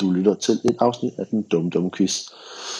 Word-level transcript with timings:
Du 0.00 0.10
lytter 0.10 0.34
til 0.34 0.54
et 0.64 0.76
afsnit 0.80 1.12
af 1.18 1.26
den 1.26 1.42
dumme 1.42 1.70
dumme 1.70 1.90
quiz. 1.90 2.28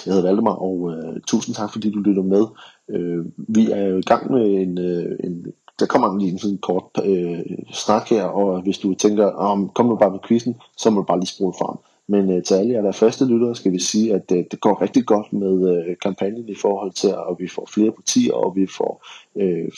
Jeg 0.06 0.14
hedder 0.14 0.28
Valdemar, 0.28 0.54
og 0.54 0.92
øh, 0.92 1.20
tusind 1.26 1.54
tak 1.54 1.72
fordi 1.72 1.90
du 1.90 1.98
lytter 1.98 2.22
med. 2.22 2.44
Øh, 2.88 3.24
vi 3.36 3.70
er 3.70 3.84
jo 3.84 3.98
i 3.98 4.02
gang 4.02 4.32
med 4.32 4.46
en, 4.46 4.78
øh, 4.78 5.18
en 5.24 5.46
der 5.78 5.86
kommer 5.86 6.08
en 6.20 6.38
sådan 6.38 6.58
kort 6.58 6.84
øh, 7.04 7.38
snak 7.72 8.08
her, 8.08 8.24
og 8.24 8.62
hvis 8.62 8.78
du 8.78 8.94
tænker, 8.94 9.26
om 9.26 9.68
kom 9.68 9.86
nu 9.86 9.96
bare 9.96 10.10
med 10.10 10.18
quizzen, 10.28 10.56
så 10.76 10.90
må 10.90 11.00
du 11.00 11.06
bare 11.06 11.18
lige 11.18 11.26
spole 11.26 11.54
frem. 11.58 11.76
Men 12.10 12.30
øh, 12.30 12.42
til 12.42 12.54
alle 12.54 12.72
jer, 12.72 12.80
der 12.80 12.88
er 12.88 12.92
faste 12.92 13.24
lyttere, 13.24 13.54
skal 13.54 13.72
vi 13.72 13.78
sige, 13.78 14.14
at 14.14 14.32
øh, 14.32 14.44
det 14.50 14.60
går 14.60 14.82
rigtig 14.82 15.06
godt 15.06 15.32
med 15.32 15.76
øh, 15.76 15.96
kampagnen 16.02 16.48
i 16.48 16.54
forhold 16.54 16.92
til, 16.92 17.08
at 17.08 17.36
vi 17.38 17.48
får 17.48 17.68
flere 17.74 17.92
partier, 17.92 18.32
og 18.32 18.56
vi 18.56 18.66
får 18.66 19.06
øh, 19.36 19.68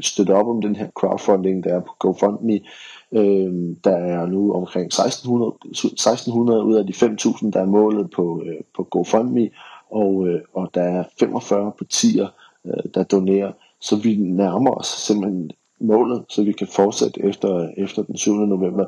støttet 0.00 0.36
op 0.36 0.48
om 0.48 0.62
den 0.62 0.76
her 0.76 0.88
crowdfunding, 0.90 1.64
der 1.64 1.74
er 1.74 1.80
på 1.80 1.92
GoFundMe. 1.98 2.60
Øh, 3.12 3.76
der 3.84 3.96
er 3.96 4.26
nu 4.26 4.52
omkring 4.52 4.86
1600, 4.86 5.54
1600 5.64 6.64
ud 6.64 6.74
af 6.74 6.86
de 6.86 6.92
5.000, 6.92 7.50
der 7.50 7.60
er 7.60 7.66
målet 7.66 8.10
på, 8.10 8.42
øh, 8.46 8.60
på 8.76 8.82
GoFundMe, 8.82 9.50
og, 9.90 10.28
øh, 10.28 10.40
og 10.54 10.70
der 10.74 10.82
er 10.82 11.04
45 11.18 11.72
partier, 11.78 12.28
øh, 12.66 12.84
der 12.94 13.02
donerer. 13.02 13.52
Så 13.80 13.96
vi 13.96 14.16
nærmer 14.16 14.70
os 14.70 14.86
simpelthen 14.86 15.50
målet, 15.80 16.24
så 16.28 16.42
vi 16.42 16.52
kan 16.52 16.66
fortsætte 16.66 17.22
efter, 17.22 17.56
øh, 17.56 17.68
efter 17.76 18.02
den 18.02 18.16
7. 18.16 18.32
november 18.34 18.86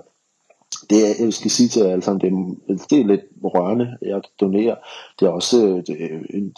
det 0.91 0.99
er, 1.09 1.25
jeg 1.25 1.33
skal 1.33 1.51
sige 1.51 1.69
til 1.69 1.83
jer 1.83 1.93
alle 1.93 2.03
sammen, 2.03 2.21
det 2.21 2.29
er, 2.69 2.87
det 2.91 3.01
er 3.01 3.07
lidt 3.07 3.21
rørende, 3.45 3.97
jeg 4.03 4.21
donerer. 4.41 4.75
Det 5.21 5.27
er 5.27 5.31
også 5.31 5.67
øh, 5.67 5.77
det 5.87 6.03
er 6.03 6.19
en, 6.31 6.55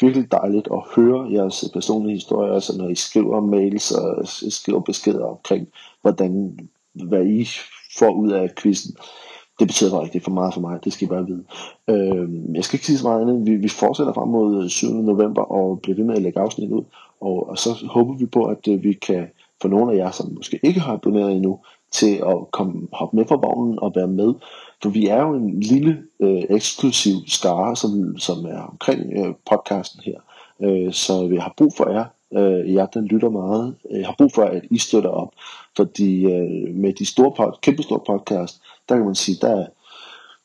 virkelig 0.00 0.32
dejligt 0.32 0.68
at 0.72 0.82
høre 0.96 1.32
jeres 1.32 1.64
personlige 1.72 2.14
historier, 2.14 2.52
altså 2.52 2.78
når 2.78 2.88
I 2.88 2.94
skriver 2.94 3.40
mails 3.40 3.90
og 3.90 4.28
skriver 4.28 4.80
beskeder 4.80 5.24
omkring, 5.24 5.68
hvordan, 6.02 6.58
hvad 6.92 7.26
I 7.26 7.48
får 7.98 8.10
ud 8.10 8.30
af 8.30 8.54
quizzen. 8.54 8.96
Det 9.58 9.66
betyder 9.66 9.90
bare 9.90 10.04
ikke 10.04 10.20
for 10.20 10.30
meget 10.30 10.54
for 10.54 10.60
mig, 10.60 10.84
det 10.84 10.92
skal 10.92 11.06
I 11.06 11.08
bare 11.08 11.26
vide. 11.26 11.44
Øh, 11.88 12.28
jeg 12.54 12.64
skal 12.64 12.76
ikke 12.76 12.86
sige 12.86 12.98
så 12.98 13.04
meget 13.04 13.20
andet. 13.20 13.46
Vi, 13.46 13.56
vi 13.56 13.68
fortsætter 13.68 14.12
frem 14.12 14.28
mod 14.28 14.68
7. 14.68 14.86
november 14.86 15.42
og 15.42 15.80
bliver 15.80 15.96
ved 15.96 16.04
med 16.04 16.16
at 16.16 16.22
lægge 16.22 16.40
afsnit 16.40 16.70
ud. 16.70 16.84
Og, 17.20 17.48
og 17.48 17.58
så 17.58 17.70
håber 17.90 18.14
vi 18.14 18.26
på, 18.26 18.44
at 18.44 18.68
øh, 18.68 18.82
vi 18.82 18.92
kan, 18.92 19.26
for 19.62 19.68
nogle 19.68 19.92
af 19.92 19.96
jer, 19.96 20.10
som 20.10 20.32
måske 20.36 20.60
ikke 20.62 20.80
har 20.80 20.96
doneret 20.96 21.32
endnu, 21.32 21.58
til 21.90 22.14
at 22.26 22.36
komme, 22.52 22.88
hoppe 22.92 23.16
med 23.16 23.24
på 23.24 23.36
vognen 23.36 23.78
og 23.78 23.92
være 23.94 24.08
med. 24.08 24.34
For 24.82 24.90
vi 24.90 25.06
er 25.06 25.22
jo 25.22 25.34
en 25.34 25.60
lille 25.60 26.02
øh, 26.20 26.42
eksklusiv 26.50 27.14
skare, 27.26 27.76
som, 27.76 28.18
som 28.18 28.44
er 28.44 28.62
omkring 28.62 29.12
øh, 29.16 29.34
podcasten 29.50 30.00
her. 30.04 30.20
Øh, 30.62 30.92
så 30.92 31.26
vi 31.26 31.36
har 31.36 31.54
brug 31.56 31.72
for 31.76 31.90
jer, 31.90 32.04
øh, 32.32 32.74
jeg 32.74 32.88
den 32.94 33.04
lytter 33.04 33.30
meget. 33.30 33.76
Jeg 33.90 34.06
har 34.06 34.14
brug 34.18 34.32
for, 34.34 34.42
at 34.42 34.64
I 34.70 34.78
støtter 34.78 35.10
op. 35.10 35.32
Fordi 35.76 36.24
øh, 36.24 36.74
med 36.74 36.92
de 36.92 37.06
store 37.06 37.32
pod, 37.36 37.52
kæmpe 37.62 37.82
store 37.82 38.00
podcast, 38.06 38.62
der 38.88 38.96
kan 38.96 39.04
man 39.04 39.14
sige, 39.14 39.38
der 39.40 39.56
er, 39.56 39.66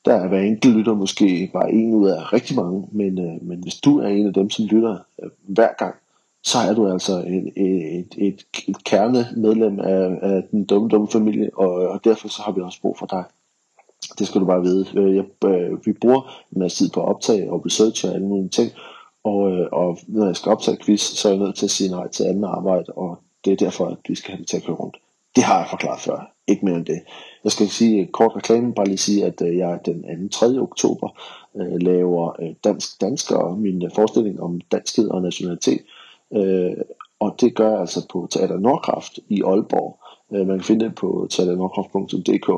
der 0.06 0.14
er 0.14 0.28
hver 0.28 0.42
enkelt 0.42 0.76
lytter 0.76 0.94
måske 0.94 1.50
bare 1.54 1.72
en 1.72 1.94
ud 1.94 2.10
af 2.10 2.34
rigtig 2.34 2.56
mange. 2.56 2.88
Men, 2.92 3.20
øh, 3.20 3.48
men 3.48 3.64
hvis 3.64 3.76
du 3.76 4.00
er 4.00 4.08
en 4.08 4.28
af 4.28 4.34
dem, 4.34 4.50
som 4.50 4.66
lytter 4.66 4.98
øh, 5.24 5.30
hver 5.48 5.70
gang, 5.78 5.96
så 6.44 6.58
er 6.58 6.74
du 6.74 6.92
altså 6.92 7.12
et, 7.12 7.54
et, 7.56 8.16
et, 8.18 8.46
et 8.68 8.84
kernemedlem 8.84 9.80
af, 9.80 10.20
af 10.22 10.44
den 10.52 10.66
dumme, 10.66 10.90
dumme 10.90 11.08
familie, 11.08 11.50
og, 11.58 11.74
og 11.74 12.04
derfor 12.04 12.28
så 12.28 12.42
har 12.42 12.52
vi 12.52 12.62
også 12.62 12.82
brug 12.82 12.98
for 12.98 13.06
dig. 13.06 13.24
Det 14.20 14.28
skal 14.28 14.42
du 14.42 14.46
bare 14.46 14.62
vide. 14.62 14.86
Øh, 14.96 15.16
jeg, 15.16 15.26
øh, 15.46 15.86
vi 15.86 15.94
bruger 15.94 16.44
en 16.52 16.60
masse 16.60 16.78
tid 16.78 16.90
på 16.90 17.02
at 17.02 17.08
optage 17.08 17.52
og 17.52 17.66
research 17.66 18.06
og 18.06 18.14
alle 18.14 18.28
mulige 18.28 18.50
ting, 18.50 18.72
og, 19.24 19.52
øh, 19.52 19.68
og 19.72 19.98
når 20.08 20.26
jeg 20.26 20.36
skal 20.36 20.52
optage 20.52 20.78
quiz, 20.86 21.02
så 21.02 21.28
er 21.28 21.32
jeg 21.34 21.40
nødt 21.40 21.56
til 21.56 21.66
at 21.66 21.72
sige 21.72 21.90
nej 21.90 22.08
til 22.08 22.24
andet 22.24 22.48
arbejde, 22.48 22.92
og 22.96 23.18
det 23.46 23.54
er 23.54 23.58
derfor, 23.58 23.86
at 23.86 23.98
vi 24.08 24.16
skal 24.16 24.32
have 24.32 24.40
det 24.40 24.48
til 24.48 24.58
at 24.58 24.64
køre 24.64 24.76
rundt. 24.76 24.98
Det 25.36 25.44
har 25.44 25.58
jeg 25.58 25.68
forklaret 25.70 26.02
før. 26.02 26.34
Ikke 26.48 26.66
mere 26.66 26.76
end 26.76 26.86
det. 26.86 27.02
Jeg 27.44 27.52
skal 27.52 27.70
sige 27.70 28.02
øh, 28.02 28.08
kort 28.08 28.36
reklame, 28.36 28.74
bare 28.74 28.86
lige 28.86 28.98
sige, 28.98 29.26
at 29.26 29.42
øh, 29.42 29.58
jeg 29.58 29.80
den 29.86 30.30
2. 30.30 30.48
3. 30.48 30.60
oktober 30.60 31.10
øh, 31.56 31.82
laver 31.82 32.54
dansk 32.64 33.02
dansker, 33.02 33.56
min 33.56 33.92
forestilling 33.96 34.42
om 34.42 34.62
danskhed 34.72 35.10
og 35.10 35.22
nationalitet, 35.22 35.82
Øh, 36.36 36.78
og 37.20 37.36
det 37.42 37.56
gør 37.56 37.70
jeg 37.70 37.80
altså 37.80 38.08
på 38.12 38.28
Teater 38.32 38.60
Nordkraft 38.60 39.20
i 39.30 39.42
Aalborg. 39.42 40.00
Øh, 40.34 40.48
man 40.48 40.58
kan 40.58 40.66
finde 40.66 40.86
det 40.86 40.96
på 40.96 41.28
teaternordkraft.dk. 41.30 42.50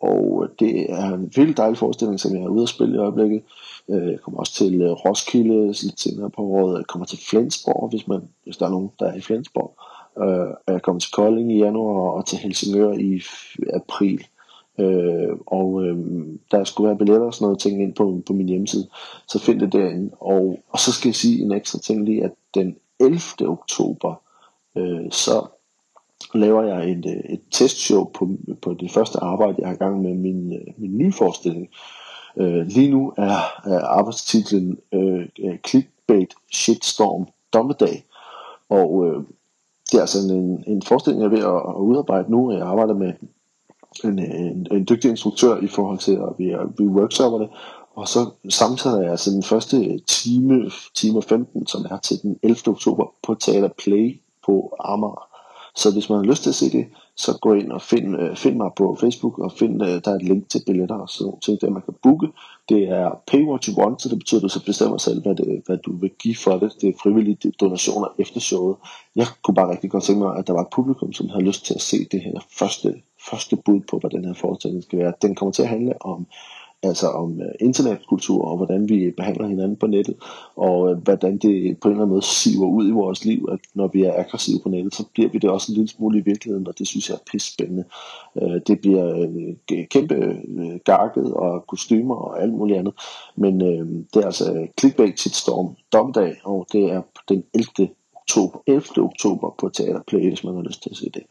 Og 0.00 0.44
øh, 0.44 0.48
det 0.58 0.92
er 0.92 1.14
en 1.14 1.32
vildt 1.36 1.56
dejlig 1.56 1.78
forestilling, 1.78 2.20
som 2.20 2.36
jeg 2.36 2.42
er 2.42 2.48
ude 2.48 2.62
at 2.62 2.68
spille 2.68 2.94
i 2.94 2.98
øjeblikket. 2.98 3.42
Øh, 3.88 4.10
jeg 4.10 4.20
kommer 4.20 4.40
også 4.40 4.54
til 4.54 4.82
øh, 4.82 4.90
Roskilde 4.90 5.66
lidt 5.66 6.00
senere 6.00 6.30
på 6.30 6.42
året. 6.42 6.78
Jeg 6.78 6.86
kommer 6.86 7.06
til 7.06 7.18
Flensborg, 7.30 7.90
hvis, 7.90 8.08
man, 8.08 8.20
hvis 8.44 8.56
der 8.56 8.66
er 8.66 8.70
nogen, 8.70 8.90
der 8.98 9.06
er 9.06 9.16
i 9.16 9.20
Flensborg. 9.20 9.74
Øh, 10.24 10.72
jeg 10.74 10.82
kommer 10.82 11.00
til 11.00 11.12
Kolding 11.12 11.52
i 11.52 11.58
januar 11.58 12.10
og 12.10 12.26
til 12.26 12.38
Helsingør 12.38 12.92
i 12.92 13.20
april. 13.74 14.24
Øh, 14.78 15.36
og 15.46 15.84
øh, 15.84 15.96
der 16.50 16.64
skulle 16.64 16.88
være 16.88 16.98
billetter 16.98 17.26
og 17.26 17.34
sådan 17.34 17.44
noget 17.44 17.58
ting 17.58 17.82
ind 17.82 17.94
på, 17.94 18.22
på 18.26 18.32
min 18.32 18.48
hjemmeside. 18.48 18.88
Så 19.28 19.38
find 19.38 19.60
det 19.60 19.72
derinde. 19.72 20.10
Og, 20.20 20.58
og 20.70 20.78
så 20.78 20.92
skal 20.92 21.08
jeg 21.08 21.14
sige 21.14 21.42
en 21.42 21.52
ekstra 21.52 21.78
ting 21.78 22.04
lige, 22.04 22.24
at 22.24 22.32
den 22.54 22.76
11. 23.00 23.20
oktober, 23.48 24.14
øh, 24.76 25.10
så 25.10 25.46
laver 26.34 26.62
jeg 26.62 26.90
et, 26.90 27.06
øh, 27.06 27.32
et 27.32 27.40
testshow 27.50 28.04
på, 28.04 28.28
på 28.62 28.74
det 28.74 28.90
første 28.90 29.18
arbejde, 29.18 29.56
jeg 29.58 29.68
har 29.68 29.74
gang 29.74 30.02
med 30.02 30.14
min, 30.14 30.52
øh, 30.52 30.74
min 30.76 30.98
nye 30.98 31.12
forestilling. 31.12 31.68
Øh, 32.36 32.66
lige 32.66 32.90
nu 32.90 33.12
er, 33.16 33.36
er 33.64 33.80
arbejdstitlen 33.84 34.78
øh, 34.92 35.28
Clickbait 35.68 36.34
Shitstorm 36.52 37.28
Dommedag, 37.52 38.04
og 38.68 39.06
øh, 39.06 39.22
det 39.90 39.96
er 39.96 40.00
altså 40.00 40.34
en, 40.34 40.64
en 40.66 40.82
forestilling, 40.82 41.22
jeg 41.22 41.26
er 41.26 41.36
ved 41.36 41.44
at, 41.44 41.74
at 41.76 41.80
udarbejde 41.80 42.30
nu, 42.30 42.52
jeg 42.52 42.62
arbejder 42.62 42.94
med 42.94 43.12
en, 44.04 44.18
en, 44.18 44.66
en 44.72 44.86
dygtig 44.88 45.10
instruktør 45.10 45.56
i 45.56 45.66
forhold 45.66 45.98
til, 45.98 46.12
at 46.12 46.32
vi, 46.38 46.54
vi 46.78 46.84
workshopper 46.84 47.38
det, 47.38 47.48
og 48.00 48.08
så 48.08 48.30
samtidig 48.48 49.04
er 49.04 49.10
altså 49.10 49.30
den 49.30 49.42
første 49.42 49.98
time, 49.98 50.70
time 50.94 51.22
15, 51.22 51.66
som 51.66 51.86
er 51.90 51.98
til 51.98 52.22
den 52.22 52.38
11. 52.42 52.56
oktober 52.66 53.04
på 53.22 53.34
Teater 53.34 53.68
Play 53.78 54.20
på 54.46 54.76
Amager. 54.80 55.26
Så 55.74 55.92
hvis 55.92 56.10
man 56.10 56.18
har 56.18 56.24
lyst 56.24 56.42
til 56.42 56.50
at 56.50 56.54
se 56.54 56.70
det, 56.70 56.86
så 57.16 57.38
gå 57.42 57.54
ind 57.54 57.72
og 57.72 57.82
find, 57.82 58.16
øh, 58.16 58.36
find 58.36 58.56
mig 58.56 58.70
på 58.76 58.96
Facebook 59.00 59.38
og 59.38 59.52
find, 59.52 59.82
øh, 59.82 59.88
der 60.04 60.10
er 60.10 60.14
et 60.14 60.22
link 60.22 60.48
til 60.48 60.62
billetter 60.66 60.94
og 60.94 61.08
sådan 61.08 61.24
nogle 61.24 61.40
ting, 61.40 61.60
der 61.60 61.70
man 61.70 61.82
kan 61.82 61.94
booke. 62.02 62.28
Det 62.68 62.88
er 62.88 63.10
pay 63.26 63.42
what 63.48 63.64
you 63.64 63.74
want, 63.82 64.02
så 64.02 64.08
det 64.08 64.18
betyder, 64.18 64.38
at 64.38 64.42
du 64.42 64.48
så 64.48 64.64
bestemmer 64.64 64.98
selv, 64.98 65.22
hvad, 65.22 65.34
det, 65.34 65.62
hvad 65.66 65.78
du 65.78 65.96
vil 65.96 66.10
give 66.18 66.36
for 66.36 66.58
det. 66.58 66.72
Det 66.80 66.88
er 66.88 67.00
frivillige 67.02 67.52
donationer 67.60 68.08
efter 68.18 68.40
showet. 68.40 68.76
Jeg 69.16 69.26
kunne 69.42 69.54
bare 69.54 69.70
rigtig 69.70 69.90
godt 69.90 70.04
tænke 70.04 70.22
mig, 70.22 70.36
at 70.36 70.46
der 70.46 70.52
var 70.52 70.62
et 70.62 70.72
publikum, 70.72 71.12
som 71.12 71.28
havde 71.28 71.44
lyst 71.44 71.66
til 71.66 71.74
at 71.74 71.82
se 71.82 71.96
det 72.12 72.20
her 72.20 72.38
første, 72.58 72.94
første 73.30 73.56
bud 73.56 73.80
på, 73.90 73.98
hvad 73.98 74.10
den 74.10 74.24
her 74.24 74.34
forestilling 74.34 74.82
skal 74.82 74.98
være. 74.98 75.12
Den 75.22 75.34
kommer 75.34 75.52
til 75.52 75.62
at 75.62 75.68
handle 75.68 76.02
om 76.02 76.26
altså 76.82 77.08
om 77.08 77.40
øh, 77.40 77.52
internetkultur 77.60 78.44
og 78.44 78.56
hvordan 78.56 78.88
vi 78.88 79.10
behandler 79.10 79.46
hinanden 79.46 79.76
på 79.76 79.86
nettet, 79.86 80.16
og 80.56 80.90
øh, 80.90 80.98
hvordan 80.98 81.38
det 81.38 81.78
på 81.80 81.88
en 81.88 81.92
eller 81.92 82.02
anden 82.02 82.08
måde 82.08 82.22
siver 82.22 82.66
ud 82.66 82.88
i 82.88 82.90
vores 82.90 83.24
liv, 83.24 83.48
at 83.52 83.58
når 83.74 83.88
vi 83.88 84.02
er 84.02 84.14
aggressive 84.16 84.60
på 84.62 84.68
nettet, 84.68 84.94
så 84.94 85.04
bliver 85.12 85.30
vi 85.30 85.38
det 85.38 85.50
også 85.50 85.72
en 85.72 85.74
lille 85.74 85.88
smule 85.88 86.18
i 86.18 86.22
virkeligheden, 86.22 86.68
og 86.68 86.78
det 86.78 86.86
synes 86.86 87.08
jeg 87.08 87.14
er 87.14 87.30
pisse 87.32 87.52
spændende. 87.52 87.84
Øh, 88.42 88.60
det 88.66 88.80
bliver 88.80 89.26
uh, 89.26 89.84
kæmpe 89.90 90.36
uh, 90.48 90.76
garket 90.84 91.34
og 91.34 91.66
kostymer 91.66 92.14
og 92.14 92.42
alt 92.42 92.52
muligt 92.52 92.78
andet, 92.78 92.94
men 93.36 93.60
det 93.60 94.16
er 94.16 94.26
altså 94.26 94.66
Clickbait 94.80 95.20
Storm 95.20 95.76
Domdag, 95.92 96.36
og 96.44 96.66
det 96.72 96.84
er 96.84 97.02
den 97.28 97.44
11. 97.54 97.88
oktober, 98.14 98.58
11. 98.66 98.84
oktober 98.98 99.54
på 99.58 99.68
Teater 99.68 100.02
Play, 100.06 100.28
hvis 100.28 100.44
man 100.44 100.54
har 100.54 100.62
lyst 100.62 100.82
til 100.82 100.90
at 100.90 100.96
se 100.96 101.10
det. 101.14 101.22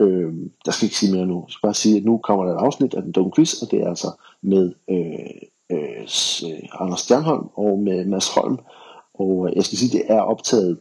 Øh, 0.00 0.32
der 0.64 0.70
skal 0.70 0.86
ikke 0.86 0.96
sige 0.96 1.14
mere 1.14 1.26
nu. 1.26 1.44
Jeg 1.46 1.52
skal 1.52 1.66
bare 1.66 1.74
sige, 1.74 1.96
at 1.96 2.04
nu 2.04 2.18
kommer 2.18 2.44
der 2.44 2.54
et 2.54 2.64
afsnit 2.64 2.94
af 2.94 3.02
den 3.02 3.12
dumme 3.12 3.32
quiz, 3.36 3.62
og 3.62 3.70
det 3.70 3.82
er 3.82 3.88
altså 3.88 4.10
med 4.42 4.72
øh, 4.90 5.30
øh, 5.72 6.02
øh 6.50 6.62
Anders 6.72 7.00
Stjernholm 7.00 7.48
og 7.54 7.78
med 7.78 8.04
Mads 8.04 8.28
Holm. 8.28 8.58
Og 9.14 9.48
øh, 9.48 9.56
jeg 9.56 9.64
skal 9.64 9.78
sige, 9.78 10.02
at 10.02 10.08
det 10.08 10.16
er 10.16 10.20
optaget 10.20 10.78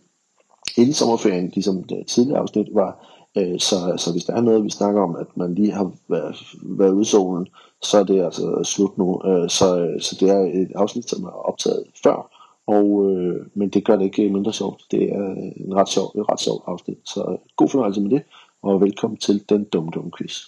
inden 0.77 0.93
sommerferien, 0.93 1.51
ligesom 1.53 1.83
det 1.83 2.07
tidligere 2.07 2.39
afsnit 2.39 2.67
var. 2.73 3.05
Øh, 3.37 3.59
så, 3.59 3.75
så 3.97 4.11
hvis 4.11 4.25
der 4.25 4.33
er 4.33 4.41
noget, 4.41 4.63
vi 4.63 4.69
snakker 4.69 5.01
om, 5.01 5.15
at 5.15 5.37
man 5.37 5.55
lige 5.55 5.71
har 5.71 5.91
været, 6.09 6.35
været 6.63 6.91
ude 6.91 7.01
i 7.01 7.05
solen, 7.05 7.47
så 7.81 7.97
er 7.97 8.03
det 8.03 8.23
altså 8.23 8.63
slut 8.63 8.97
nu. 8.97 9.21
Øh, 9.25 9.49
så, 9.49 9.79
øh, 9.79 10.01
så 10.01 10.17
det 10.19 10.29
er 10.29 10.39
et 10.39 10.71
afsnit, 10.75 11.09
som 11.09 11.23
er 11.23 11.47
optaget 11.49 11.83
før. 12.03 12.35
Og, 12.67 13.11
øh, 13.11 13.45
men 13.53 13.69
det 13.69 13.85
gør 13.85 13.95
det 13.95 14.05
ikke 14.05 14.29
mindre 14.29 14.53
sjovt. 14.53 14.81
Det 14.91 15.03
er 15.03 15.29
øh, 15.29 15.65
en 15.65 15.75
ret 15.75 15.89
sjov, 15.89 16.05
et 16.05 16.29
ret 16.31 16.39
sjovt 16.39 16.63
afsnit. 16.67 16.97
Så 17.05 17.37
god 17.55 17.69
fornøjelse 17.69 18.01
med 18.01 18.09
det 18.09 18.21
og 18.63 18.81
velkommen 18.81 19.17
til 19.17 19.43
den 19.49 19.63
Dum 19.63 19.91
Dum 19.91 20.11
Quiz. 20.17 20.43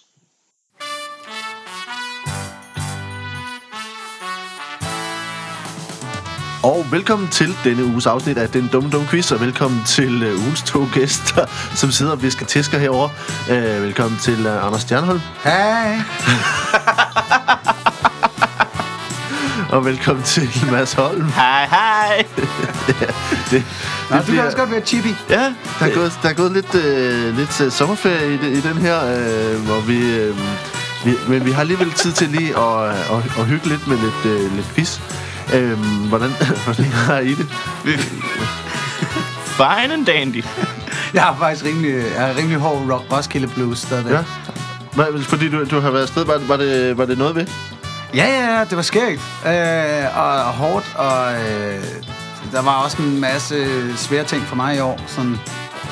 Og 6.63 6.85
velkommen 6.91 7.27
til 7.27 7.49
denne 7.63 7.85
uges 7.85 8.05
afsnit 8.05 8.37
af 8.37 8.49
Den 8.49 8.69
Dumme 8.71 8.89
Dumme 8.89 9.07
Quiz, 9.07 9.31
og 9.31 9.41
velkommen 9.41 9.81
til 9.87 10.23
uh, 10.23 10.43
ugens 10.43 10.63
to 10.63 10.79
gæster, 10.95 11.45
som 11.75 11.91
sidder 11.91 12.11
og 12.11 12.23
visker 12.23 12.45
tæsker 12.45 12.77
herovre. 12.77 13.09
Uh, 13.49 13.83
velkommen 13.83 14.19
til 14.19 14.47
uh, 14.47 14.65
Anders 14.65 14.81
Stjernholm. 14.81 15.19
Hej. 15.43 15.97
og 19.71 19.85
velkommen 19.85 20.23
til 20.23 20.49
Mads 20.71 20.93
Holm. 20.93 21.25
Hej, 21.25 21.65
hej. 21.65 22.25
ja, 23.01 23.05
det, 23.51 23.63
Nå, 24.09 24.17
det 24.17 24.27
du 24.27 24.31
kan 24.31 24.45
også 24.45 24.57
godt 24.57 24.71
være 24.71 24.81
chippy. 24.81 25.07
Ja, 25.29 25.53
der 25.79 25.85
er 25.85 25.93
gået, 25.95 26.19
der 26.23 26.29
er 26.29 26.33
gået 26.33 26.51
lidt, 26.51 26.75
øh, 26.75 27.37
lidt 27.37 27.61
uh, 27.61 27.71
sommerferie 27.71 28.33
i, 28.33 28.57
i 28.57 28.61
den 28.61 28.77
her, 28.77 28.97
øh, 29.05 29.65
hvor 29.65 29.79
vi... 29.79 30.15
Øh, 30.15 30.35
Vi, 31.05 31.13
men 31.27 31.45
vi 31.45 31.51
har 31.51 31.61
alligevel 31.61 31.91
tid 31.91 32.11
til 32.11 32.29
lige 32.29 32.57
at, 32.57 32.89
at, 32.89 33.39
at 33.39 33.45
hygge 33.45 33.67
lidt 33.67 33.87
med 33.87 33.97
lidt, 33.97 34.25
øh, 34.25 34.55
lidt 34.55 34.67
quiz. 34.75 34.99
Øhm, 35.53 35.79
hvordan, 36.09 36.29
hvordan 36.65 36.85
har 36.85 37.19
I 37.19 37.33
det? 37.33 37.49
Fine 39.45 39.93
and 39.93 40.05
dandy. 40.05 40.43
Jeg 41.13 41.23
har 41.23 41.35
faktisk 41.39 41.65
rimelig, 41.65 42.03
jeg 42.15 42.25
har 42.25 42.37
rimelig 42.37 42.57
hård 42.57 42.91
rock, 42.91 43.03
Roskilde 43.11 43.47
Blues 43.47 43.77
stadigvæk. 43.79 44.13
Ja. 44.13 44.23
Hvad, 44.93 45.23
fordi 45.23 45.49
du, 45.49 45.65
du 45.65 45.79
har 45.79 45.91
været 45.91 46.01
afsted, 46.01 46.25
var, 46.25 46.41
var, 46.47 46.57
det, 46.57 46.97
var 46.97 47.05
det 47.05 47.17
noget 47.17 47.35
ved? 47.35 47.45
Ja, 48.15 48.25
ja, 48.27 48.57
ja, 48.57 48.63
det 48.65 48.75
var 48.77 48.81
skægt. 48.83 49.21
Øh, 49.47 50.17
og, 50.17 50.31
og 50.31 50.53
hårdt, 50.53 50.85
og 50.95 51.33
øh, 51.33 51.83
der 52.51 52.61
var 52.61 52.71
også 52.73 52.97
en 53.01 53.19
masse 53.21 53.57
svære 53.97 54.23
ting 54.23 54.43
for 54.43 54.55
mig 54.55 54.75
i 54.75 54.79
år, 54.79 54.99
sådan, 55.07 55.39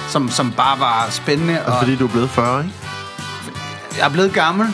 som, 0.10 0.30
som 0.31 0.51
bare 0.51 0.80
var 0.80 1.07
spændende. 1.10 1.66
Og 1.66 1.80
Fordi 1.80 1.95
du 1.95 2.06
er 2.06 2.10
blevet 2.10 2.30
40, 2.30 2.60
ikke? 2.63 2.74
jeg 3.98 4.06
er 4.06 4.10
blevet 4.10 4.33
gammel, 4.33 4.68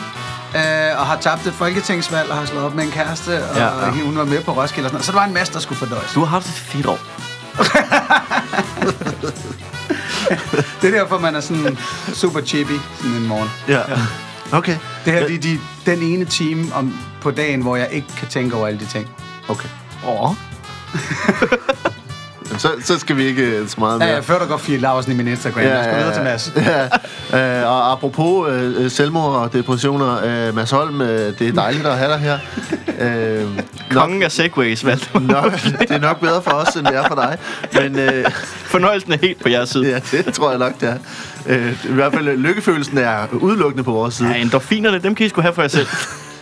øh, 0.56 1.00
og 1.00 1.06
har 1.06 1.16
tabt 1.20 1.46
et 1.46 1.54
folketingsvalg, 1.54 2.30
og 2.30 2.36
har 2.36 2.44
slået 2.46 2.64
op 2.64 2.74
med 2.74 2.84
en 2.84 2.90
kæreste, 2.90 3.44
og 3.50 3.56
Ja, 3.56 3.64
ja, 3.84 3.90
hun 3.90 4.18
var 4.18 4.24
med 4.24 4.42
på 4.42 4.52
Roskilde 4.52 4.86
og 4.86 4.90
sådan 4.90 4.94
noget. 4.94 5.04
Så 5.04 5.12
der 5.12 5.18
var 5.18 5.24
en 5.26 5.34
masse, 5.34 5.52
der 5.52 5.60
skulle 5.60 5.78
fordøjes. 5.78 6.12
Du 6.14 6.20
har 6.20 6.26
haft 6.26 6.46
et 6.46 6.52
fedt 6.52 6.86
år. 6.86 6.98
Det 10.82 10.94
er 10.94 10.98
derfor, 10.98 11.18
man 11.18 11.34
er 11.36 11.40
sådan 11.40 11.78
super 12.14 12.40
chippy 12.40 12.78
sådan 12.96 13.16
en 13.16 13.26
morgen. 13.26 13.50
Ja. 13.68 13.80
Okay. 14.52 14.76
Det 15.06 15.14
her, 15.14 15.26
det 15.26 15.34
er 15.36 15.40
de, 15.40 15.58
den 15.86 16.02
ene 16.02 16.24
time 16.24 16.64
om, 16.74 16.98
på 17.20 17.30
dagen, 17.30 17.62
hvor 17.62 17.76
jeg 17.76 17.88
ikke 17.92 18.08
kan 18.18 18.28
tænke 18.28 18.56
over 18.56 18.66
alle 18.66 18.80
de 18.80 18.86
ting. 18.86 19.08
Okay. 19.48 19.68
Åh. 20.08 20.30
Jamen, 22.48 22.58
Så, 22.60 22.68
så 22.84 22.98
skal 22.98 23.16
vi 23.16 23.24
ikke 23.24 23.42
øh, 23.42 23.68
så 23.68 23.74
meget 23.78 24.00
Ja, 24.00 24.04
mere. 24.06 24.14
ja, 24.14 24.20
før 24.20 24.38
der 24.38 24.46
går 24.46 24.56
Fie 24.56 24.78
Larsen 24.78 25.12
i 25.12 25.14
min 25.14 25.28
Instagram. 25.28 25.62
Ja, 25.62 25.74
jeg 25.76 25.84
skal 25.84 25.96
videre 25.98 26.14
til 26.14 26.22
Mads. 26.22 26.52
Ja. 27.32 27.60
Øh, 27.62 27.70
og 27.70 27.92
apropos 27.92 28.50
øh, 28.52 28.84
øh, 28.84 28.90
selvmord 28.90 29.34
og 29.34 29.52
depressioner, 29.52 30.20
øh, 30.48 30.54
Mads 30.54 30.70
Holm, 30.70 31.00
øh, 31.00 31.38
det 31.38 31.48
er 31.48 31.52
dejligt 31.52 31.86
at 31.86 31.98
have 31.98 32.10
dig 32.12 32.18
her. 32.18 32.38
Øh, 33.00 33.56
nok, 33.56 33.64
Kongen 33.90 34.22
af 34.22 34.32
segways, 34.32 34.84
Valdemar. 34.84 35.20
nok, 35.42 35.52
det 35.80 35.90
er 35.90 35.98
nok 35.98 36.20
bedre 36.20 36.42
for 36.42 36.50
os, 36.50 36.74
end 36.76 36.86
det 36.86 36.96
er 36.96 37.04
for 37.08 37.14
dig. 37.14 37.38
Men 37.82 37.98
øh, 37.98 38.24
Fornøjelsen 38.64 39.12
er 39.12 39.18
helt 39.22 39.42
på 39.42 39.48
jeres 39.48 39.68
side. 39.68 39.88
ja, 39.92 40.00
det 40.24 40.34
tror 40.34 40.50
jeg 40.50 40.58
nok, 40.58 40.80
det 40.80 40.88
er. 40.88 40.96
Øh, 41.48 41.84
I 41.84 41.92
hvert 41.92 42.12
fald, 42.12 42.28
øh, 42.28 42.38
lykkefølelsen 42.38 42.98
er 42.98 43.26
udelukkende 43.32 43.84
på 43.84 43.92
vores 43.92 44.14
side. 44.14 44.28
Ja, 44.28 44.36
endorfinerne, 44.36 44.98
dem 44.98 45.14
kan 45.14 45.26
I 45.26 45.28
sgu 45.28 45.40
have 45.40 45.54
for 45.54 45.62
jer 45.62 45.68
selv. 45.68 45.86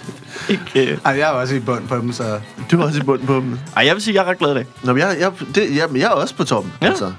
ikke, 0.75 0.93
øh. 0.93 0.99
Ej, 1.05 1.13
jeg 1.13 1.21
er 1.29 1.33
også 1.33 1.55
i 1.55 1.61
bund 1.61 1.89
på 1.89 1.97
dem, 1.97 2.13
så... 2.13 2.41
Du 2.71 2.81
er 2.81 2.85
også 2.85 2.99
i 3.01 3.03
bunden 3.03 3.27
på 3.27 3.35
dem. 3.35 3.59
Ej, 3.77 3.87
jeg 3.87 3.95
vil 3.95 4.03
sige, 4.03 4.15
jeg 4.15 4.21
er 4.27 4.31
ret 4.31 4.39
glad 4.39 4.51
i 4.51 4.55
dag. 4.55 4.67
Nå, 4.83 4.93
men 4.93 5.01
jeg, 5.03 5.17
jeg, 5.21 5.33
det, 5.55 5.77
jeg, 5.77 5.89
jeg 5.95 6.03
er 6.05 6.09
også 6.11 6.35
på 6.37 6.45
toppen. 6.45 6.73
Ja. 6.83 6.87
Altså. 6.87 7.13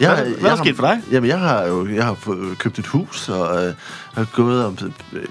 Jeg, 0.00 0.08
Hvad- 0.14 0.24
hvad 0.24 0.34
er 0.34 0.40
der 0.42 0.48
har- 0.48 0.56
sket 0.56 0.76
for 0.76 0.82
dig? 0.86 1.00
Jamen, 1.12 1.28
jeg 1.30 1.38
har 1.38 1.64
jo 1.66 1.88
jeg 1.94 2.04
har 2.04 2.16
købt 2.58 2.78
et 2.78 2.86
hus, 2.86 3.28
og 3.28 3.64
øh, 3.66 3.74
har 4.14 4.26
gået 4.32 4.64
og 4.64 4.74
øh, 5.12 5.22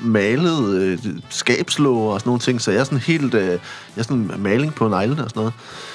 malet 0.00 0.74
øh, 0.74 0.98
skabslåger 1.30 2.12
og 2.12 2.20
sådan 2.20 2.28
nogle 2.28 2.40
ting, 2.40 2.60
så 2.60 2.70
jeg 2.70 2.80
er 2.80 2.84
sådan 2.84 2.98
helt... 2.98 3.34
Øh, 3.34 3.46
jeg 3.48 3.58
er 3.96 4.02
sådan 4.02 4.30
maling 4.38 4.74
på 4.74 4.88
neglene 4.88 5.24
og 5.24 5.30
sådan 5.30 5.40
noget. 5.40 5.52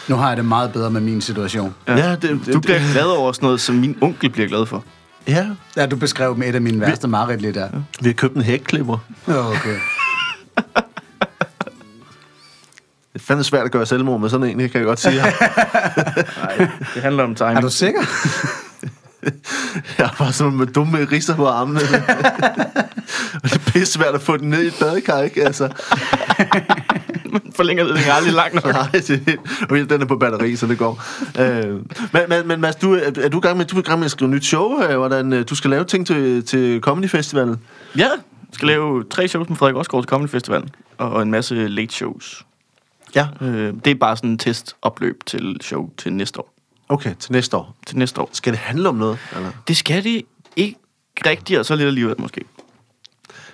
Nu 0.07 0.15
har 0.15 0.27
jeg 0.27 0.37
det 0.37 0.45
meget 0.45 0.71
bedre 0.73 0.91
med 0.91 1.01
min 1.01 1.21
situation. 1.21 1.75
Ja, 1.87 1.97
ja 1.97 2.11
det, 2.11 2.21
det, 2.45 2.53
Du 2.53 2.59
bliver 2.59 2.79
glad 2.93 3.05
over 3.05 3.31
sådan 3.31 3.45
noget, 3.45 3.61
som 3.61 3.75
min 3.75 3.97
onkel 4.01 4.29
bliver 4.29 4.47
glad 4.47 4.65
for. 4.65 4.83
Ja, 5.27 5.47
Ja, 5.75 5.85
du 5.85 5.95
beskrev 5.95 6.37
med 6.37 6.47
et 6.49 6.55
af 6.55 6.61
mine 6.61 6.81
værste 6.81 7.07
mareridt 7.07 7.41
lige 7.41 7.53
der. 7.53 7.69
vi 8.01 8.07
har 8.09 8.13
købt 8.13 8.35
en 8.35 8.41
hækklipper. 8.41 8.97
Okay. 9.27 9.77
Det 13.13 13.21
er 13.21 13.25
fandme 13.25 13.43
svært 13.43 13.65
at 13.65 13.71
gøre 13.71 13.85
selvmord 13.85 14.19
med 14.21 14.29
sådan 14.29 14.47
en, 14.49 14.59
det 14.59 14.71
kan 14.71 14.79
jeg 14.79 14.85
godt 14.85 14.99
sige. 14.99 15.15
Nej, 16.43 16.67
det 16.93 17.01
handler 17.01 17.23
om 17.23 17.35
timing. 17.35 17.57
Er 17.57 17.61
du 17.61 17.69
sikker? 17.69 18.01
Jeg 19.97 20.07
har 20.07 20.15
bare 20.17 20.33
sådan 20.33 20.53
med 20.53 20.67
dumme 20.67 21.05
riser 21.11 21.35
på 21.35 21.47
armene. 21.47 21.79
og 23.33 23.43
det 23.43 23.53
er 23.55 23.59
pisse 23.71 23.93
svært 23.93 24.15
at 24.15 24.21
få 24.21 24.37
den 24.37 24.49
ned 24.49 24.61
i 24.63 24.67
et 24.67 24.73
badekar, 24.79 25.21
ikke? 25.21 25.43
Altså, 25.45 25.69
Forlænger 27.55 27.83
det 27.83 28.07
er 28.07 28.13
aldrig 28.13 28.33
langt 28.33 28.53
nok. 28.53 28.65
nej, 28.73 28.87
det, 28.91 29.37
okay, 29.63 29.85
den 29.85 30.01
er 30.01 30.05
på 30.05 30.17
batteri, 30.17 30.55
så 30.55 30.67
det 30.67 30.77
går. 30.77 31.03
Øh, 31.39 31.73
men, 32.13 32.21
men, 32.29 32.47
men 32.47 32.61
Mads, 32.61 32.75
du, 32.75 32.93
er, 32.93 33.29
du 33.29 33.37
i 33.37 33.41
gang 33.41 33.57
med, 33.57 33.65
du 33.65 33.77
er 33.77 33.81
gang 33.81 33.99
med 33.99 34.05
at 34.05 34.11
skrive 34.11 34.31
nyt 34.31 34.45
show? 34.45 34.81
Øh, 34.83 34.97
hvordan 34.97 35.43
du 35.43 35.55
skal 35.55 35.69
lave 35.69 35.83
ting 35.83 36.07
til, 36.07 36.45
til 36.45 36.81
Comedy 36.81 37.09
Festivalen? 37.09 37.57
Ja, 37.97 37.99
jeg 37.99 38.53
skal 38.53 38.67
lave 38.67 39.03
tre 39.03 39.27
shows 39.27 39.49
med 39.49 39.57
Frederik 39.57 39.75
Osgaard 39.75 40.03
til 40.03 40.09
Comedy 40.09 40.29
Festival. 40.29 40.63
Og 40.97 41.21
en 41.21 41.31
masse 41.31 41.67
late 41.67 41.93
shows. 41.93 42.45
Ja. 43.15 43.27
Øh, 43.41 43.73
det 43.85 43.91
er 43.91 43.95
bare 43.95 44.17
sådan 44.17 44.29
en 44.29 44.37
testopløb 44.37 45.25
til 45.25 45.57
show 45.61 45.89
til 45.97 46.13
næste 46.13 46.39
år. 46.39 46.53
Okay, 46.89 47.15
til 47.19 47.31
næste 47.31 47.57
år. 47.57 47.75
Til 47.85 47.97
næste 47.97 48.21
år. 48.21 48.29
Skal 48.33 48.53
det 48.53 48.59
handle 48.59 48.89
om 48.89 48.95
noget? 48.95 49.17
Eller? 49.35 49.51
Det 49.67 49.77
skal 49.77 50.03
det 50.03 50.21
ikke 50.55 50.79
rigtigt, 51.25 51.59
og 51.59 51.65
så 51.65 51.75
lidt 51.75 51.87
alligevel 51.87 52.15
måske. 52.17 52.41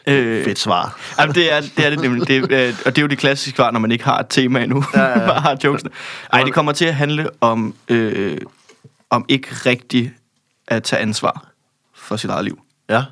Øh, 0.08 0.46
Fedt 0.46 0.60
svar. 0.60 1.00
Jamen, 1.20 1.36
det 1.36 1.54
er 1.54 1.62
det, 1.62 1.86
er 1.86 1.90
det 1.90 2.00
nemlig. 2.00 2.28
Det, 2.28 2.52
øh, 2.52 2.74
og 2.86 2.96
det 2.96 2.98
er 2.98 3.02
jo 3.02 3.08
det 3.08 3.18
klassiske 3.18 3.56
svar, 3.56 3.72
når 3.72 3.80
man 3.80 3.92
ikke 3.92 4.04
har 4.04 4.20
et 4.20 4.26
tema 4.30 4.64
endnu. 4.64 4.84
Ja, 4.94 5.02
ja. 5.02 5.20
Bare 5.28 5.42
har 5.42 5.58
jokesene. 5.64 5.92
Ej, 6.34 6.44
det 6.44 6.54
kommer 6.54 6.72
til 6.72 6.86
at 6.86 6.96
handle 6.96 7.30
om, 7.42 7.76
øh, 7.90 8.38
om 9.10 9.26
ikke 9.28 9.48
rigtigt 9.66 10.12
at 10.68 10.84
tage 10.84 11.02
ansvar 11.02 11.48
for 11.96 12.16
sit 12.16 12.30
eget 12.30 12.46
liv. 12.46 12.60
Ja. 12.90 13.04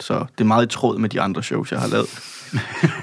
Så 0.00 0.14
det 0.14 0.44
er 0.44 0.48
meget 0.48 0.66
i 0.66 0.68
tråd 0.68 0.98
med 0.98 1.08
de 1.08 1.20
andre 1.20 1.42
shows, 1.42 1.72
jeg 1.72 1.80
har 1.80 1.88
lavet. 1.88 2.08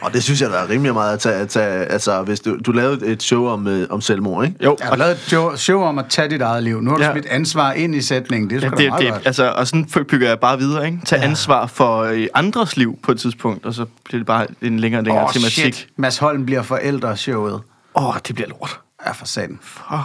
Og 0.01 0.13
det 0.13 0.23
synes 0.23 0.41
jeg, 0.41 0.49
der 0.49 0.57
er 0.57 0.69
rimelig 0.69 0.93
meget 0.93 1.13
at 1.13 1.19
tage. 1.19 1.35
At 1.35 1.49
tage 1.49 1.85
altså, 1.85 2.21
hvis 2.21 2.39
du, 2.39 2.57
du 2.65 2.71
lavede 2.71 3.05
et 3.07 3.23
show 3.23 3.47
om, 3.47 3.67
øh, 3.67 3.87
om 3.89 4.01
selvmord, 4.01 4.45
ikke? 4.45 4.57
Jo, 4.63 4.77
Jeg 4.79 4.87
har 4.87 4.95
lavet 4.95 5.11
et 5.11 5.19
show, 5.19 5.55
show 5.55 5.81
om 5.81 5.99
at 5.99 6.05
tage 6.09 6.29
dit 6.29 6.41
eget 6.41 6.63
liv. 6.63 6.81
Nu 6.81 6.89
har 6.89 6.97
du 6.97 7.03
Ja. 7.03 7.07
ja. 7.09 7.13
smidt 7.13 7.25
ansvar 7.25 7.71
ind 7.71 7.95
i 7.95 8.01
sætningen. 8.01 8.49
Det 8.49 8.63
er 8.63 8.69
Ja, 8.69 8.69
det, 8.77 8.89
meget 8.89 9.01
det, 9.03 9.11
godt. 9.11 9.21
altså, 9.27 9.51
og 9.51 9.67
sådan 9.67 9.85
bygger 10.09 10.27
jeg 10.27 10.39
bare 10.39 10.57
videre, 10.57 10.85
ikke? 10.85 10.97
Tag 11.05 11.23
ansvar 11.23 11.67
for 11.67 11.97
øh, 12.01 12.27
andres 12.33 12.77
liv 12.77 12.99
på 13.03 13.11
et 13.11 13.19
tidspunkt, 13.19 13.65
og 13.65 13.73
så 13.73 13.85
bliver 14.05 14.19
det 14.19 14.27
bare 14.27 14.47
en 14.61 14.79
længere 14.79 14.99
og 15.01 15.05
længere 15.05 15.23
Åh, 15.25 15.33
tematik. 15.33 15.73
shit. 15.75 15.87
Mads 15.97 16.17
Holm 16.17 16.45
bliver 16.45 16.61
forældre-showet. 16.61 17.53
Åh, 17.95 18.07
oh, 18.09 18.15
det 18.27 18.35
bliver 18.35 18.47
lort. 18.49 18.79
Ja, 19.05 19.11
for 19.11 19.25
satan. 19.25 19.59
Oh. 19.91 19.99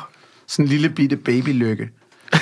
Sådan 0.49 0.65
en 0.65 0.69
lille 0.69 0.89
bitte 0.91 1.17
babylykke. 1.17 1.89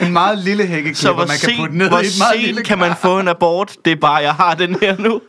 en 0.00 0.12
meget 0.12 0.38
lille 0.38 0.62
Så 0.62 0.68
hækkeklipper, 0.68 1.26
man 1.26 1.36
kan 1.40 1.50
putte 1.58 1.78
ned 1.78 1.88
hvor 1.88 1.98
i 1.98 2.06
et 2.06 2.18
meget 2.18 2.40
lille 2.46 2.62
kan 2.62 2.78
man 2.78 2.96
få 2.96 3.20
en 3.20 3.28
abort? 3.28 3.76
Det 3.84 3.92
er 3.92 3.96
bare, 3.96 4.14
jeg 4.14 4.34
har 4.34 4.54
den 4.54 4.76
her 4.80 4.98
nu. 4.98 5.20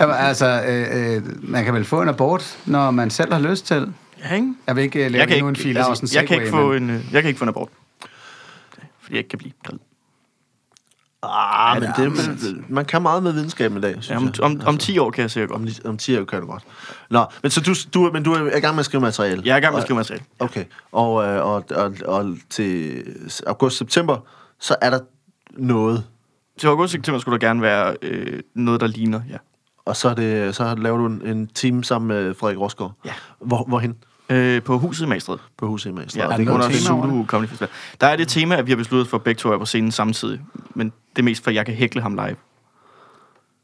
Jamen, 0.00 0.16
altså, 0.16 0.62
øh, 0.68 1.16
øh, 1.16 1.22
man 1.50 1.64
kan 1.64 1.74
vel 1.74 1.84
få 1.84 2.02
en 2.02 2.08
abort, 2.08 2.58
når 2.66 2.90
man 2.90 3.10
selv 3.10 3.32
har 3.32 3.40
lyst 3.40 3.66
til. 3.66 3.92
Ja, 4.24 4.34
ikke? 4.34 4.54
Jeg 4.66 4.76
vil 4.76 4.84
ikke 4.84 5.04
øh, 5.04 5.10
lave 5.10 5.20
Jeg 5.20 5.28
kan 5.28 5.36
endnu 5.36 5.50
ikke, 5.50 5.58
en 5.60 5.62
fil 5.62 5.78
altså, 5.78 6.12
jeg, 6.14 6.28
kan 6.28 6.36
ikke 6.36 6.50
få 6.50 6.72
en, 6.72 6.90
øh, 6.90 7.04
jeg 7.12 7.22
kan 7.22 7.28
ikke 7.28 7.38
få 7.38 7.44
en 7.44 7.48
abort. 7.48 7.68
Fordi 9.02 9.14
jeg 9.14 9.18
ikke 9.18 9.28
kan 9.28 9.38
blive 9.38 9.52
gravid. 9.64 9.87
Ah, 11.22 11.80
men 11.80 11.90
det, 11.96 12.12
man, 12.12 12.64
man 12.68 12.84
kan 12.84 13.02
meget 13.02 13.22
med 13.22 13.32
videnskab 13.32 13.76
i 13.76 13.80
dag, 13.80 13.94
synes 14.00 14.10
Ja, 14.10 14.16
om, 14.16 14.24
jeg. 14.24 14.40
om, 14.44 14.60
om 14.66 14.78
10 14.78 14.98
år 14.98 15.10
kan 15.10 15.22
jeg 15.22 15.30
sikkert 15.30 15.50
godt. 15.50 15.84
Om, 15.84 15.90
om 15.90 15.96
10 15.98 16.18
år 16.18 16.24
kan 16.24 16.40
du 16.40 16.46
godt. 16.46 16.62
Nå, 17.10 17.24
men 17.42 17.50
så 17.50 17.60
du, 17.60 17.74
du, 17.94 18.10
men 18.12 18.22
du 18.22 18.32
er 18.32 18.56
i 18.56 18.60
gang 18.60 18.74
med 18.74 18.80
at 18.80 18.84
skrive 18.84 19.00
materiale? 19.00 19.42
Jeg 19.44 19.52
er 19.52 19.56
i 19.56 19.60
gang 19.60 19.72
med 19.72 19.78
at 19.78 19.84
skrive 19.86 19.96
materiale. 19.96 20.24
Okay, 20.38 20.64
og, 20.92 21.24
øh, 21.26 21.46
og, 21.46 21.64
og, 21.70 21.94
og 22.06 22.36
til 22.50 23.02
august-september, 23.46 24.18
så 24.60 24.76
er 24.80 24.90
der 24.90 24.98
noget, 25.50 26.04
Til 26.58 26.66
august 26.66 26.92
september 26.92 27.20
skulle 27.20 27.40
der 27.40 27.46
gerne 27.46 27.62
være 27.62 27.96
øh, 28.02 28.40
noget, 28.54 28.80
der 28.80 28.86
ligner, 28.86 29.20
ja. 29.30 29.36
og 29.84 29.96
så, 29.96 30.08
er 30.08 30.14
det, 30.14 30.54
så 30.54 30.74
laver 30.74 30.96
du 30.98 31.06
en, 31.06 31.22
en 31.26 31.46
team 31.46 31.82
sammen 31.82 32.08
med 32.08 32.34
Frederik 32.34 32.58
Rosgaard. 32.58 32.92
Ja. 33.04 33.12
Hvor, 33.40 33.64
hvorhen? 33.68 33.96
Øh, 34.30 34.62
på 34.62 34.78
huset 34.78 35.04
i 35.04 35.08
Magstred. 35.08 35.38
På 35.56 35.66
huset 35.66 35.90
i 35.90 35.92
Magstad. 35.92 36.22
Ja, 36.22 36.28
det 36.28 36.38
det 36.38 36.42
er 36.42 36.58
noget 36.58 36.64
under 36.64 36.78
Zulu 36.78 37.26
Comedy 37.26 37.48
Festival. 37.48 37.68
Der 38.00 38.06
er 38.06 38.16
det 38.16 38.28
tema, 38.28 38.56
at 38.56 38.66
vi 38.66 38.70
har 38.70 38.76
besluttet 38.76 39.08
for 39.08 39.18
begge 39.18 39.38
to 39.38 39.48
at 39.48 39.50
være 39.50 39.58
på 39.58 39.64
scenen 39.64 39.92
samtidig. 39.92 40.40
Men 40.74 40.92
det 41.10 41.18
er 41.18 41.22
mest 41.22 41.44
for, 41.44 41.50
at 41.50 41.54
jeg 41.54 41.66
kan 41.66 41.74
hækle 41.74 42.02
ham 42.02 42.14
live. 42.14 42.36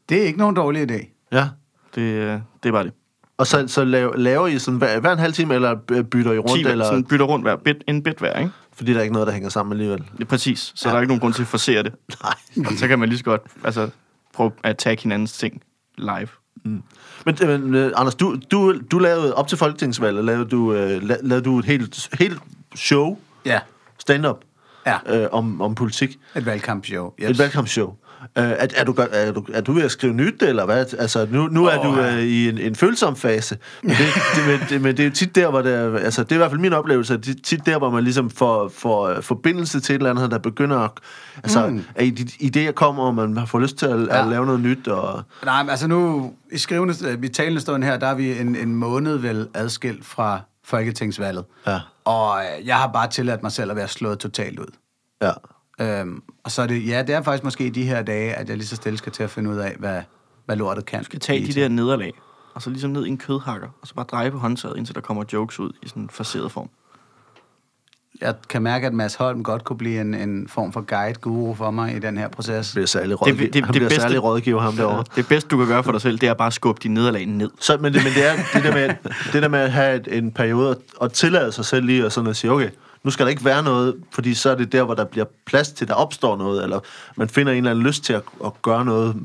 Det 0.09 0.21
er 0.21 0.25
ikke 0.25 0.39
nogen 0.39 0.55
dårlig 0.55 0.91
idé. 0.91 1.27
Ja. 1.31 1.49
Det, 1.95 2.01
øh, 2.01 2.39
det 2.63 2.69
er 2.69 2.71
bare 2.71 2.83
det. 2.83 2.93
Og 3.37 3.47
så, 3.47 3.67
så 3.67 3.83
laver, 3.83 4.17
laver 4.17 4.47
I 4.47 4.59
sådan 4.59 4.77
hver, 4.77 4.99
hver 4.99 5.11
en 5.11 5.19
halv 5.19 5.33
time, 5.33 5.55
eller 5.55 5.75
bytter 6.11 6.31
I 6.31 6.37
rundt, 6.37 6.65
10, 6.65 6.71
eller, 6.71 6.85
sådan 6.85 7.03
bytter 7.03 7.25
rundt 7.25 7.45
hver 7.45 7.55
bit, 7.55 7.83
en 7.87 8.03
bit 8.03 8.19
hver, 8.19 8.39
ikke? 8.39 8.51
fordi 8.73 8.91
der 8.91 8.97
er 8.99 9.03
ikke 9.03 9.13
noget, 9.13 9.27
der 9.27 9.33
hænger 9.33 9.49
sammen 9.49 9.73
alligevel? 9.73 9.97
Det 9.97 10.21
er 10.21 10.25
præcis. 10.25 10.71
Så 10.75 10.87
ja. 10.87 10.89
der 10.89 10.97
er 10.97 11.01
ikke 11.01 11.07
nogen 11.07 11.21
grund 11.21 11.33
til 11.33 11.41
at 11.41 11.47
forsere 11.47 11.83
det. 11.83 11.93
Nej. 12.23 12.65
Og 12.65 12.77
så 12.77 12.87
kan 12.87 12.99
man 12.99 13.09
lige 13.09 13.17
så 13.17 13.23
godt 13.23 13.41
altså, 13.63 13.89
prøve 14.33 14.51
at 14.63 14.77
tage 14.77 14.97
hinandens 15.01 15.37
ting 15.37 15.61
live. 15.97 16.27
Men, 16.65 16.83
men 17.41 17.75
uh, 17.75 17.91
Anders, 17.95 18.15
du, 18.15 18.37
du, 18.51 18.79
du 18.91 18.99
lavede 18.99 19.35
op 19.35 19.47
til 19.47 19.57
folketingsvalget, 19.57 20.25
lavede 20.25 20.45
du, 20.49 20.57
uh, 20.71 20.75
la, 21.07 21.17
lavede 21.21 21.45
du 21.45 21.59
et 21.59 21.65
helt, 21.65 22.09
helt 22.19 22.39
show, 22.75 23.17
Ja. 23.45 23.59
stand-up, 23.99 24.37
Ja, 24.85 25.23
uh, 25.25 25.27
om, 25.31 25.61
om 25.61 25.75
politik. 25.75 26.19
et 26.35 26.45
valgkampshow. 26.45 27.13
Yes. 27.21 27.29
Et 27.29 27.39
valgkampshow. 27.39 27.95
Uh, 28.39 28.43
er, 28.43 28.67
er, 28.75 28.83
du, 28.83 28.95
er, 29.11 29.31
du, 29.31 29.45
er 29.53 29.61
du 29.61 29.73
ved 29.73 29.83
at 29.83 29.91
skrive 29.91 30.13
nyt, 30.13 30.43
eller 30.43 30.65
hvad? 30.65 30.93
Altså, 30.99 31.27
nu, 31.31 31.47
nu 31.47 31.65
er 31.65 31.79
Åh, 31.79 31.85
du 31.85 32.01
uh, 32.01 32.19
i 32.19 32.49
en, 32.49 32.57
en 32.57 32.75
følsom 32.75 33.15
fase. 33.15 33.57
Men 33.81 33.91
det, 33.91 33.97
det, 34.35 34.47
men, 34.47 34.69
det, 34.69 34.81
men 34.81 34.97
det 34.97 35.03
er 35.03 35.07
jo 35.07 35.13
tit 35.13 35.35
der, 35.35 35.49
hvor 35.49 35.61
det 35.61 35.73
er, 35.73 35.97
altså, 35.97 36.23
det 36.23 36.31
er 36.31 36.35
i 36.35 36.37
hvert 36.37 36.51
fald 36.51 36.61
min 36.61 36.73
oplevelse, 36.73 37.13
at 37.13 37.25
det 37.25 37.35
er 37.35 37.41
tit 37.43 37.65
der, 37.65 37.77
hvor 37.77 37.89
man 37.89 38.03
ligesom 38.03 38.29
får, 38.29 38.67
får 38.69 39.07
øh, 39.07 39.23
forbindelse 39.23 39.79
til 39.79 39.95
et 39.95 39.99
eller 39.99 40.09
andet, 40.09 40.31
der 40.31 40.37
begynder 40.37 40.79
at, 40.79 40.91
altså, 41.43 41.67
mm. 41.67 41.85
at 41.95 42.03
idéer 42.41 42.71
kommer, 42.71 43.03
og 43.03 43.15
man 43.15 43.47
får 43.47 43.59
lyst 43.59 43.77
til 43.77 43.85
at, 43.85 44.07
ja. 44.07 44.21
At 44.21 44.27
lave 44.27 44.45
noget 44.45 44.59
nyt, 44.59 44.87
og 44.87 45.23
Nej, 45.45 45.63
men 45.63 45.69
altså 45.69 45.87
nu, 45.87 46.33
i 46.51 46.57
skrivende, 46.57 47.19
i 47.23 47.27
talende 47.27 47.61
stund 47.61 47.83
her, 47.83 47.97
der 47.97 48.07
er 48.07 48.15
vi 48.15 48.39
en, 48.39 48.55
en 48.55 48.75
måned 48.75 49.17
vel 49.17 49.47
adskilt 49.53 50.05
fra 50.05 50.41
Folketingsvalget. 50.65 51.45
Ja. 51.67 51.79
Og 52.05 52.39
øh, 52.39 52.67
jeg 52.67 52.75
har 52.75 52.87
bare 52.87 53.09
tilladt 53.09 53.43
mig 53.43 53.51
selv 53.51 53.71
at 53.71 53.77
være 53.77 53.87
slået 53.87 54.19
totalt 54.19 54.59
ud. 54.59 54.67
ja. 55.21 55.31
Øhm, 55.81 56.21
og 56.43 56.51
så 56.51 56.61
er 56.61 56.67
det, 56.67 56.87
ja, 56.87 57.01
det 57.03 57.15
er 57.15 57.21
faktisk 57.21 57.43
måske 57.43 57.65
i 57.65 57.69
de 57.69 57.83
her 57.83 58.01
dage, 58.01 58.33
at 58.33 58.49
jeg 58.49 58.57
lige 58.57 58.67
så 58.67 58.75
stille 58.75 58.97
skal 58.97 59.11
til 59.11 59.23
at 59.23 59.29
finde 59.29 59.49
ud 59.49 59.57
af, 59.57 59.75
hvad, 59.79 60.01
hvad 60.45 60.55
lortet 60.55 60.85
kan. 60.85 60.99
Du 60.99 61.05
skal 61.05 61.19
tage 61.19 61.47
de 61.47 61.53
der 61.53 61.67
nederlag, 61.67 62.13
og 62.53 62.61
så 62.61 62.69
ligesom 62.69 62.91
ned 62.91 63.05
i 63.05 63.09
en 63.09 63.17
kødhakker, 63.17 63.67
og 63.81 63.87
så 63.87 63.93
bare 63.95 64.05
dreje 64.11 64.31
på 64.31 64.37
håndtaget, 64.37 64.77
indtil 64.77 64.95
der 64.95 65.01
kommer 65.01 65.23
jokes 65.33 65.59
ud 65.59 65.71
i 65.83 65.87
sådan 65.87 66.03
en 66.03 66.09
faceret 66.09 66.51
form. 66.51 66.69
Jeg 68.21 68.35
kan 68.49 68.61
mærke, 68.61 68.87
at 68.87 68.93
Mads 68.93 69.15
Holm 69.15 69.43
godt 69.43 69.63
kunne 69.63 69.77
blive 69.77 70.01
en, 70.01 70.13
en 70.13 70.47
form 70.47 70.73
for 70.73 70.81
guide-guru 70.81 71.53
for 71.53 71.71
mig 71.71 71.95
i 71.95 71.99
den 71.99 72.17
her 72.17 72.27
proces. 72.27 72.71
bliver 72.73 72.85
særlig 72.87 73.09
Det- 73.09 73.21
rådgiver, 73.21 73.37
det- 73.37 73.53
det 73.53 73.65
han 73.65 73.71
bliver 73.71 73.87
bedste- 73.89 74.01
særlig 74.01 74.23
rådgiver 74.23 74.61
ham 74.61 74.73
derovre. 74.77 75.03
Det 75.15 75.27
bedste, 75.27 75.47
du 75.49 75.57
kan 75.57 75.67
gøre 75.67 75.83
for 75.83 75.91
dig 75.91 76.01
selv, 76.01 76.17
det 76.19 76.29
er 76.29 76.33
bare 76.33 76.47
at 76.47 76.53
skubbe 76.53 76.79
de 76.83 76.87
nederlag 76.87 77.25
ned. 77.25 77.49
Så, 77.59 77.77
men, 77.77 77.93
det, 77.93 78.03
men 78.03 78.13
det 78.13 78.25
er 78.29 78.33
det 78.53 78.63
der 78.63 78.73
med, 78.73 78.89
det 79.33 79.41
der 79.43 79.47
med 79.49 79.59
at 79.59 79.71
have 79.71 79.95
et, 79.95 80.17
en 80.17 80.31
periode 80.31 80.69
og, 80.69 80.81
og 80.97 81.13
tillade 81.13 81.51
sig 81.51 81.65
selv 81.65 81.85
lige 81.85 82.05
og 82.05 82.11
sådan 82.11 82.29
at 82.29 82.35
sige, 82.35 82.51
okay, 82.51 82.69
nu 83.05 83.11
skal 83.11 83.25
der 83.25 83.29
ikke 83.29 83.45
være 83.45 83.63
noget, 83.63 83.95
fordi 84.11 84.33
så 84.33 84.49
er 84.49 84.55
det 84.55 84.71
der, 84.71 84.83
hvor 84.83 84.93
der 84.93 85.05
bliver 85.05 85.25
plads 85.45 85.71
til, 85.71 85.87
der 85.87 85.93
opstår 85.93 86.37
noget, 86.37 86.63
eller 86.63 86.79
man 87.15 87.29
finder 87.29 87.51
en 87.51 87.57
eller 87.57 87.71
anden 87.71 87.85
lyst 87.85 88.03
til 88.03 88.13
at, 88.13 88.23
at 88.45 88.61
gøre 88.61 88.85
noget 88.85 89.15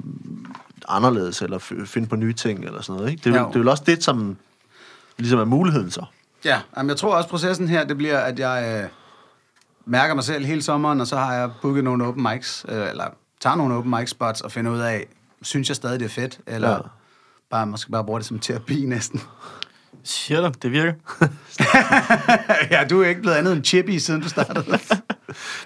anderledes, 0.89 1.43
eller 1.43 1.59
finde 1.85 2.09
på 2.09 2.17
nye 2.17 2.33
ting, 2.33 2.65
eller 2.65 2.83
sådan 2.83 2.99
noget. 2.99 3.11
Ikke? 3.13 3.25
Det, 3.31 3.37
er, 3.37 3.41
Jo. 3.41 3.49
det 3.49 3.55
er 3.55 3.59
vel 3.59 3.69
også 3.69 3.83
det, 3.87 4.05
som 4.05 4.37
ligesom 5.19 5.39
er 5.39 5.45
muligheden 5.45 5.91
så. 5.91 6.05
Ja, 6.45 6.61
jamen, 6.77 6.91
jeg 6.91 6.97
tror 6.97 7.15
også, 7.15 7.29
processen 7.29 7.69
her, 7.69 7.85
det 7.85 7.97
bliver, 7.97 8.19
at 8.19 8.39
jeg 8.39 8.83
øh, 8.85 8.89
mærker 9.87 10.15
mig 10.15 10.25
selv 10.25 10.45
hele 10.45 10.63
sommeren, 10.63 11.01
og 11.01 11.07
så 11.07 11.17
har 11.17 11.35
jeg 11.35 11.51
booket 11.63 11.85
nogle 11.85 12.05
open 12.07 12.27
mics, 12.33 12.67
øh, 12.69 12.91
eller 12.91 13.05
tager 13.41 13.57
nogle 13.57 13.75
open 13.75 13.91
mic 13.91 14.09
spots 14.11 14.41
og 14.41 14.53
finder 14.53 14.71
ud 14.73 14.79
af, 14.79 15.07
synes 15.43 15.69
jeg 15.69 15.77
stadig, 15.77 16.01
det 16.01 16.07
er 16.07 16.11
fedt, 16.11 16.41
eller 16.47 16.71
Ja. 16.71 16.79
bare, 17.51 17.67
måske 17.67 17.91
bare 17.91 18.05
bruger 18.05 18.19
det 18.19 18.27
som 18.27 18.39
terapi 18.39 18.85
næsten. 18.95 19.21
Siger 20.05 20.41
du, 20.41 20.53
det 20.63 20.73
virker? 20.73 20.93
ja, 22.71 22.85
du 22.91 23.03
er 23.03 23.09
ikke 23.09 23.21
blevet 23.21 23.37
andet 23.37 23.53
end 23.53 23.65
chippy, 23.65 23.91
siden 23.99 24.21
du 24.21 24.29
startede. 24.29 24.65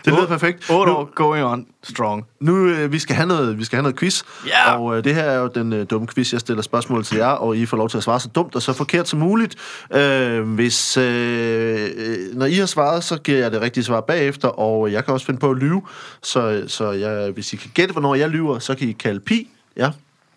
Det 0.05 0.13
lyder 0.13 0.27
perfekt. 0.27 0.71
8 0.71 0.93
Nu- 0.93 0.99
år 0.99 1.11
going 1.15 1.45
on 1.45 1.67
strong. 1.83 2.27
Nu, 2.41 2.67
øh, 2.67 2.93
vi 2.93 2.99
skal 2.99 3.17
have 3.17 3.27
noget, 3.29 3.59
vi 3.59 3.65
skal 3.65 3.77
have 3.77 3.83
noget 3.83 3.99
quiz. 3.99 4.23
Ja! 4.47 4.77
Og 4.79 4.97
øh, 4.99 5.05
det 5.05 5.15
her 5.15 5.23
er 5.23 5.39
jo 5.39 5.51
den 5.55 5.73
øh, 5.73 5.87
dumme 5.91 6.07
quiz. 6.09 6.33
Jeg 6.33 6.41
stiller 6.41 6.63
spørgsmål 6.63 7.05
til 7.05 7.17
jer, 7.17 7.27
og 7.27 7.57
I 7.57 7.67
får 7.67 7.77
lov 7.77 7.89
til 7.89 7.97
at 7.97 8.03
svare 8.03 8.21
så 8.21 8.29
dumt 8.29 8.55
og 8.55 8.63
så 8.63 8.73
forkert 8.73 9.09
som 9.09 9.19
muligt. 9.19 9.57
Øh, 9.95 10.41
hvis, 10.55 10.97
øh, 10.97 11.91
når 12.35 12.47
I 12.47 12.55
har 12.55 12.67
svaret, 12.67 13.05
så 13.05 13.19
giver 13.19 13.39
jeg 13.39 13.53
det 13.53 13.61
rigtige 13.61 13.85
svar 13.85 14.01
bagefter, 14.01 14.49
og 14.49 14.93
jeg 14.93 15.05
kan 15.05 15.15
også 15.15 15.27
finde 15.27 15.41
på 15.41 15.51
at 15.51 15.57
lyve. 15.57 15.83
Så, 16.23 16.65
så 16.67 16.91
jeg, 16.93 17.31
hvis 17.31 17.53
I 17.53 17.57
kan 17.57 17.71
gætte, 17.75 17.93
hvornår 17.93 18.15
jeg 18.15 18.29
lyver, 18.29 18.59
så 18.59 18.75
kan 18.75 18.89
I 18.89 18.93
kalde 18.93 19.21
pi. 19.21 19.51
Ja, 19.77 19.91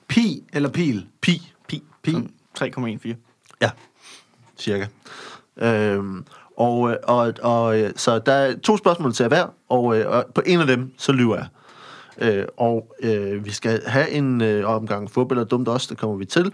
Pi 0.07 0.43
eller 0.53 0.69
pil? 0.69 1.05
pi. 1.21 1.51
Pi. 1.67 1.83
Pi. 2.03 2.11
Sådan 2.11 2.99
3,14. 3.05 3.26
Ja, 3.61 3.71
cirka. 4.57 4.87
Øhm, 5.57 6.25
og, 6.57 6.91
øh, 6.91 6.97
og, 7.03 7.33
og 7.41 7.79
øh, 7.79 7.91
så 7.95 8.19
der 8.19 8.31
er 8.31 8.55
to 8.63 8.77
spørgsmål 8.77 9.13
til 9.13 9.27
hver, 9.27 9.47
og, 9.69 9.99
øh, 9.99 10.09
og 10.11 10.25
på 10.35 10.41
en 10.45 10.59
af 10.59 10.67
dem, 10.67 10.93
så 10.97 11.11
lyver 11.11 11.35
jeg. 11.35 11.47
Øh, 12.21 12.45
og 12.57 12.95
øh, 13.03 13.45
vi 13.45 13.51
skal 13.51 13.81
have 13.87 14.09
en 14.09 14.41
øh, 14.41 14.69
omgang 14.69 15.11
fodbold 15.11 15.39
og 15.39 15.51
dumt 15.51 15.67
også, 15.67 15.87
det 15.89 15.97
kommer 15.97 16.15
vi 16.15 16.25
til. 16.25 16.53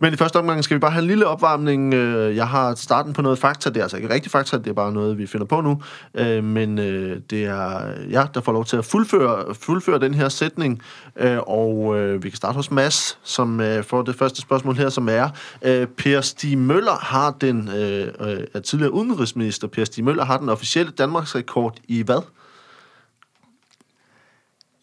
Men 0.00 0.12
i 0.12 0.16
første 0.16 0.36
omgang 0.36 0.64
skal 0.64 0.74
vi 0.74 0.78
bare 0.78 0.90
have 0.90 1.02
en 1.02 1.08
lille 1.08 1.26
opvarmning. 1.26 1.94
Øh, 1.94 2.36
jeg 2.36 2.48
har 2.48 2.74
starten 2.74 3.12
på 3.12 3.22
noget 3.22 3.38
fakta, 3.38 3.70
det 3.70 3.76
er 3.76 3.82
altså 3.82 3.96
ikke 3.96 4.10
rigtig 4.14 4.32
fakta, 4.32 4.58
det 4.58 4.66
er 4.66 4.72
bare 4.72 4.92
noget, 4.92 5.18
vi 5.18 5.26
finder 5.26 5.46
på 5.46 5.60
nu. 5.60 5.82
Øh, 6.14 6.44
men 6.44 6.78
øh, 6.78 7.20
det 7.30 7.44
er 7.44 7.80
jeg, 8.10 8.28
der 8.34 8.40
får 8.40 8.52
lov 8.52 8.64
til 8.64 8.76
at 8.76 8.84
fuldføre, 8.84 9.54
fuldføre 9.54 9.98
den 9.98 10.14
her 10.14 10.28
sætning. 10.28 10.82
Øh, 11.16 11.38
og 11.38 11.98
øh, 11.98 12.24
vi 12.24 12.30
kan 12.30 12.36
starte 12.36 12.56
hos 12.56 12.70
Mads, 12.70 13.18
som 13.22 13.60
øh, 13.60 13.84
får 13.84 14.02
det 14.02 14.14
første 14.14 14.40
spørgsmål 14.40 14.76
her, 14.76 14.88
som 14.88 15.08
er, 15.08 15.28
øh, 15.62 15.86
Per 15.86 16.20
Stig 16.20 16.58
Møller 16.58 16.96
har 17.00 17.30
den, 17.40 17.68
øh, 17.68 18.08
øh, 18.20 18.40
er 18.54 18.60
tidligere 18.60 18.92
udenrigsminister, 18.92 19.68
Per 19.68 19.84
Stig 19.84 20.04
Møller 20.04 20.24
har 20.24 20.38
den 20.38 20.48
officielle 20.48 20.92
Danmarks 20.98 21.34
rekord 21.34 21.76
i 21.88 22.02
hvad? 22.02 22.22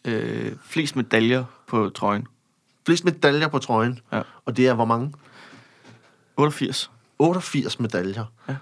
Øh, 0.06 0.52
flest 0.64 0.96
medaljer 0.96 1.44
på 1.66 1.88
trøjen. 1.88 2.26
Flest 2.86 3.04
medaljer 3.04 3.48
på 3.48 3.58
trøjen. 3.58 3.98
Ja. 4.12 4.22
Og 4.44 4.56
det 4.56 4.66
er 4.68 4.74
hvor 4.74 4.84
mange? 4.84 5.12
88. 6.36 6.90
88 7.18 7.80
medaljer. 7.80 8.24
Ja. 8.48 8.56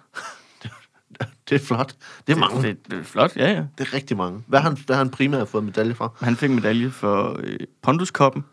det 1.49 1.55
er 1.63 1.67
flot. 1.67 1.95
Det 2.27 2.33
er 2.33 2.37
mange. 2.39 2.63
Det, 2.63 2.91
det 2.91 2.99
er 2.99 3.03
flot, 3.03 3.37
ja, 3.37 3.51
ja. 3.53 3.65
Det 3.79 3.89
er 3.89 3.95
rigtig 3.95 4.17
mange. 4.17 4.43
Hvad 4.47 4.61
har 4.61 4.69
han, 4.69 4.79
hvad 4.87 4.97
har 4.97 5.05
han 5.05 5.11
primært 5.11 5.49
fået 5.49 5.65
medalje 5.65 5.95
for? 5.95 6.17
Han 6.21 6.37
fik 6.37 6.51
medalje 6.51 6.91
for 6.91 7.37
øh, 7.41 7.59
Ponduskoppen, 7.83 8.45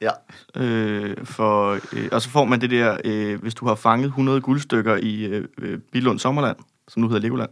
Ja. 0.00 0.10
øh, 0.56 1.16
for, 1.24 1.78
øh, 1.92 2.08
og 2.12 2.22
så 2.22 2.30
får 2.30 2.44
man 2.44 2.60
det 2.60 2.70
der, 2.70 2.98
øh, 3.04 3.40
hvis 3.42 3.54
du 3.54 3.66
har 3.66 3.74
fanget 3.74 4.06
100 4.06 4.40
guldstykker 4.40 4.96
i 4.96 5.24
øh, 5.24 5.48
øh, 5.58 5.78
Bilund 5.92 6.18
Sommerland, 6.18 6.56
som 6.88 7.02
nu 7.02 7.08
hedder 7.08 7.22
Legoland. 7.22 7.50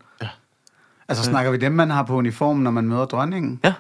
Altså, 1.09 1.25
snakker 1.25 1.50
vi 1.50 1.56
dem, 1.56 1.73
man 1.73 1.90
har 1.90 2.02
på 2.02 2.14
uniformen, 2.16 2.62
når 2.64 2.71
man 2.71 2.88
møder 2.88 3.04
dronningen? 3.04 3.61
Ja. 3.64 3.75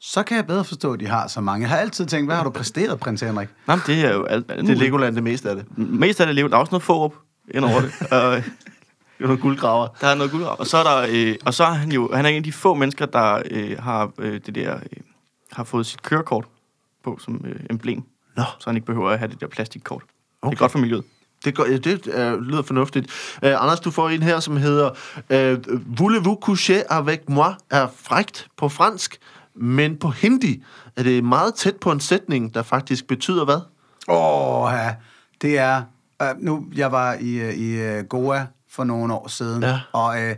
Så 0.00 0.22
kan 0.22 0.36
jeg 0.36 0.46
bedre 0.46 0.64
forstå, 0.64 0.92
at 0.92 1.00
de 1.00 1.06
har 1.06 1.26
så 1.28 1.40
mange. 1.40 1.62
Jeg 1.62 1.70
har 1.70 1.76
altid 1.76 2.06
tænkt, 2.06 2.28
hvad 2.28 2.36
har 2.36 2.44
du 2.44 2.50
præsteret, 2.50 3.00
prins 3.00 3.20
Henrik? 3.20 3.48
Nej, 3.66 3.78
det 3.86 4.04
er 4.04 4.14
jo 4.14 4.24
alt, 4.24 4.50
alt 4.50 4.60
Det 4.66 4.70
er 4.70 4.74
Legoland 4.76 5.14
det 5.14 5.22
meste 5.22 5.50
af 5.50 5.56
det. 5.56 5.78
Mest 5.78 6.20
af 6.20 6.26
det 6.26 6.32
er 6.32 6.34
Lego. 6.34 6.48
Der 6.48 6.54
er 6.56 6.60
også 6.60 6.70
noget 6.70 6.82
Fårup 6.82 7.14
ind 7.54 7.64
over 7.64 7.80
det. 7.80 8.12
og, 8.12 8.32
øh, 8.36 8.44
Det 8.44 8.50
er 9.20 9.22
nogle 9.26 9.38
guldgraver. 9.38 9.88
der 10.00 10.06
er 10.06 10.14
noget 10.14 10.30
guld. 10.32 10.42
Og 10.42 10.66
så 10.66 10.76
er 10.76 10.82
der, 10.82 11.06
øh, 11.10 11.34
og 11.46 11.54
så 11.54 11.64
er 11.64 11.70
han 11.72 11.92
jo, 11.92 12.10
han 12.14 12.24
er 12.24 12.30
en 12.30 12.36
af 12.36 12.42
de 12.42 12.52
få 12.52 12.74
mennesker, 12.74 13.06
der 13.06 13.42
øh, 13.50 13.78
har 13.78 14.10
øh, 14.18 14.40
det 14.46 14.54
der, 14.54 14.74
øh, 14.76 14.82
har 15.52 15.64
fået 15.64 15.86
sit 15.86 16.02
kørekort 16.02 16.44
på 17.04 17.18
som 17.24 17.44
øh, 17.48 17.60
emblem. 17.70 18.02
Nå. 18.36 18.42
Så 18.58 18.64
han 18.70 18.76
ikke 18.76 18.86
behøver 18.86 19.10
at 19.10 19.18
have 19.18 19.30
det 19.30 19.40
der 19.40 19.46
plastikkort. 19.46 20.02
Okay. 20.42 20.50
Det 20.50 20.56
er 20.56 20.58
godt 20.58 20.72
for 20.72 20.78
miljøet. 20.78 21.04
Det, 21.44 21.54
går, 21.54 21.66
ja, 21.66 21.76
det 21.76 22.06
uh, 22.06 22.40
lyder 22.40 22.62
fornuftigt. 22.62 23.06
Uh, 23.42 23.48
Anders, 23.62 23.80
du 23.80 23.90
får 23.90 24.08
en 24.08 24.22
her, 24.22 24.40
som 24.40 24.56
hedder 24.56 24.90
uh, 25.30 25.58
Voulez-vous 26.00 26.38
coucher 26.42 26.82
avec 26.90 27.20
moi 27.28 27.54
er 27.70 27.86
frægt 28.02 28.48
på 28.56 28.68
fransk, 28.68 29.18
men 29.60 29.96
på 29.96 30.08
hindi 30.10 30.62
er 30.96 31.02
det 31.02 31.24
meget 31.24 31.54
tæt 31.54 31.76
på 31.76 31.92
en 31.92 32.00
sætning, 32.00 32.54
der 32.54 32.62
faktisk 32.62 33.06
betyder 33.06 33.44
hvad? 33.44 33.60
Åh, 34.08 34.72
ja. 34.72 34.94
Det 35.42 35.58
er... 35.58 35.82
Øh, 36.22 36.28
nu, 36.38 36.66
jeg 36.74 36.92
var 36.92 37.14
i, 37.20 37.34
øh, 37.34 37.54
i 37.54 37.80
øh, 37.80 38.04
Goa 38.04 38.46
for 38.70 38.84
nogle 38.84 39.14
år 39.14 39.28
siden, 39.28 39.62
Ja. 39.62 39.80
og 39.92 40.22
øh, 40.22 40.36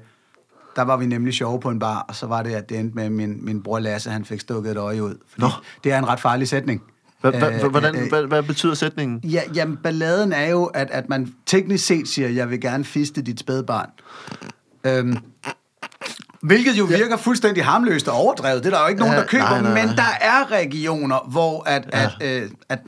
der 0.77 0.83
var 0.83 0.97
vi 0.97 1.07
nemlig 1.07 1.35
sjove 1.35 1.61
på 1.61 1.71
en 1.71 1.79
bar, 1.79 2.05
og 2.09 2.15
så 2.15 2.27
var 2.27 2.43
det, 2.43 2.51
at 2.55 2.69
det 2.69 2.79
endte 2.79 2.95
med, 2.95 3.05
at 3.05 3.13
min, 3.13 3.45
min 3.45 3.63
bror 3.63 3.79
Lasse, 3.79 4.11
han 4.11 4.25
fik 4.25 4.41
stukket 4.41 4.71
et 4.71 4.77
øje 4.77 5.03
ud. 5.03 5.15
Nå. 5.39 5.49
Det 5.85 5.93
er 5.93 5.99
en 5.99 6.09
ret 6.09 6.21
farlig 6.21 6.49
sætning. 6.49 6.83
Øh, 7.25 7.33
hvordan, 7.71 8.09
hvad, 8.09 8.27
hvad 8.27 8.43
betyder 8.43 8.75
sætningen? 8.75 9.21
Ja, 9.31 9.41
jamen, 9.55 9.77
balladen 9.77 10.33
er 10.33 10.47
jo, 10.47 10.65
at, 10.65 10.91
at 10.91 11.09
man 11.09 11.35
teknisk 11.47 11.87
set 11.87 12.09
siger, 12.09 12.29
jeg 12.29 12.51
vil 12.51 12.61
gerne 12.61 12.85
fiste 12.85 13.23
dit 13.23 13.41
spædbarn. 13.41 13.91
Øhm, 14.85 15.17
hvilket 16.43 16.73
jo 16.79 16.85
virker 16.85 17.17
fuldstændig 17.17 17.65
harmløst 17.65 18.09
og 18.09 18.15
overdrevet. 18.15 18.65
Det 18.65 18.73
er 18.73 18.77
der 18.77 18.83
jo 18.83 18.89
ikke 18.89 19.01
nogen, 19.01 19.15
Ja, 19.15 19.21
der 19.21 19.27
køber. 19.27 19.45
nej, 19.45 19.61
nej, 19.63 19.75
Men 19.75 19.87
nej. 19.87 19.95
der 19.97 20.27
er 20.27 20.51
regioner, 20.53 21.19
hvor 21.31 21.63
at, 21.69 21.89
ja. 21.93 22.05
at, 22.21 22.43
øh, 22.43 22.51
at 22.69 22.79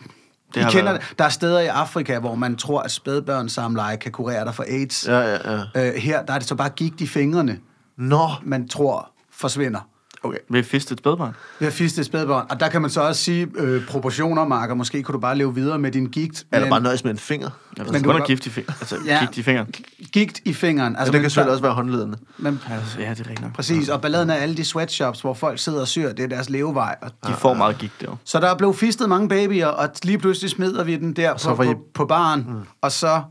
Det 0.55 0.61
I 0.61 0.65
kender 0.71 0.93
været-. 0.93 1.15
Der 1.19 1.25
er 1.25 1.29
steder 1.29 1.61
i 1.61 1.67
Afrika, 1.67 2.19
hvor 2.19 2.35
man 2.35 2.57
tror, 2.57 2.81
at 2.81 2.91
spædbørnssamleje 2.91 3.97
kan 3.97 4.13
kurere 4.13 4.45
dig 4.45 4.55
for 4.55 4.65
AIDS. 4.69 5.07
Ja, 5.09 5.19
ja, 5.21 5.39
ja. 5.75 5.89
Øh, 5.89 5.95
her 5.95 6.23
der 6.23 6.33
er 6.35 6.39
det 6.39 6.49
så 6.49 6.55
bare 6.55 6.69
gigt 6.69 7.01
i 7.01 7.07
fingrene, 7.07 7.59
Nå, 7.99 8.29
man 8.43 8.69
tror 8.69 9.11
forsvinder. 9.33 9.81
Okay. 10.25 10.39
Ved 10.51 10.59
at 10.61 10.67
fiste 10.67 10.93
et 10.93 10.99
spædbarn. 10.99 11.35
Ved 11.61 11.69
at 11.69 11.75
fiste 11.75 12.01
et 12.01 12.07
spædbarn. 12.07 12.47
Og 12.51 12.61
der 12.61 12.69
kan 12.69 12.81
man 12.83 12.91
så 12.91 13.01
også 13.01 13.23
sige, 13.23 13.49
øh, 13.57 13.87
proportioner, 13.87 14.45
Marker, 14.45 14.75
måske 14.75 15.03
kunne 15.03 15.13
du 15.13 15.19
bare 15.19 15.39
leve 15.39 15.55
videre 15.55 15.79
med 15.79 15.91
din 15.93 16.07
gigt. 16.07 16.45
Eller 16.53 16.65
men- 16.67 16.71
bare 16.71 16.81
nøjes 16.81 17.05
med 17.05 17.11
en 17.13 17.19
finger. 17.19 17.51
Ja, 17.79 17.85
Men 17.85 17.95
er 17.95 18.01
godt- 18.03 18.25
gift 18.25 18.47
i 18.47 18.51
fingeren. 18.51 18.77
Altså, 18.81 18.97
Ja. 19.07 19.15
ja. 19.15 19.21
gigt 19.21 19.39
i 19.39 19.43
fingeren. 19.43 19.69
Gigt 20.13 20.41
i 20.45 20.53
fingeren. 20.53 20.89
Altså, 20.93 21.01
Altså, 21.01 21.13
det 21.13 21.21
kan 21.21 21.31
selvfølgelig 21.31 21.47
der- 21.49 21.53
også 21.53 21.63
være 21.63 21.73
håndledende. 21.73 22.19
Men, 22.39 22.61
Altså, 22.71 22.99
ja, 23.01 23.11
det 23.11 23.21
er 23.27 23.31
rigtigt 23.31 23.55
præcis, 23.55 23.89
og 23.89 24.01
balladen 24.01 24.31
er 24.31 24.35
alle 24.35 24.57
de 24.57 24.65
sweatshops, 24.65 25.21
hvor 25.21 25.35
folk 25.35 25.59
sidder 25.59 25.81
og 25.81 25.89
syr, 25.89 26.13
det 26.13 26.21
er 26.25 26.29
deres 26.29 26.51
levevej. 26.51 26.97
Og 27.03 27.11
De 27.29 27.33
får 27.33 27.55
meget 27.55 27.79
gigt 27.79 27.93
der. 28.01 28.17
Så 28.25 28.41
der 28.41 28.49
er 28.51 28.57
blevet 28.57 28.77
fistet 28.77 29.09
mange 29.09 29.29
babyer, 29.29 29.67
og 29.67 29.89
lige 30.03 30.19
pludselig 30.19 30.51
smider 30.51 30.85
vi 30.85 30.97
den 30.97 31.13
der 31.13 31.35
på, 31.57 31.63
I- 31.63 31.67
på, 31.67 31.81
på 31.95 32.05
baren, 32.07 32.47
mm. 32.49 32.55
og 32.83 32.93
så 32.93 33.23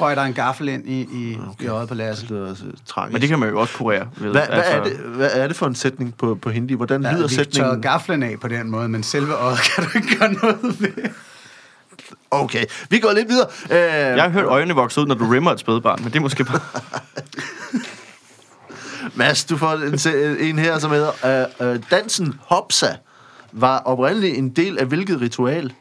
røg 0.00 0.16
der 0.16 0.22
en 0.22 0.34
gaffel 0.34 0.68
ind 0.68 0.88
i, 0.88 1.00
i, 1.00 1.38
okay. 1.50 1.64
i 1.64 1.68
øjet 1.68 1.88
på 1.88 1.94
Lasse. 1.94 2.22
Det 2.22 2.30
lyder 2.30 2.50
også 2.50 2.64
tragisk. 2.86 3.12
Men 3.12 3.20
det 3.22 3.28
kan 3.28 3.38
man 3.38 3.48
jo 3.48 3.60
også 3.60 3.74
kurere 3.76 4.06
ved. 4.16 4.30
hvad, 4.30 4.46
hvad, 4.46 4.62
er 4.64 4.84
det, 4.84 4.92
hvad 4.96 5.30
er 5.32 5.46
det 5.48 5.56
for 5.56 5.66
en 5.66 5.74
sætning 5.74 6.14
på, 6.16 6.38
på 6.42 6.50
hindi? 6.50 6.74
Hvordan 6.74 7.02
Ja, 7.02 7.12
lyder 7.12 7.28
vi 7.28 7.34
tørrede 7.34 7.52
sætningen? 7.52 7.82
gaflen 7.82 8.22
af 8.22 8.36
på 8.40 8.48
den 8.48 8.70
måde, 8.70 8.88
men 8.88 9.02
selve 9.02 9.34
øjet 9.34 9.58
kan 9.58 9.84
du 9.84 9.90
ikke 9.98 10.18
gøre 10.18 10.32
noget 10.32 10.58
ved. 10.80 10.90
Okay, 12.30 12.64
vi 12.90 12.98
går 12.98 13.12
lidt 13.12 13.28
videre. 13.28 13.46
Øh, 13.70 13.76
Jeg 14.16 14.22
har 14.22 14.28
hørt 14.30 14.44
øjnene 14.44 14.74
vokse 14.74 15.00
ud, 15.00 15.06
når 15.06 15.14
du 15.14 15.24
rimmer 15.24 15.52
et 15.52 15.60
spædbarn, 15.60 15.98
men 16.02 16.12
det 16.12 16.16
er 16.18 16.22
måske 16.22 16.44
bare... 16.44 16.60
Mads, 19.14 19.44
du 19.44 19.56
får 19.56 19.72
en, 19.72 20.38
en 20.48 20.58
her, 20.58 20.78
som 20.78 20.90
hedder 20.90 21.46
øh, 21.60 21.74
øh, 21.74 21.80
Dansen 21.90 22.34
Hopsa 22.46 22.86
var 23.52 23.78
oprindeligt 23.78 24.38
en 24.38 24.48
del 24.48 24.78
af 24.78 24.86
hvilket 24.86 25.20
ritual? 25.20 25.72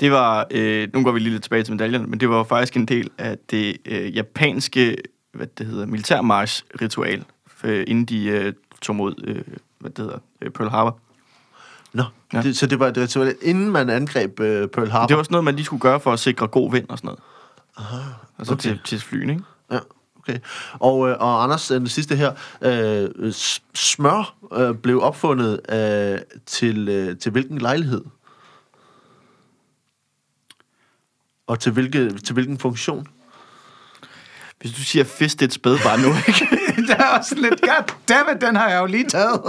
Det 0.00 0.10
var, 0.12 0.46
øh, 0.50 0.88
nu 0.94 1.04
går 1.04 1.12
vi 1.12 1.18
lige 1.18 1.32
lidt 1.32 1.42
tilbage 1.42 1.62
til 1.62 1.72
medaljerne, 1.72 2.06
men 2.06 2.20
det 2.20 2.28
var 2.28 2.44
faktisk 2.44 2.76
en 2.76 2.86
del 2.86 3.10
af 3.18 3.38
det 3.50 3.76
øh, 3.86 4.16
japanske, 4.16 4.96
hvad 5.32 5.46
det 5.58 5.66
hedder, 5.66 5.86
militærmarsch-ritual, 5.86 7.24
øh, 7.64 7.84
inden 7.86 8.04
de 8.04 8.24
øh, 8.24 8.52
tog 8.82 8.96
mod, 8.96 9.14
øh, 9.24 9.42
hvad 9.78 9.90
det 9.90 9.98
hedder, 9.98 10.18
øh, 10.42 10.50
Pearl 10.50 10.70
Harbor. 10.70 10.98
Nå, 11.92 12.02
ja. 12.32 12.42
Det, 12.42 12.56
så 12.56 12.66
det 12.66 12.78
var 12.78 12.86
et 12.86 12.96
ritual, 12.96 13.34
inden 13.42 13.70
man 13.70 13.90
angreb 13.90 14.40
øh, 14.40 14.68
Pearl 14.68 14.90
Harbor? 14.90 15.06
Det 15.06 15.14
var 15.14 15.18
også 15.18 15.30
noget, 15.30 15.44
man 15.44 15.54
lige 15.54 15.64
skulle 15.64 15.80
gøre 15.80 16.00
for 16.00 16.12
at 16.12 16.18
sikre 16.18 16.46
god 16.46 16.72
vind 16.72 16.88
og 16.88 16.98
sådan 16.98 17.08
noget. 17.08 17.20
Aha, 17.76 18.10
altså 18.38 18.52
okay. 18.52 18.70
okay. 18.70 18.78
til, 18.84 18.98
til 18.98 19.00
flyene, 19.00 19.32
ikke? 19.32 19.44
Ja, 19.72 19.78
Okay. 20.28 20.38
Og, 20.72 21.08
øh, 21.08 21.16
og 21.20 21.42
Anders, 21.42 21.70
øh, 21.70 21.80
det 21.80 21.90
sidste 21.90 22.16
her. 22.16 22.32
Øh, 22.62 23.32
smør 23.74 24.34
øh, 24.52 24.74
blev 24.74 25.02
opfundet 25.02 25.60
øh, 25.72 26.18
til, 26.46 26.88
øh, 26.88 27.18
til 27.18 27.32
hvilken 27.32 27.58
lejlighed? 27.58 28.04
Og 31.48 31.60
til, 31.60 31.72
hvilke, 31.72 32.18
til 32.18 32.32
hvilken 32.34 32.58
funktion? 32.58 33.06
Hvis 34.60 34.72
du 34.72 34.82
siger 34.82 35.04
fist, 35.04 35.40
det 35.40 35.44
er 35.44 35.48
et 35.48 35.52
spædbarn 35.52 36.00
nu, 36.00 36.08
ikke? 36.08 36.48
det 36.88 36.96
er 36.98 37.18
også 37.18 37.34
lidt, 37.34 37.60
goddammit, 37.60 38.40
den 38.40 38.56
har 38.56 38.68
jeg 38.68 38.80
jo 38.80 38.86
lige 38.86 39.04
taget. 39.08 39.40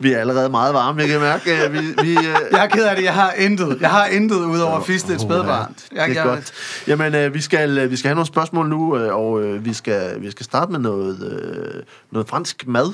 Vi 0.00 0.12
er 0.12 0.18
allerede 0.18 0.48
meget 0.48 0.74
varme, 0.74 1.00
jeg 1.00 1.08
kan 1.08 1.20
mærke. 1.20 1.64
øh, 1.64 1.72
Vi, 1.72 1.78
vi, 1.78 2.16
øh, 2.16 2.24
Jeg 2.52 2.64
er 2.64 2.66
ked 2.66 2.84
af 2.84 2.96
det, 2.96 3.04
jeg 3.04 3.14
har 3.14 3.32
intet. 3.32 3.78
Jeg 3.80 3.90
har 3.90 4.06
intet 4.06 4.36
ud 4.36 4.60
over 4.60 4.78
oh, 4.78 4.86
fistet 4.86 5.14
et 5.14 5.20
spædbarn. 5.20 5.74
Jeg, 5.92 6.08
det 6.08 6.16
er 6.18 6.24
jeg, 6.24 6.24
godt. 6.24 6.52
Jamen, 6.86 7.14
øh, 7.14 7.34
vi, 7.34 7.40
skal, 7.40 7.78
øh, 7.78 7.90
vi 7.90 7.96
skal 7.96 8.08
have 8.08 8.14
nogle 8.14 8.26
spørgsmål 8.26 8.68
nu, 8.68 8.96
øh, 8.96 9.16
og 9.16 9.42
øh, 9.42 9.64
vi, 9.64 9.72
skal, 9.72 10.22
vi 10.22 10.30
skal 10.30 10.44
starte 10.44 10.72
med 10.72 10.80
noget, 10.80 11.22
øh, 11.22 11.82
noget 12.10 12.28
fransk 12.28 12.66
mad 12.66 12.92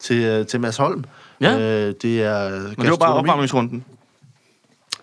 til, 0.00 0.22
øh, 0.24 0.46
til 0.46 0.60
Mads 0.60 0.76
Holm. 0.76 1.04
Ja. 1.40 1.58
Øh, 1.58 1.94
det 2.02 2.22
er 2.22 2.50
Men 2.50 2.76
det 2.78 2.90
var 2.90 2.96
bare 2.96 3.14
opvarmningsrunden. 3.14 3.84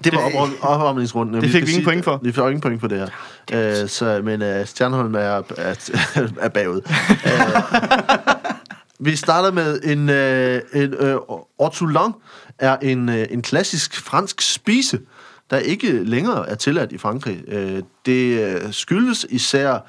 Det 0.03 0.13
var 0.13 0.19
op- 0.19 0.49
opvarmningsrunden. 0.61 1.41
Det 1.41 1.51
fik 1.51 1.65
vi 1.65 1.71
ingen 1.71 1.85
point 1.85 2.03
for. 2.03 2.19
Vi 2.23 2.31
fik 2.31 2.43
ingen 2.43 2.61
point 2.61 2.81
for 2.81 2.87
det 2.87 2.99
her. 2.99 3.81
Øh, 3.81 3.89
så, 3.89 4.21
men 4.23 4.41
øh, 4.41 4.65
Stjernholm 4.65 5.15
er, 5.15 5.19
er, 5.57 5.89
er 6.41 6.49
bagud. 6.49 6.81
øh, 7.11 8.31
vi 8.99 9.15
starter 9.15 9.51
med 9.51 9.79
en, 9.83 10.09
øh, 10.09 10.61
en 10.73 10.93
øh, 10.93 11.15
ortolan 11.57 12.11
er 12.59 12.77
en, 12.77 13.09
øh, 13.09 13.25
en 13.29 13.41
klassisk 13.41 14.01
fransk 14.01 14.41
spise, 14.41 14.99
der 15.49 15.57
ikke 15.57 16.03
længere 16.03 16.49
er 16.49 16.55
tilladt 16.55 16.91
i 16.91 16.97
Frankrig. 16.97 17.43
Øh, 17.47 17.83
det 18.05 18.75
skyldes 18.75 19.25
især 19.29 19.87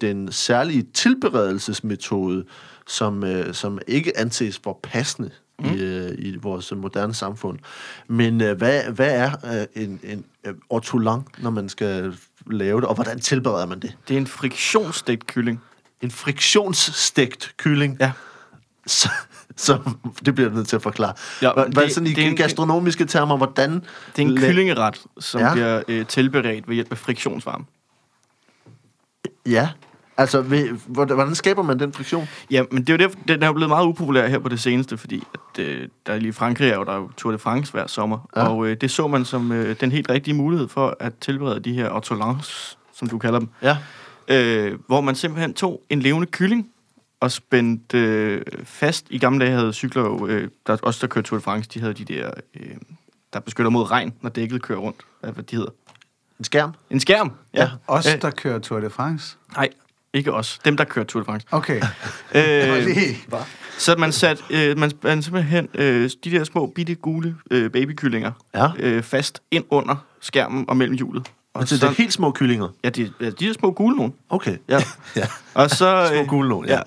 den 0.00 0.32
særlige 0.32 0.86
tilberedelsesmetode, 0.94 2.44
som, 2.86 3.24
øh, 3.24 3.54
som 3.54 3.78
ikke 3.86 4.18
anses 4.18 4.60
for 4.64 4.80
passende 4.82 5.30
mm. 5.58 5.64
i, 5.64 5.80
øh, 5.82 6.10
i 6.18 6.36
vores 6.36 6.72
moderne 6.76 7.14
samfund. 7.14 7.58
Men 8.08 8.40
øh, 8.40 8.56
hvad, 8.56 8.82
hvad 8.84 9.16
er 9.16 9.30
øh, 9.76 9.82
en, 9.84 10.00
en 10.04 10.24
øh, 10.44 10.54
ortolan, 10.68 11.20
når 11.38 11.50
man 11.50 11.68
skal 11.68 12.16
lave 12.50 12.80
det, 12.80 12.88
og 12.88 12.94
hvordan 12.94 13.20
tilbereder 13.20 13.66
man 13.66 13.80
det? 13.80 13.96
Det 14.08 14.14
er 14.14 14.18
en 14.18 14.26
friktionsstegt 14.26 15.26
kylling. 15.26 15.60
En 16.00 16.10
friktionsstegt 16.10 17.54
kylling. 17.56 17.96
Ja. 18.00 18.12
Så, 18.86 19.08
så 19.56 19.78
det 20.26 20.34
bliver 20.34 20.48
jeg 20.48 20.56
nødt 20.56 20.68
til 20.68 20.76
at 20.76 20.82
forklare. 20.82 21.14
Ja, 21.42 21.52
hvad, 21.52 21.66
det- 21.84 21.92
sådan 21.94 22.06
i 22.06 22.12
det 22.12 22.24
er 22.24 22.28
en- 22.28 22.36
gastronomiske 22.36 23.04
termer, 23.04 23.36
hvordan... 23.36 23.72
Det 23.74 23.82
er 24.16 24.22
en 24.22 24.36
kyllingeret, 24.36 25.00
som 25.20 25.40
ja. 25.40 25.52
bliver 25.52 25.82
øh, 25.88 26.06
tilberedt 26.06 26.68
ved 26.68 26.74
hjælp 26.74 26.92
af 26.92 26.98
friktionsvarme. 26.98 27.64
Ja, 29.46 29.68
altså 30.22 30.42
hvordan 30.86 31.34
skaber 31.34 31.62
man 31.62 31.78
den 31.78 31.92
friktion? 31.92 32.28
Ja, 32.50 32.62
men 32.70 32.82
det 32.82 32.88
er 32.90 32.94
jo 32.94 32.98
derfor, 32.98 33.18
den 33.28 33.42
er 33.42 33.46
jo 33.46 33.52
blevet 33.52 33.68
meget 33.68 33.86
upopulær 33.86 34.26
her 34.28 34.38
på 34.38 34.48
det 34.48 34.60
seneste, 34.60 34.96
fordi 34.98 35.22
at, 35.34 35.58
øh, 35.64 35.88
der 36.06 36.12
er 36.12 36.18
lige 36.18 36.28
i 36.28 36.32
Frankrig 36.32 36.68
er 36.70 36.74
jo 36.76 36.84
der 36.84 36.92
er 36.92 36.96
jo 36.96 37.10
Tour 37.16 37.32
de 37.32 37.38
France 37.38 37.72
hver 37.72 37.86
sommer, 37.86 38.28
Ja. 38.36 38.40
ja. 38.42 38.48
og 38.48 38.66
øh, 38.66 38.76
det 38.80 38.90
så 38.90 39.08
man 39.08 39.24
som 39.24 39.52
øh, 39.52 39.76
den 39.80 39.92
helt 39.92 40.10
rigtige 40.10 40.34
mulighed 40.34 40.68
for 40.68 40.96
at 41.00 41.12
tilberede 41.20 41.60
de 41.60 41.72
her 41.72 41.90
ortolans, 41.90 42.78
som 42.94 43.08
du 43.08 43.18
kalder 43.18 43.38
dem, 43.38 43.48
Ja. 43.62 43.76
øh, 44.28 44.78
hvor 44.86 45.00
man 45.00 45.14
simpelthen 45.14 45.54
tog 45.54 45.82
en 45.90 46.00
levende 46.02 46.26
kylling 46.26 46.68
og 47.20 47.32
spændte 47.32 47.98
øh, 47.98 48.42
fast. 48.64 49.06
I 49.10 49.18
gamle 49.18 49.44
dage 49.46 49.56
havde 49.58 49.72
cykler 49.72 50.02
jo, 50.02 50.26
øh, 50.26 50.48
der 50.66 50.76
også 50.82 50.98
der 51.00 51.06
kørte 51.06 51.28
Tour 51.28 51.38
de 51.38 51.42
France, 51.42 51.70
de 51.74 51.80
havde 51.80 51.94
de 51.94 52.04
der, 52.04 52.30
øh, 52.60 52.66
der 53.32 53.40
beskytter 53.40 53.70
mod 53.70 53.90
regn, 53.90 54.12
når 54.20 54.30
dækket 54.30 54.62
kører 54.62 54.78
rundt. 54.78 54.96
Hvad 55.20 55.32
hvad 55.32 55.44
de 55.44 55.56
hedder? 55.56 55.70
En 56.38 56.44
skærm? 56.44 56.74
En 56.90 57.00
skærm? 57.00 57.32
Ja. 57.54 57.70
Os, 57.86 58.06
Øh, 58.14 58.22
der 58.22 58.30
kører 58.30 58.58
Tour 58.58 58.80
de 58.80 58.90
France. 58.90 59.36
Nej, 59.56 59.68
ikke 60.14 60.32
os. 60.32 60.58
Dem, 60.64 60.76
der 60.76 60.84
kører 60.84 61.04
Tour 61.04 61.20
de 61.22 61.24
France. 61.24 61.46
Okay. 61.50 61.80
Øh. 62.34 63.16
Så 63.78 63.94
man 63.98 64.12
sat 64.12 64.44
øh, 64.50 64.78
man, 64.78 64.92
man 65.02 65.22
simpelthen 65.22 65.68
øh, 65.74 66.10
de 66.24 66.30
der 66.30 66.44
små 66.44 66.66
bitte 66.74 66.94
gule 66.94 67.36
øh, 67.50 67.70
babykyllinger 67.70 68.32
Ja. 68.54 68.68
øh, 68.78 69.02
fast 69.02 69.42
ind 69.50 69.64
under 69.70 69.96
skærmen 70.20 70.64
og 70.68 70.76
mellem 70.76 70.96
hjulet. 70.96 71.28
Og 71.54 71.60
Altså, 71.60 71.74
det 71.76 71.82
er 71.82 71.90
helt 71.90 72.12
små 72.12 72.30
kyllinger? 72.32 72.68
Ja, 72.84 72.88
de, 72.88 73.12
ja, 73.20 73.30
de 73.30 73.48
er 73.48 73.52
små 73.52 73.70
gule 73.70 73.96
nogen. 73.96 74.12
Okay. 74.30 74.56
Ja. 74.68 74.78
ja. 75.16 75.26
Og 75.54 75.70
så, 75.70 76.06
Små 76.12 76.20
øh, 76.20 76.26
gule 76.28 76.48
nogen, 76.48 76.68
ja. 76.68 76.78
Og 76.78 76.84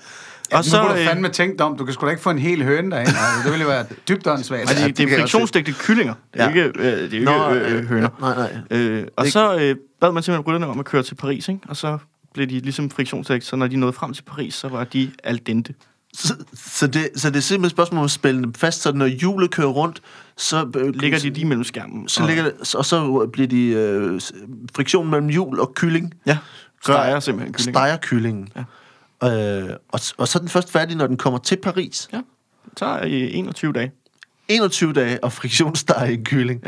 Og 0.52 0.64
så, 0.64 0.70
så, 0.70 0.76
nu 0.82 0.88
må 0.88 0.94
du 0.94 0.98
øh, 1.00 1.06
fandme 1.06 1.28
tænke 1.28 1.58
dig 1.58 1.66
om, 1.66 1.76
du 1.78 1.84
kan 1.84 1.94
sgu 1.94 2.06
da 2.06 2.10
ikke 2.10 2.22
få 2.22 2.30
en 2.30 2.38
hel 2.38 2.62
høne 2.64 2.90
derinde. 2.90 2.96
Altså, 3.10 3.16
det 3.44 3.52
ville 3.52 3.62
jo 3.64 3.68
være 3.70 3.84
dybt 4.08 4.26
åndssvagt. 4.26 4.60
altså, 4.60 4.86
det, 4.88 4.98
det 4.98 5.04
er 5.04 5.08
jeg 5.10 5.18
friktionsstegte 5.18 5.72
kyllinger. 5.72 6.14
Det 6.34 6.40
er 6.40 6.44
Ja. 6.44 6.48
ikke, 6.48 6.62
øh, 6.78 7.10
det 7.10 7.14
er 7.28 7.54
ikke 7.54 7.66
øh, 7.76 7.84
høner. 7.88 8.08
Nej, 8.20 8.34
nej. 8.36 8.78
Øh, 8.78 9.06
og 9.16 9.24
Det- 9.24 9.32
så 9.32 9.54
øh, 9.58 9.76
bad 10.00 10.12
man 10.12 10.22
simpelthen 10.22 10.46
rytterne 10.48 10.66
om 10.66 10.78
at 10.78 10.84
køre 10.84 11.02
til 11.02 11.14
Paris, 11.14 11.48
ikke? 11.48 11.60
og 11.68 11.76
så 11.76 11.98
blev 12.36 12.46
de 12.48 12.60
ligesom 12.60 12.90
friktionsstegt, 12.90 13.44
så 13.44 13.56
når 13.56 13.66
de 13.66 13.76
nåede 13.76 13.92
frem 13.92 14.12
til 14.14 14.22
Paris, 14.22 14.54
så 14.54 14.68
var 14.68 14.84
de 14.84 15.10
al 15.24 15.40
dente. 15.46 15.74
Så, 16.14 16.34
så, 16.54 16.86
det, 16.86 17.08
så 17.16 17.30
det 17.30 17.36
er 17.36 17.40
simpelthen 17.40 17.64
et 17.64 17.70
spørgsmål 17.70 17.98
om 17.98 18.04
at 18.04 18.10
spænde 18.10 18.42
dem 18.42 18.54
fast, 18.54 18.82
så 18.82 18.92
når 18.92 19.06
hjulet 19.06 19.50
kører 19.50 19.68
rundt, 19.68 20.02
så... 20.36 20.70
Øh, 20.76 20.94
Ligger 20.94 21.18
de 21.18 21.30
lige 21.30 21.44
mellem 21.46 21.64
skærmen. 21.64 22.08
Så 22.08 22.22
og- 22.22 22.28
ligger 22.28 22.50
og 22.76 22.84
så 22.84 23.28
bliver 23.32 23.48
de 23.48 23.66
øh, 23.66 24.20
friktion 24.76 25.10
mellem 25.10 25.28
hjul 25.28 25.60
og 25.60 25.74
kylling. 25.74 26.14
Ja, 26.26 26.38
steger 26.82 27.20
simpelthen 27.20 27.52
kyllingen. 27.52 27.74
Steger 27.74 27.96
kyllingen. 28.02 28.48
Ja. 29.22 29.64
Øh, 29.68 29.76
og, 29.88 30.00
og 30.16 30.28
så 30.28 30.38
er 30.38 30.40
den 30.40 30.48
først 30.48 30.72
færdig, 30.72 30.96
når 30.96 31.06
den 31.06 31.16
kommer 31.16 31.38
til 31.38 31.56
Paris. 31.62 32.08
Ja, 32.12 32.16
det 32.64 32.72
tager 32.76 33.02
i 33.04 33.32
21 33.32 33.72
dage. 33.72 33.92
21 34.48 34.92
dage 34.92 35.24
og 35.24 35.32
friktionsstege 35.32 36.12
en 36.12 36.24
kylling. 36.24 36.62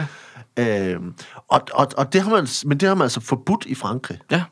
Ja. 0.57 0.93
Øh, 0.93 1.01
og, 1.49 1.61
og, 1.75 1.87
og 1.97 2.13
det 2.13 2.21
har 2.23 2.31
man, 2.31 2.47
men 2.65 2.79
det 2.79 2.89
har 2.89 2.95
man 2.95 3.03
altså 3.03 3.21
forbudt 3.21 3.65
i 3.67 3.75
Frankrig. 3.75 4.19
Ja, 4.31 4.43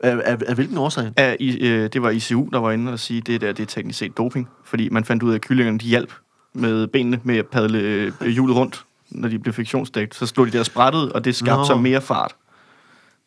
Af, 0.00 0.16
af, 0.24 0.38
af 0.46 0.54
hvilken 0.54 0.78
årsag? 0.78 1.12
af, 1.16 1.36
i, 1.40 1.68
øh, 1.68 1.88
det 1.92 2.02
var 2.02 2.10
ICU, 2.10 2.48
der 2.52 2.58
var 2.58 2.70
inde 2.70 2.92
og 2.92 2.98
sige, 2.98 3.20
det 3.20 3.40
der 3.40 3.52
det 3.52 3.62
er 3.62 3.66
teknisk 3.66 3.98
set 3.98 4.16
doping. 4.16 4.48
Fordi 4.64 4.88
man 4.88 5.04
fandt 5.04 5.22
ud 5.22 5.30
af, 5.30 5.34
at 5.34 5.40
kyllingerne 5.40 5.78
de 5.78 5.86
hjalp 5.86 6.12
med 6.52 6.86
benene 6.86 7.20
med 7.22 7.36
at 7.36 7.46
padle 7.46 7.78
øh, 7.78 8.26
hjulet 8.26 8.56
rundt, 8.56 8.84
når 9.10 9.28
de 9.28 9.38
blev 9.38 9.54
friktionsstegt. 9.54 10.14
Så 10.14 10.26
slog 10.26 10.46
de 10.46 10.52
der 10.52 10.62
sprættet, 10.62 11.12
og 11.12 11.24
det 11.24 11.36
skabte 11.36 11.56
Nå. 11.56 11.64
så 11.64 11.76
mere 11.76 12.00
fart. 12.00 12.34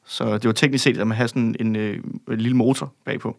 Så 0.06 0.34
det 0.34 0.46
var 0.46 0.52
teknisk 0.52 0.84
set, 0.84 0.98
at 0.98 1.08
man 1.08 1.18
havde 1.18 1.30
sådan 1.30 1.56
en, 1.60 1.76
øh, 1.76 2.00
lille 2.28 2.58
motor 2.58 2.94
bagpå. 3.06 3.38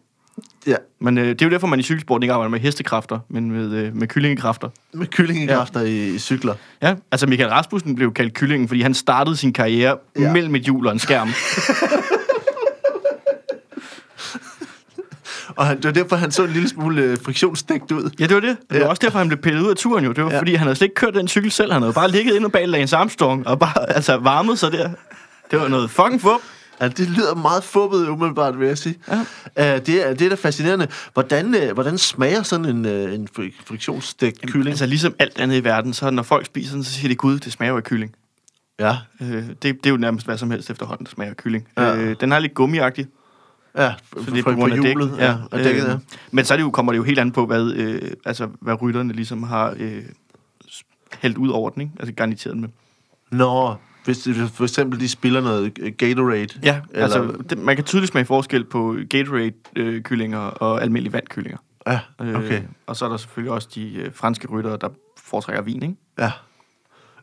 Ja, 0.67 0.75
Men 0.99 1.17
øh, 1.17 1.27
det 1.27 1.41
er 1.41 1.45
jo 1.45 1.51
derfor, 1.51 1.67
man 1.67 1.79
i 1.79 1.83
cykelsport 1.83 2.23
ikke 2.23 2.33
arbejder 2.33 2.49
med 2.49 2.59
hestekræfter, 2.59 3.19
men 3.29 3.51
med, 3.51 3.71
øh, 3.71 3.95
med 3.95 4.07
kyllingekræfter. 4.07 4.69
med 4.93 5.07
kyllingekræfter 5.07 5.79
ja. 5.79 5.87
i, 5.87 6.15
i 6.15 6.17
cykler. 6.17 6.53
Ja, 6.81 6.95
altså 7.11 7.27
Michael 7.27 7.49
Rasmussen 7.49 7.95
blev 7.95 8.13
kaldt 8.13 8.33
kyllingen, 8.33 8.67
fordi 8.67 8.81
han 8.81 8.93
startede 8.93 9.35
sin 9.35 9.53
karriere 9.53 9.97
ja. 10.19 10.33
mellem 10.33 10.55
et 10.55 10.61
hjul 10.61 10.87
og 10.87 10.93
en 10.93 10.99
skærm. 10.99 11.29
Og 15.55 15.65
han, 15.65 15.77
det 15.77 15.85
var 15.85 15.91
derfor, 15.91 16.15
han 16.15 16.31
så 16.31 16.43
en 16.43 16.49
lille 16.49 16.69
smule 16.69 17.01
øh, 17.01 17.17
friktionsstegt 17.25 17.91
ud. 17.91 18.09
Ja, 18.19 18.25
det 18.27 18.33
var 18.35 18.39
det. 18.41 18.57
Det 18.69 18.79
var 18.79 18.85
Ja. 18.85 18.89
også 18.89 18.99
derfor, 19.05 19.17
han 19.19 19.27
blev 19.27 19.41
pillet 19.41 19.61
ud 19.61 19.69
af 19.69 19.75
turen 19.75 20.05
jo. 20.05 20.11
Det 20.11 20.23
var 20.23 20.31
Ja. 20.31 20.39
fordi, 20.39 20.53
han 20.53 20.63
havde 20.67 20.75
slet 20.75 20.85
ikke 20.85 20.95
kørt 20.95 21.13
den 21.13 21.27
cykel 21.27 21.51
selv. 21.51 21.71
Han 21.71 21.81
havde 21.81 21.93
bare 21.93 22.11
ligget 22.11 22.35
inde 22.35 22.49
bag 22.49 22.67
Lance 22.67 22.95
Armstrong 22.95 23.47
og 23.47 23.59
bare 23.59 23.89
altså, 23.95 24.17
varmet 24.17 24.59
sig 24.59 24.71
der. 24.71 24.89
Det 25.51 25.59
var 25.59 25.67
noget 25.67 25.89
fucking 25.89 26.21
fup. 26.21 26.41
Ja, 26.81 26.87
det 26.87 27.09
lyder 27.09 27.35
meget 27.35 27.63
fubbet 27.63 28.07
umiddelbart, 28.07 28.59
vil 28.59 28.67
jeg 28.67 28.77
sige. 28.77 28.95
Ja. 29.57 29.75
Uh, 29.75 29.85
det, 29.85 30.07
er, 30.09 30.13
det 30.13 30.21
er 30.25 30.29
da 30.29 30.35
fascinerende. 30.35 30.87
Hvordan, 31.13 31.55
uh, 31.55 31.71
hvordan 31.73 31.97
smager 31.97 32.43
sådan 32.43 32.65
en, 32.65 32.85
uh, 32.85 33.13
en 33.13 33.27
fri- 33.39 33.61
friktionsstegt 33.65 34.41
kylling? 34.41 34.67
Altså 34.69 34.85
ligesom 34.85 35.15
alt 35.19 35.39
andet 35.39 35.55
i 35.57 35.63
verden, 35.63 35.93
så 35.93 36.09
når 36.09 36.23
folk 36.23 36.45
spiser 36.45 36.73
den, 36.73 36.83
så 36.83 36.91
siger 36.91 37.07
de, 37.09 37.15
gud, 37.15 37.39
det 37.39 37.53
smager 37.53 37.75
af 37.75 37.83
kylling. 37.83 38.11
ja, 38.79 38.97
Øh, 39.21 39.43
det, 39.47 39.61
det 39.63 39.85
er 39.85 39.89
jo 39.89 39.97
nærmest 39.97 40.25
hvad 40.25 40.37
som 40.37 40.51
helst 40.51 40.69
efterhånden, 40.69 41.05
der 41.05 41.11
smager 41.11 41.29
af 41.29 41.37
kylling. 41.37 41.67
Ja. 41.77 41.95
Øh, 41.95 42.15
den 42.19 42.31
er 42.31 42.39
lidt 42.39 42.53
gummiagtig, 42.53 43.05
ja, 43.77 43.93
så 44.25 44.31
det 44.31 44.39
er 44.39 44.43
på 44.43 44.51
grund 44.53 44.73
af 44.73 44.79
hjulet. 44.79 45.17
Ja, 45.17 45.35
og 45.51 45.59
dækket, 45.59 45.83
ja. 45.83 45.93
Øh, 45.93 45.99
men 46.31 46.45
så 46.45 46.53
er 46.53 46.57
det 46.57 46.63
jo, 46.63 46.69
kommer 46.69 46.91
det 46.91 46.97
jo 46.97 47.03
helt 47.03 47.19
an 47.19 47.31
på, 47.31 47.45
hvad, 47.45 47.71
øh, 47.71 48.11
altså, 48.25 48.49
hvad 48.61 48.81
rytterne 48.81 49.13
ligesom 49.13 49.43
har 49.43 49.75
øh, 49.79 50.03
hældt 51.21 51.37
ud 51.37 51.49
over 51.49 51.69
den, 51.69 51.81
ikke? 51.81 51.93
Altså 51.99 52.13
garniteret 52.13 52.57
med. 52.57 52.69
Nå, 53.31 53.75
hvis 54.05 54.27
for 54.53 54.63
eksempel 54.63 54.99
de 54.99 55.09
spiller 55.09 55.41
noget 55.41 55.71
øh, 55.79 55.93
Gatorade. 55.97 56.47
Ja, 56.63 56.81
Eller- 56.91 57.03
altså 57.03 57.33
det, 57.49 57.57
man 57.57 57.75
kan 57.75 57.85
tydeligt 57.85 58.11
smage 58.11 58.25
forskel 58.25 58.63
på 58.63 58.95
Gatorade-kyllinger 59.09 60.37
og 60.39 60.81
almindelige 60.81 61.13
vandkyllinger. 61.13 61.57
Ja, 61.87 61.99
okay. 62.19 62.57
Øh, 62.57 62.63
og 62.87 62.95
så 62.95 63.05
er 63.05 63.09
der 63.09 63.17
selvfølgelig 63.17 63.51
også 63.51 63.67
de 63.75 63.93
øh, 63.95 64.13
franske 64.13 64.47
ryttere, 64.47 64.77
der 64.81 64.89
foretrækker 65.17 65.61
vin, 65.63 65.83
ikke? 65.83 65.95
Ja. 66.19 66.31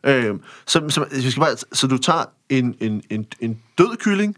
Øh, 0.03 0.35
så, 0.67 0.89
så, 0.89 1.35
bare, 1.39 1.55
så 1.73 1.87
du 1.87 1.97
tager 1.97 2.23
en, 2.49 2.75
en, 2.79 3.01
en, 3.09 3.25
en 3.39 3.59
død 3.77 3.97
kylling, 3.97 4.35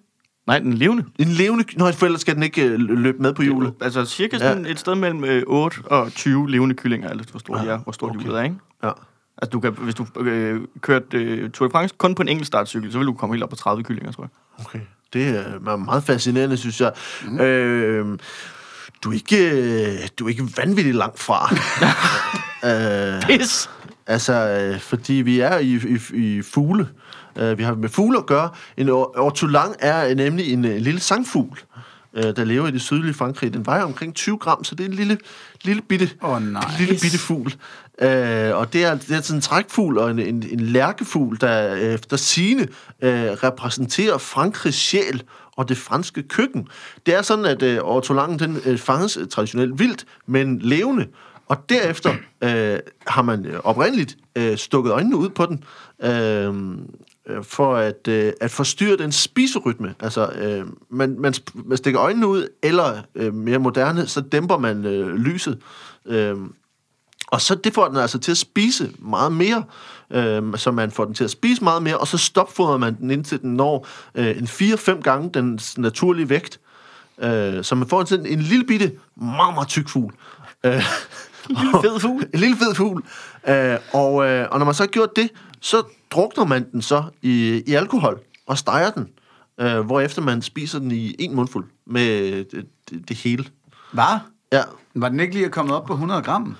Nej, 0.48 0.60
den 0.60 0.74
levende. 0.74 1.04
en 1.20 1.28
levende 1.28 1.66
Nå, 1.78 1.92
for 1.92 2.06
ellers 2.06 2.22
skal 2.22 2.36
den 2.36 2.44
ikke 2.44 2.64
øh, 2.64 2.80
løbe 2.80 3.22
med 3.22 3.34
på 3.34 3.42
hjulet. 3.42 3.74
Altså 3.82 4.06
cirka 4.06 4.38
sådan 4.38 4.66
ja. 4.66 4.72
et 4.72 4.80
sted 4.80 4.96
mellem 4.96 5.24
øh, 5.24 5.44
8 5.48 5.78
og 5.86 6.12
20 6.12 6.50
levende 6.50 6.76
kyllinger, 6.76 7.10
efter 7.10 7.32
hvor 7.32 7.40
stort 7.40 7.62
de 7.62 7.70
er, 7.70 7.78
hvor 7.78 7.92
stort 7.92 8.10
okay. 8.10 8.20
hjulet 8.20 8.40
er, 8.40 8.44
ikke? 8.44 8.56
Ja. 8.84 8.92
Altså 9.38 9.50
du 9.50 9.60
kan, 9.60 9.72
hvis 9.72 9.96
du 9.96 10.06
øh, 10.20 10.62
kørte 10.82 11.18
øh, 11.18 11.50
Tour 11.50 11.68
de 11.68 11.72
France 11.72 11.96
kun 11.98 12.16
på 12.16 12.22
en 12.22 12.28
enkelt 12.28 12.48
startcykel, 12.48 12.92
så 12.92 12.98
vil 12.98 13.08
du 13.08 13.14
komme 13.14 13.36
helt 13.36 13.44
op 13.44 13.50
på 13.50 13.56
30 13.56 13.84
kyllinger, 13.84 14.12
tror 14.12 14.24
jeg. 14.24 14.30
Okay. 14.66 14.80
Det 15.14 15.28
er 15.28 15.78
meget 15.78 16.04
fascinerende, 16.04 16.58
synes 16.58 16.82
jeg. 16.82 16.92
Mm. 17.26 17.40
Øh, 17.40 18.20
du 19.04 19.10
er 19.10 19.14
ikke, 19.14 19.52
øh, 19.52 20.08
du 20.20 20.26
er 20.26 20.30
ikke 20.30 20.48
vanvittigt 20.58 20.96
langt 20.96 21.20
fra. 21.20 21.56
øh, 22.68 23.22
Pis! 23.22 23.70
Altså, 24.08 24.34
øh, 24.34 24.80
fordi 24.80 25.14
vi 25.14 25.40
er 25.40 25.58
i, 25.58 25.80
i, 25.88 26.00
i 26.14 26.42
fugle. 26.42 26.90
Øh, 27.38 27.58
vi 27.58 27.64
har 27.64 27.76
med 27.76 27.90
fugle 27.90 28.18
at 28.18 28.26
gøre. 28.26 28.50
En 28.78 28.90
or- 28.90 29.20
ortolang 29.20 29.76
er 29.80 30.16
nemlig 30.16 30.54
en, 30.54 30.66
en 30.66 30.80
lille 30.80 31.00
sangfugl, 31.00 31.60
øh, 32.14 32.24
der 32.24 32.44
lever 32.44 32.68
i 32.68 32.72
det 32.72 32.82
sydlige 32.82 33.14
Frankrig. 33.14 33.54
Den 33.54 33.66
vejer 33.66 33.84
omkring 33.84 34.16
20 34.16 34.38
gram, 34.38 34.64
så 34.64 34.76
det 34.76 34.84
er 34.84 34.90
en 34.90 34.96
lille, 34.96 35.18
lille 35.64 35.82
bitte, 35.82 36.10
Åh, 36.24 36.42
nice. 36.42 36.68
lille 36.80 36.98
bitte 37.02 37.18
fugl. 37.18 37.54
Øh, 38.02 38.56
og 38.56 38.74
det 38.74 38.84
er, 38.86 38.96
det 38.96 39.12
er 39.12 39.22
sådan 39.22 39.38
en 39.38 39.42
trækfugl 39.42 39.98
og 39.98 40.12
en, 40.12 40.20
en, 40.20 40.44
en 40.52 40.60
lærkefugl, 40.60 41.38
der 41.42 41.76
efter 41.76 42.18
sine 42.18 42.62
øh, 43.02 43.32
repræsenterer 43.32 44.18
Frankrigs 44.18 44.78
sjæl 44.78 45.24
og 45.58 45.70
det 45.70 45.78
franske 45.78 46.24
køkken. 46.24 46.68
Det 47.06 47.16
er 47.16 47.22
sådan, 47.22 47.46
at 47.46 47.62
øh, 47.64 47.80
ortolangen 47.82 48.40
den 48.40 48.58
øh, 48.66 48.78
fanges 48.78 49.18
øh, 49.18 49.28
traditionelt 49.28 49.80
vildt, 49.80 50.06
men 50.28 50.60
levende. 50.60 51.08
Og 51.48 51.70
derefter 51.70 52.14
øh, 52.42 52.80
har 53.08 53.22
man 53.22 53.46
øh, 53.46 53.60
oprindeligt 53.64 54.18
øh, 54.36 54.58
stukket 54.58 54.92
øjnene 54.92 55.16
ud 55.18 55.30
på 55.30 55.46
den, 55.46 55.64
øh, 56.04 56.54
øh, 57.28 57.44
for 57.44 57.76
at, 57.76 58.08
øh, 58.08 58.34
at 58.42 58.52
forstyrre 58.52 58.98
den 58.98 59.12
spiserytme. 59.12 59.96
Altså, 60.00 60.30
øh, 60.30 60.66
man, 60.90 61.20
man, 61.20 61.34
man 61.54 61.78
stikker 61.78 62.02
øjnene 62.02 62.28
ud, 62.28 62.48
eller 62.64 63.02
øh, 63.16 63.34
mere 63.34 63.60
moderne, 63.60 64.08
så 64.08 64.22
dæmper 64.22 64.58
man 64.58 64.86
øh, 64.86 65.16
lyset. 65.16 65.62
Øh, 66.06 66.36
og 67.28 67.42
så 67.42 67.56
det 67.56 67.74
får 67.74 67.88
den 67.88 67.98
altså 67.98 68.20
til 68.20 68.32
at 68.32 68.38
spise 68.38 68.92
meget 69.00 69.32
mere, 69.32 69.64
øh, 70.12 70.58
så 70.58 70.72
man 70.72 70.92
får 70.92 71.06
den 71.06 71.14
til 71.14 71.24
at 71.24 71.32
spise 71.32 71.64
meget 71.64 71.84
mere, 71.84 71.98
og 71.98 72.08
så 72.08 72.18
stopfodrer 72.18 72.78
man 72.78 72.98
den 72.98 73.12
indtil 73.12 73.42
den 73.42 73.54
når 73.54 73.88
øh, 74.16 74.38
en 74.38 74.46
4-5 74.46 75.02
gange 75.02 75.30
den 75.34 75.60
naturlige 75.78 76.30
vægt. 76.30 76.60
Øh, 77.20 77.64
så 77.64 77.76
man 77.76 77.88
får 77.88 78.06
sådan 78.06 78.26
en 78.26 78.40
lille 78.40 78.66
bitte, 78.66 78.92
meget, 79.16 79.54
meget 79.54 79.68
tyk 79.68 79.90
fugl. 79.90 80.14
Øh, 80.64 80.74
en 81.50 81.56
lille 81.56 81.82
fed 81.82 82.00
fugl. 82.00 82.24
en 82.34 82.40
lille 82.40 82.58
fed 82.58 82.76
fugl. 82.76 83.04
Øh, 83.48 83.78
og, 83.94 84.26
øh, 84.26 84.48
og 84.52 84.60
når 84.60 84.66
man 84.66 84.74
så 84.74 84.84
har 84.84 84.88
gjort 84.88 85.16
det, 85.16 85.30
så 85.66 85.84
drukner 86.12 86.46
man 86.46 86.72
den 86.72 86.82
så 86.82 87.04
i, 87.22 87.64
i 87.68 87.74
alkohol 87.74 88.20
og 88.46 88.58
steger 88.58 88.90
den, 88.92 89.10
øh, 89.60 89.80
hvorefter 89.80 90.22
man 90.22 90.42
spiser 90.42 90.80
den 90.80 90.92
i 90.92 91.16
en 91.20 91.36
mundfuld 91.36 91.66
med 91.86 92.30
det, 92.46 92.66
det, 92.90 93.10
det 93.10 93.18
hele. 93.18 93.46
Hvad? 93.94 94.20
Ja, 94.52 94.62
Var 94.96 95.10
den 95.10 95.20
ikke 95.20 95.34
lige 95.34 95.50
kommet 95.50 95.76
op 95.76 95.86
på 95.86 95.94
100 95.94 96.22
gram? 96.22 96.56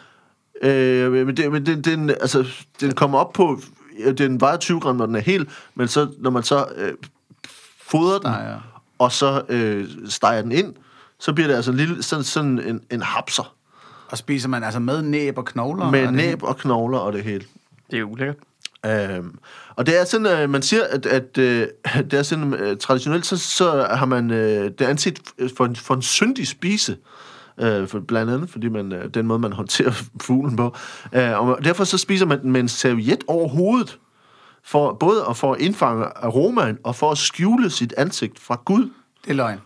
Øh, 0.62 1.12
men 1.28 1.38
det, 1.38 1.52
men 1.52 1.66
den, 1.66 1.82
den, 1.82 2.10
altså, 2.10 2.46
den 2.82 2.92
kommer 2.92 3.18
op 3.20 3.34
på... 3.34 3.60
ja, 4.00 4.12
Den 4.12 4.42
vejer 4.42 4.58
20 4.58 4.80
gram, 4.80 4.96
når 4.96 5.06
den 5.06 5.16
er 5.16 5.20
hel, 5.20 5.50
men 5.76 5.88
så, 5.88 6.08
når 6.18 6.30
man 6.30 6.44
så 6.44 6.68
øh, 6.76 6.94
fodrer 7.82 8.20
den, 8.20 8.34
Steger. 8.34 8.60
og 9.00 9.12
så 9.12 9.44
øh, 9.50 9.88
steger 10.10 10.42
den 10.42 10.52
ind, 10.52 10.74
så 11.20 11.34
bliver 11.34 11.48
det 11.48 11.56
altså 11.56 11.72
en 11.72 11.78
lille, 11.78 12.04
sådan, 12.04 12.24
sådan 12.24 12.60
en, 12.60 12.82
en 12.92 13.02
hapser 13.02 13.56
Og 14.10 14.18
spiser 14.18 14.50
man 14.50 14.64
altså 14.64 14.80
med 14.80 15.02
næb 15.02 15.38
og 15.38 15.46
knogler? 15.46 15.92
med 15.92 16.08
og 16.08 16.14
næb 16.14 16.44
og 16.44 16.58
knogler 16.58 16.98
og 16.98 17.14
det 17.14 17.24
hele. 17.24 17.46
Det 17.92 18.00
er 18.00 18.04
ulækkert. 18.04 18.38
Øhm, 18.86 19.38
og 19.76 19.86
det 19.86 20.00
er 20.00 20.06
sådan, 20.06 20.26
at 20.26 20.50
man 20.50 20.62
siger, 20.62 20.84
at, 20.84 21.06
at 21.06 21.38
øh, 21.38 21.68
det 22.12 22.14
er 22.14 22.24
sådan, 22.24 22.54
øh, 22.54 22.78
traditionelt, 22.78 23.26
så, 23.26 23.38
så 23.38 23.88
har 23.92 24.06
man 24.06 24.32
øh, 24.32 24.72
det 24.80 24.82
anset 24.82 25.20
for 25.58 25.66
en, 25.66 25.76
for 25.76 25.94
en 25.94 26.02
syndig 26.02 26.48
spise. 26.48 26.98
Øh, 27.60 27.88
for, 27.88 28.00
blandt 28.00 28.32
andet, 28.32 28.50
fordi 28.50 28.70
man, 28.70 28.94
øh, 28.94 29.10
den 29.14 29.28
måde, 29.28 29.40
man 29.40 29.54
håndterer 29.54 29.92
fuglen 30.22 30.56
på. 30.56 30.76
Øh, 31.14 31.40
og 31.40 31.64
derfor 31.64 31.84
så 31.84 31.98
spiser 31.98 32.26
man 32.26 32.42
den 32.42 32.52
med 32.52 32.60
en 32.62 32.68
serviet 32.68 33.24
over 33.28 33.48
hovedet, 33.48 34.00
for, 34.64 34.94
både 34.94 35.26
at 35.30 35.38
for 35.38 35.54
at 35.54 35.62
indfange 35.62 36.06
aromaen, 36.06 36.78
og 36.84 36.96
for 36.96 37.12
at 37.12 37.18
skjule 37.18 37.70
sit 37.70 37.94
ansigt 37.98 38.40
fra 38.40 38.62
Gud. 38.66 38.90
Det 39.24 39.32
er 39.32 39.34
løgn. 39.34 39.60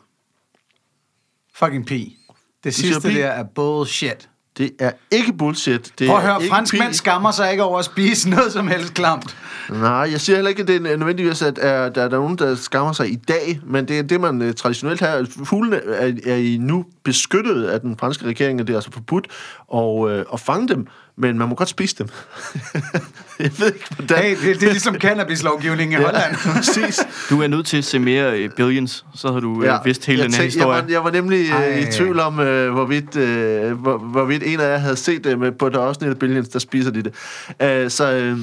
Fucking 1.56 1.86
pi. 1.86 2.18
Det 2.64 2.76
siger 2.76 2.94
sidste 2.94 3.10
pi? 3.10 3.16
der 3.16 3.28
er 3.28 3.44
bullshit. 3.44 4.30
Det 4.60 4.72
er 4.80 4.92
ikke 5.12 5.34
bullshit. 5.34 5.94
Det 6.00 6.08
Prøv 6.08 6.18
at 6.18 6.24
høre, 6.24 6.42
ikke 6.42 6.54
fransk 6.54 6.74
pi. 6.74 6.80
mænd 6.80 6.94
skammer 6.94 7.32
sig 7.32 7.52
ikke 7.52 7.64
over 7.64 7.80
at 7.80 7.86
spise 7.86 8.30
noget 8.36 8.52
som 8.52 8.68
helst 8.68 8.94
klamt. 8.94 9.38
Nej, 9.70 9.90
jeg 9.90 10.22
siger 10.22 10.36
heller 10.36 10.50
ikke, 10.50 10.62
at 10.62 10.68
det 10.68 10.76
er 10.76 10.98
nødvendigvis, 10.98 11.42
at 11.42 11.60
er, 11.62 11.90
der 11.90 12.04
er 12.04 12.10
nogen, 12.10 12.38
der 12.38 12.56
skammer 12.56 12.94
sig 12.94 13.12
i 13.12 13.16
dag, 13.16 13.60
men 13.66 13.88
det 13.88 14.00
er 14.00 14.04
det, 14.04 14.22
man 14.22 14.42
øh, 14.42 14.54
traditionelt 14.54 15.00
har. 15.00 15.28
Fuglene 15.44 15.76
er, 15.76 16.14
er 16.26 16.36
I 16.36 16.58
nu 16.58 16.86
beskyttet 17.04 17.64
af 17.64 17.82
den 17.82 17.98
franske 17.98 18.26
regering, 18.26 18.62
og 18.62 18.68
det 18.68 18.74
er 18.74 18.78
altså 18.78 18.92
forbudt 18.92 19.28
at, 19.74 20.10
øh, 20.10 20.26
at 20.34 20.40
fange 20.40 20.68
dem, 20.68 20.88
men 21.20 21.38
man 21.38 21.50
må 21.50 21.56
godt 21.56 21.70
spise 21.70 21.96
dem. 21.96 22.08
jeg 23.40 23.52
ved 23.58 23.74
ikke, 23.74 23.86
hvordan... 23.96 24.18
Hey, 24.18 24.30
det, 24.30 24.62
det 24.62 24.68
er 24.68 24.72
ligesom 24.72 24.96
cannabislovgivningen 24.96 26.02
i 26.02 26.04
Holland. 26.04 26.36
præcis. 26.56 27.00
Du 27.30 27.42
er 27.42 27.48
nødt 27.48 27.68
til 27.68 27.78
at 27.78 27.86
se 27.86 28.00
mere 28.00 28.44
uh, 28.44 28.50
Billions, 28.56 29.06
så 29.16 29.32
har 29.32 29.40
du 29.40 29.64
ja, 29.64 29.78
vidst 29.84 30.06
hele 30.06 30.24
den 30.24 30.34
her 30.34 30.44
historie. 30.44 30.76
Jeg 30.76 30.84
var, 30.84 30.90
jeg 30.90 31.04
var 31.04 31.12
nemlig 31.12 31.50
Ej. 31.50 31.78
i 31.78 31.92
tvivl 31.92 32.20
om, 32.20 32.40
øh, 32.40 32.74
hvorvidt, 32.74 33.16
øh, 33.16 33.72
hvor, 33.72 33.98
hvorvidt 33.98 34.44
en 34.44 34.60
af 34.60 34.72
jer 34.72 34.78
havde 34.78 34.96
set 34.96 35.24
det 35.24 35.40
med, 35.40 35.52
på 35.52 35.70
det 35.70 35.78
afsnit 35.78 36.10
af 36.10 36.20
Billions, 36.20 36.50
der 36.50 36.60
spiser 36.60 36.92
de 36.92 37.04
det. 37.04 37.14
Øh, 37.62 37.90
så, 37.90 38.12
øh, 38.12 38.38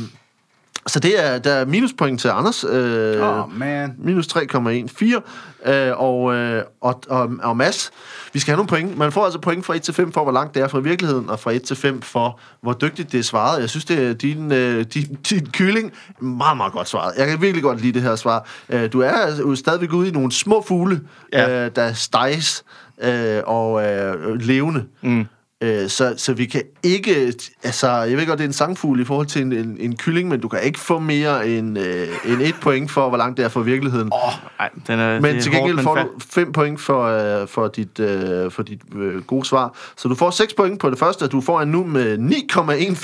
så 0.87 1.01
det 1.01 1.25
er, 1.25 1.39
der 1.39 1.53
er 1.53 1.65
minuspoint 1.65 2.21
til 2.21 2.29
Anders. 2.29 2.65
Øh, 2.65 3.23
Åh, 3.23 3.59
man. 3.59 3.95
Minus 3.99 4.27
3,14. 4.27 5.71
Øh, 5.71 6.01
og, 6.01 6.35
øh, 6.35 6.63
og, 6.81 7.03
og, 7.09 7.31
og 7.43 7.57
Mads, 7.57 7.91
vi 8.33 8.39
skal 8.39 8.53
have 8.53 8.57
nogle 8.57 8.69
point. 8.69 8.99
Man 8.99 9.13
får 9.13 9.25
altså 9.25 9.41
point 9.41 9.67
fra 9.67 9.75
1 9.75 9.83
til 9.83 9.95
5 9.95 10.13
for, 10.13 10.23
hvor 10.23 10.33
langt 10.33 10.55
det 10.55 10.63
er 10.63 10.69
fra 10.69 10.79
virkeligheden, 10.79 11.31
og 11.31 11.41
fra 11.41 11.53
1 11.53 11.63
til 11.63 11.77
5 11.77 12.03
for, 12.03 12.41
hvor 12.61 12.73
dygtigt 12.73 13.13
det 13.13 13.19
er 13.19 13.23
svaret. 13.23 13.61
Jeg 13.61 13.71
synes, 13.71 13.85
det 13.85 14.03
er 14.03 14.13
din, 14.13 14.53
øh, 14.53 14.85
din, 14.85 15.19
din 15.31 15.47
kylling 15.47 15.93
meget, 16.21 16.57
meget 16.57 16.73
godt 16.73 16.89
svaret. 16.89 17.13
Jeg 17.19 17.29
kan 17.29 17.41
virkelig 17.41 17.63
godt 17.63 17.81
lide 17.81 17.93
det 17.93 18.03
her 18.03 18.17
svar. 18.17 18.49
Øh, 18.69 18.93
du 18.93 19.01
er 19.01 19.37
jo 19.39 19.55
stadigvæk 19.55 19.93
ude 19.93 20.09
i 20.09 20.11
nogle 20.11 20.33
små 20.33 20.65
fugle, 20.69 21.01
ja. 21.33 21.65
øh, 21.65 21.71
der 21.77 21.93
steges 21.93 22.65
øh, 23.03 23.43
og 23.47 23.87
øh, 23.87 24.41
levende. 24.41 24.85
Mm. 25.03 25.27
Øh, 25.63 25.89
så, 25.89 26.15
så 26.17 26.33
vi 26.33 26.47
kan 26.47 26.63
ikke... 26.83 27.35
Altså, 27.63 27.91
jeg 27.91 28.17
ved 28.17 28.27
godt, 28.27 28.39
det 28.39 28.45
er 28.45 28.49
en 28.49 28.53
sangfugl 28.53 29.01
i 29.01 29.05
forhold 29.05 29.27
til 29.27 29.43
en, 29.43 29.53
en, 29.53 29.77
en 29.81 29.97
kylling, 29.97 30.29
men 30.29 30.41
du 30.41 30.49
kan 30.49 30.63
ikke 30.63 30.79
få 30.79 30.99
mere 30.99 31.49
end, 31.49 31.79
øh, 31.79 32.09
end 32.25 32.43
et 32.43 32.55
point 32.61 32.91
for, 32.91 33.09
hvor 33.09 33.19
langt 33.19 33.37
det 33.37 33.45
er 33.45 33.49
fra 33.49 33.61
virkeligheden. 33.61 34.11
Åh, 34.13 34.33
ej, 34.61 34.71
den 34.87 35.01
er, 35.01 35.21
Men 35.21 35.25
det 35.25 35.37
er 35.37 35.41
til 35.41 35.53
gengæld 35.53 35.77
hårdt, 35.85 36.01
får 36.01 36.03
du 36.03 36.11
5 36.31 36.53
point 36.53 36.81
for, 36.81 37.03
øh, 37.43 37.49
for 37.49 37.69
dit, 37.69 38.01
øh, 38.01 38.51
for 38.51 38.63
dit 38.63 38.81
øh, 38.97 39.23
gode 39.23 39.45
svar. 39.45 39.77
Så 39.97 40.09
du 40.09 40.15
får 40.15 40.31
6 40.31 40.55
point 40.55 40.81
på 40.81 40.91
det 40.91 40.99
første, 40.99 41.23
og 41.23 41.33
du 41.33 41.41
får 41.41 41.61
en 41.61 41.69
nu 41.69 41.85
med 41.85 42.19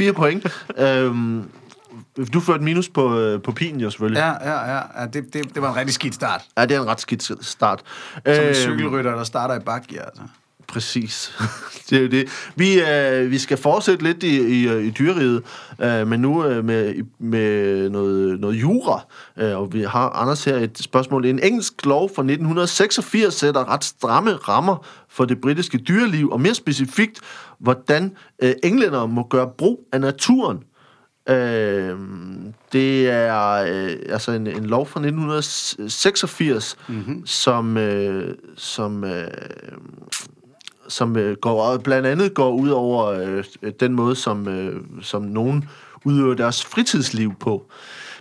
9,14 0.09 0.13
point. 0.13 0.47
øhm, 0.79 1.43
du 2.35 2.41
får 2.41 2.55
et 2.55 2.63
minus 2.63 2.89
på, 2.89 3.19
øh, 3.19 3.43
på 3.43 3.53
pinen 3.53 3.81
jo 3.81 3.91
selvfølgelig. 3.91 4.19
Ja. 4.19 4.51
Ja, 4.51 4.61
ja, 4.61 4.75
ja. 4.75 4.81
ja 5.01 5.07
det, 5.07 5.35
det, 5.35 5.55
det 5.55 5.63
var 5.63 5.71
en 5.71 5.77
rigtig 5.77 5.95
skidt 5.95 6.15
start. 6.15 6.43
ja, 6.59 6.67
det 6.67 6.77
er 6.77 6.81
en 6.81 6.87
ret 6.87 7.01
skidt 7.01 7.23
start. 7.47 7.83
Som 8.13 8.23
en 8.27 8.41
Øhm, 8.41 8.55
cykelrytter, 8.55 9.15
der 9.15 9.25
starter 9.25 9.55
i 9.55 9.59
bakgear. 9.59 10.05
Altså. 10.05 10.23
Præcis. 10.73 11.33
det 11.91 11.99
er 11.99 12.03
jo 12.03 12.09
det. 12.09 12.29
Vi, 12.57 12.81
øh, 12.81 13.31
vi 13.31 13.39
skal 13.39 13.57
fortsætte 13.57 14.05
lidt 14.05 14.23
i, 14.23 14.41
i, 14.41 14.87
i 14.87 14.91
dyreriget, 14.91 15.43
øh, 15.83 16.07
men 16.07 16.21
nu 16.21 16.45
øh, 16.45 16.65
med, 16.65 16.95
med 17.19 17.91
noget, 17.91 18.41
noget 18.41 18.55
jura. 18.55 19.07
Øh, 19.39 19.59
og 19.59 19.73
vi 19.73 19.83
har, 19.83 20.09
Anders, 20.09 20.45
her 20.45 20.57
et 20.57 20.79
spørgsmål. 20.79 21.25
En 21.25 21.39
engelsk 21.43 21.87
lov 21.87 22.09
fra 22.09 22.23
1986 22.23 23.35
sætter 23.35 23.73
ret 23.73 23.85
stramme 23.85 24.33
rammer 24.33 24.87
for 25.09 25.25
det 25.25 25.41
britiske 25.41 25.79
dyreliv, 25.79 26.31
og 26.31 26.41
mere 26.41 26.55
specifikt, 26.55 27.21
hvordan 27.59 28.17
øh, 28.43 28.55
englænder 28.63 29.07
må 29.07 29.27
gøre 29.31 29.51
brug 29.59 29.89
af 29.93 30.01
naturen. 30.01 30.59
Øh, 31.29 31.99
det 32.73 33.11
er 33.11 33.53
øh, 33.53 33.97
altså 34.09 34.33
en, 34.33 34.47
en 34.47 34.67
lov 34.67 34.87
fra 34.87 35.01
1986, 35.01 36.77
mm-hmm. 36.89 37.27
som, 37.27 37.77
øh, 37.77 38.35
som, 38.57 39.05
øh, 39.05 39.29
som 40.93 41.17
øh, 41.17 41.37
går, 41.37 41.77
blandt 41.77 42.07
andet 42.07 42.35
går 42.35 42.51
ud 42.51 42.69
over 42.69 43.07
øh, 43.07 43.45
den 43.81 43.93
måde, 43.93 44.17
som, 44.17 44.49
øh, 44.49 44.81
som 45.03 45.23
nogen 45.23 45.69
udøver 46.05 46.35
deres 46.35 46.65
fritidsliv 46.65 47.35
på. 47.41 47.67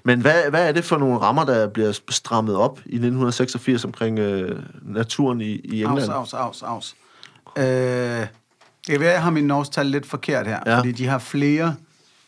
Men 0.03 0.21
hvad, 0.21 0.49
hvad 0.49 0.67
er 0.67 0.71
det 0.71 0.83
for 0.83 0.97
nogle 0.97 1.17
rammer, 1.17 1.45
der 1.45 1.67
bliver 1.67 1.99
strammet 2.09 2.55
op 2.55 2.79
i 2.79 2.95
1986 2.95 3.85
omkring 3.85 4.19
øh, 4.19 4.59
naturen 4.81 5.41
i, 5.41 5.45
i 5.45 5.83
England? 5.83 6.11
Aus, 6.11 6.33
aus, 6.33 6.63
aus, 6.63 6.63
aus. 6.63 6.95
Øh, 7.57 7.63
det 7.63 8.89
kan 8.89 8.99
være, 8.99 9.11
jeg 9.11 9.23
har 9.23 9.31
min 9.31 9.47
norsk-tal 9.47 9.85
lidt 9.85 10.05
forkert 10.05 10.47
her, 10.47 10.59
ja. 10.65 10.77
fordi 10.77 10.91
de 10.91 11.07
har 11.07 11.19
flere 11.19 11.75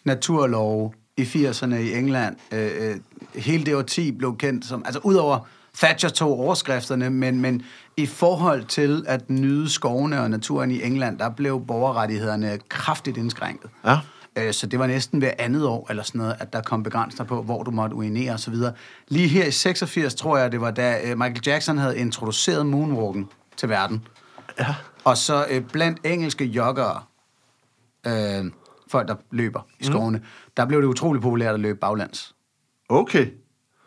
naturlove 0.03 0.91
i 1.17 1.21
80'erne 1.23 1.75
i 1.75 1.93
England. 1.93 2.35
Øh, 2.51 2.71
øh, 2.79 2.95
hele 3.35 3.65
det 3.65 3.75
årti 3.75 4.11
blev 4.11 4.37
kendt 4.37 4.65
som... 4.65 4.83
Altså, 4.85 4.99
udover 5.03 5.47
Thatcher 5.77 6.09
tog 6.09 6.39
overskrifterne, 6.39 7.09
men, 7.09 7.41
men 7.41 7.63
i 7.97 8.05
forhold 8.05 8.65
til 8.65 9.05
at 9.07 9.29
nyde 9.29 9.69
skovene 9.69 10.21
og 10.21 10.29
naturen 10.29 10.71
i 10.71 10.83
England, 10.83 11.19
der 11.19 11.29
blev 11.29 11.65
borgerrettighederne 11.67 12.59
kraftigt 12.69 13.17
indskrænket. 13.17 13.69
Ja. 13.85 13.99
Øh, 14.37 14.53
Så 14.53 14.67
det 14.67 14.79
var 14.79 14.87
næsten 14.87 15.19
hver 15.19 15.31
andet 15.39 15.67
år, 15.67 15.87
eller 15.89 16.03
sådan 16.03 16.19
noget, 16.19 16.35
at 16.39 16.53
der 16.53 16.61
kom 16.61 16.83
begrænsninger 16.83 17.27
på, 17.27 17.43
hvor 17.43 17.63
du 17.63 17.71
måtte 17.71 17.95
urinere 17.95 18.33
osv. 18.33 18.55
Lige 19.07 19.27
her 19.27 19.45
i 19.45 19.51
86, 19.51 20.15
tror 20.15 20.37
jeg, 20.37 20.51
det 20.51 20.61
var 20.61 20.71
da 20.71 20.99
øh, 21.03 21.17
Michael 21.17 21.41
Jackson 21.45 21.77
havde 21.77 21.97
introduceret 21.97 22.65
moonwalken 22.65 23.29
til 23.57 23.69
verden. 23.69 24.07
Ja. 24.59 24.75
Og 25.03 25.17
så 25.17 25.45
øh, 25.49 25.61
blandt 25.61 25.99
engelske 26.05 26.45
joggere, 26.45 27.01
øh, 28.07 28.45
folk 28.87 29.07
der 29.07 29.15
løber 29.31 29.61
i 29.79 29.83
skovene, 29.83 30.17
mm. 30.17 30.23
der 30.57 30.65
blev 30.65 30.81
det 30.81 30.87
utrolig 30.87 31.21
populært 31.21 31.53
at 31.53 31.59
løbe 31.59 31.79
baglands. 31.79 32.35
Okay. 32.89 33.27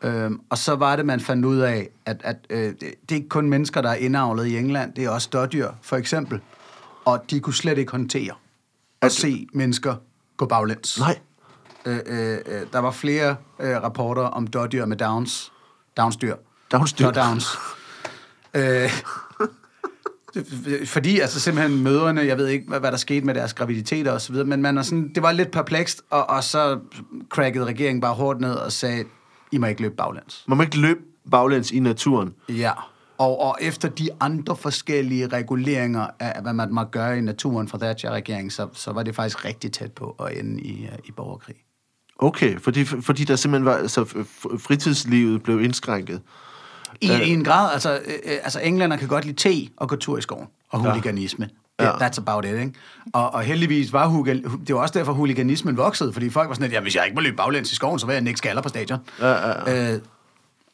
Øhm, 0.07 0.41
og 0.51 0.59
så 0.59 0.75
var 0.75 0.97
det, 0.97 1.07
man 1.07 1.21
fandt 1.21 1.45
ud 1.45 1.59
af, 1.59 1.89
at, 2.07 2.21
at 2.25 2.37
øh, 2.51 2.59
det, 2.59 2.81
det 2.81 3.11
er 3.11 3.15
ikke 3.15 3.29
kun 3.29 3.51
mennesker, 3.51 3.81
der 3.81 3.91
er 3.91 3.95
indavlet 3.95 4.47
i 4.47 4.59
England, 4.59 4.95
det 4.95 5.05
er 5.05 5.11
også 5.11 5.29
dårdyr, 5.33 5.69
for 5.83 5.97
eksempel. 5.97 6.41
Og 7.05 7.25
de 7.31 7.41
kunne 7.41 7.55
slet 7.55 7.79
ikke 7.79 7.93
håndtere 7.93 8.35
at 9.03 9.13
se 9.13 9.47
mennesker 9.53 9.95
gå 10.37 10.47
baglæns. 10.47 10.99
Nej. 10.99 11.19
Øh, 11.87 11.99
øh, 12.07 12.39
øh, 12.47 12.67
der 12.73 12.79
var 12.79 12.91
flere 12.91 13.37
øh, 13.61 13.83
rapporter 13.83 14.23
om 14.23 14.47
dårdyr 14.47 14.85
med 14.85 14.97
Downs. 14.97 15.53
Downs-dyr. 15.97 16.35
Downs-dyr. 16.75 17.05
Så 17.05 17.11
Downs. 17.11 17.59
øh, 18.55 18.91
fordi 20.95 21.21
altså 21.21 21.41
simpelthen 21.41 21.83
mødrene, 21.83 22.21
jeg 22.21 22.39
ved 22.39 22.47
ikke, 22.47 22.69
hvad, 22.69 22.81
hvad 22.81 22.91
der 22.91 22.97
skete 22.97 23.27
med 23.27 23.35
deres 23.35 23.55
graviditeter 23.55 24.13
og 24.13 24.21
så 24.21 24.33
videre, 24.33 24.47
men 24.47 24.63
man 24.63 24.79
er 24.79 24.83
sådan, 24.83 25.13
det 25.15 25.23
var 25.23 25.33
lidt 25.33 25.51
perplekst, 25.51 26.03
og, 26.11 26.31
og 26.31 26.45
så 26.45 26.79
crackede 27.29 27.65
regeringen 27.65 28.01
bare 28.01 28.15
hårdt 28.15 28.41
ned 28.41 28.55
og 28.55 28.73
sagde, 28.73 29.05
I 29.57 29.59
må 29.59 29.67
ikke 29.67 29.83
løbe 29.83 29.95
baglæns. 29.95 30.45
Man 30.49 30.57
må 30.57 30.63
ikke 30.63 30.79
løbe 30.79 31.01
baglæns 31.31 31.71
i 31.71 31.81
naturen. 31.81 32.35
Ja, 32.49 32.73
og, 33.19 33.41
og 33.41 33.57
efter 33.61 33.89
de 33.89 34.09
andre 34.21 34.57
forskellige 34.57 35.27
reguleringer 35.27 36.07
af, 36.21 36.43
hvad 36.43 36.53
man 36.53 36.75
må 36.75 36.85
gøre 36.85 37.19
i 37.19 37.21
naturen 37.21 37.69
fra 37.69 37.79
Thatcher-regeringen, 37.79 38.51
så, 38.51 38.69
så 38.73 38.93
var 38.93 39.03
det 39.03 39.15
faktisk 39.15 39.45
rigtig 39.45 39.73
tæt 39.73 39.93
på 39.93 40.17
at 40.21 40.39
ende 40.39 40.63
i, 40.63 40.85
øh, 40.85 40.99
i 41.05 41.13
borgerkrig. 41.13 41.57
Okay, 42.19 42.61
fordi, 42.61 42.85
fordi 42.85 43.25
der 43.25 43.37
simpelthen 43.37 43.65
var, 43.65 43.77
altså 43.77 44.05
fritidslivet 44.59 45.43
blev 45.43 45.61
indskrænket. 45.61 46.23
I, 47.01 47.07
i 47.07 47.31
en 47.31 47.45
grad, 47.45 47.73
altså, 47.73 47.95
øh, 47.95 48.13
øh, 48.25 48.39
altså 48.43 48.61
englænder 48.61 48.97
kan 48.97 49.09
godt 49.09 49.25
lide 49.25 49.37
te 49.37 49.71
og 49.77 49.89
gå 49.89 49.97
tur 49.97 50.19
i 50.19 50.23
skoven, 50.23 50.47
og 50.71 50.79
huliganisme. 50.81 51.49
Ja. 51.81 51.85
Ja. 51.85 51.93
That's 51.93 52.19
about 52.19 52.45
it, 52.45 52.51
ikke? 52.51 52.73
Og, 53.13 53.35
og 53.35 53.43
heldigvis 53.43 53.93
var 53.93 54.07
hugal, 54.07 54.43
det 54.67 54.75
var 54.75 54.81
også 54.81 54.99
derfor, 54.99 55.13
huliganismen 55.13 55.77
voksede, 55.77 56.13
fordi 56.13 56.31
folk 56.31 56.49
var 56.49 56.55
sådan 56.55 56.65
lidt, 56.65 56.73
ja, 56.73 56.81
hvis 56.81 56.97
jeg 56.97 57.05
ikke 57.05 57.15
må 57.15 57.21
løbe 57.21 57.37
baglæns 57.37 57.73
i 57.73 57.75
skoven, 57.75 57.99
så 57.99 58.07
vil 58.07 58.13
jeg 58.13 58.23
nikke 58.23 58.39
skaller 58.39 58.63
på 58.63 58.69
stadion. 58.69 58.99
Ja, 59.21 59.49
ja, 59.49 59.95
Øh, 59.95 60.01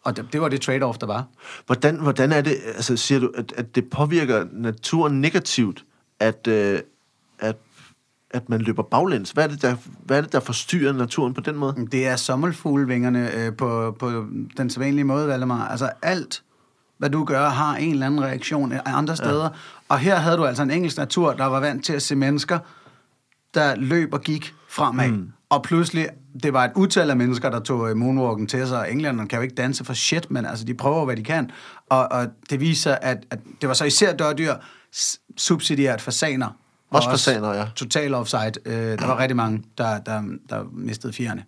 og 0.04 0.16
det, 0.16 0.32
det 0.32 0.40
var 0.40 0.48
det 0.48 0.68
trade-off, 0.68 0.96
der 1.00 1.06
var. 1.06 1.24
Hvordan, 1.66 1.96
hvordan 1.96 2.32
er 2.32 2.40
det, 2.40 2.56
altså 2.66 2.96
siger 2.96 3.20
du, 3.20 3.30
at, 3.36 3.52
at 3.56 3.74
det 3.74 3.90
påvirker 3.90 4.46
naturen 4.52 5.20
negativt, 5.20 5.84
at, 6.20 6.46
øh, 6.46 6.80
at, 7.38 7.56
at 8.30 8.48
man 8.48 8.60
løber 8.60 8.82
baglæns? 8.82 9.30
Hvad 9.30 9.44
er, 9.44 9.48
det, 9.48 9.62
der, 9.62 9.76
hvad 10.04 10.16
er 10.16 10.20
det, 10.20 10.32
der 10.32 10.40
forstyrrer 10.40 10.92
naturen 10.92 11.34
på 11.34 11.40
den 11.40 11.56
måde? 11.56 11.86
Det 11.92 12.06
er 12.06 12.16
sommerfuglevingerne 12.16 13.34
øh, 13.34 13.56
på, 13.56 13.96
på 13.98 14.26
den 14.56 14.70
sædvanlige 14.70 15.04
måde, 15.04 15.28
Valdemar. 15.28 15.68
Altså 15.68 15.90
alt, 16.02 16.42
hvad 16.98 17.10
du 17.10 17.24
gør, 17.24 17.48
har 17.48 17.76
en 17.76 17.92
eller 17.92 18.06
anden 18.06 18.22
reaktion 18.22 18.74
andre 18.86 19.16
steder. 19.16 19.44
Ja. 19.44 19.48
Og 19.92 19.98
her 19.98 20.16
havde 20.16 20.36
du 20.36 20.44
altså 20.44 20.62
en 20.62 20.70
engelsk 20.70 20.96
natur, 20.96 21.32
der 21.32 21.44
var 21.44 21.60
vant 21.60 21.84
til 21.84 21.92
at 21.92 22.02
se 22.02 22.16
mennesker, 22.16 22.58
der 23.54 23.74
løb 23.76 24.14
og 24.14 24.20
gik 24.20 24.54
fremad. 24.68 25.08
Mm. 25.08 25.28
Og 25.50 25.62
pludselig, 25.62 26.08
det 26.42 26.52
var 26.52 26.64
et 26.64 26.72
utal 26.76 27.10
af 27.10 27.16
mennesker, 27.16 27.50
der 27.50 27.60
tog 27.60 27.90
øh, 27.90 27.96
moonwalken 27.96 28.46
til 28.46 28.68
sig, 28.68 28.78
og 28.78 28.92
englænderne 28.92 29.28
kan 29.28 29.36
jo 29.36 29.42
ikke 29.42 29.54
danse 29.54 29.84
for 29.84 29.92
shit, 29.92 30.30
men 30.30 30.46
altså, 30.46 30.64
de 30.64 30.74
prøver, 30.74 31.04
hvad 31.04 31.16
de 31.16 31.22
kan. 31.24 31.50
Og, 31.88 32.12
og 32.12 32.26
det 32.50 32.60
viser, 32.60 32.94
at, 32.94 33.18
at 33.30 33.38
det 33.60 33.68
var 33.68 33.74
så 33.74 33.84
især 33.84 34.12
dørdyr, 34.12 34.54
subsidiært 35.36 36.00
fasaner. 36.00 36.46
og 36.46 36.54
Også 36.90 37.10
fasaner, 37.10 37.54
ja. 37.54 37.66
Total 37.76 38.14
offside. 38.14 38.52
Øh, 38.64 38.74
der 38.98 39.06
var 39.06 39.18
rigtig 39.18 39.36
mange, 39.36 39.62
der, 39.78 39.98
der, 39.98 40.22
der 40.48 40.64
mistede 40.72 41.12
fjerne. 41.12 41.44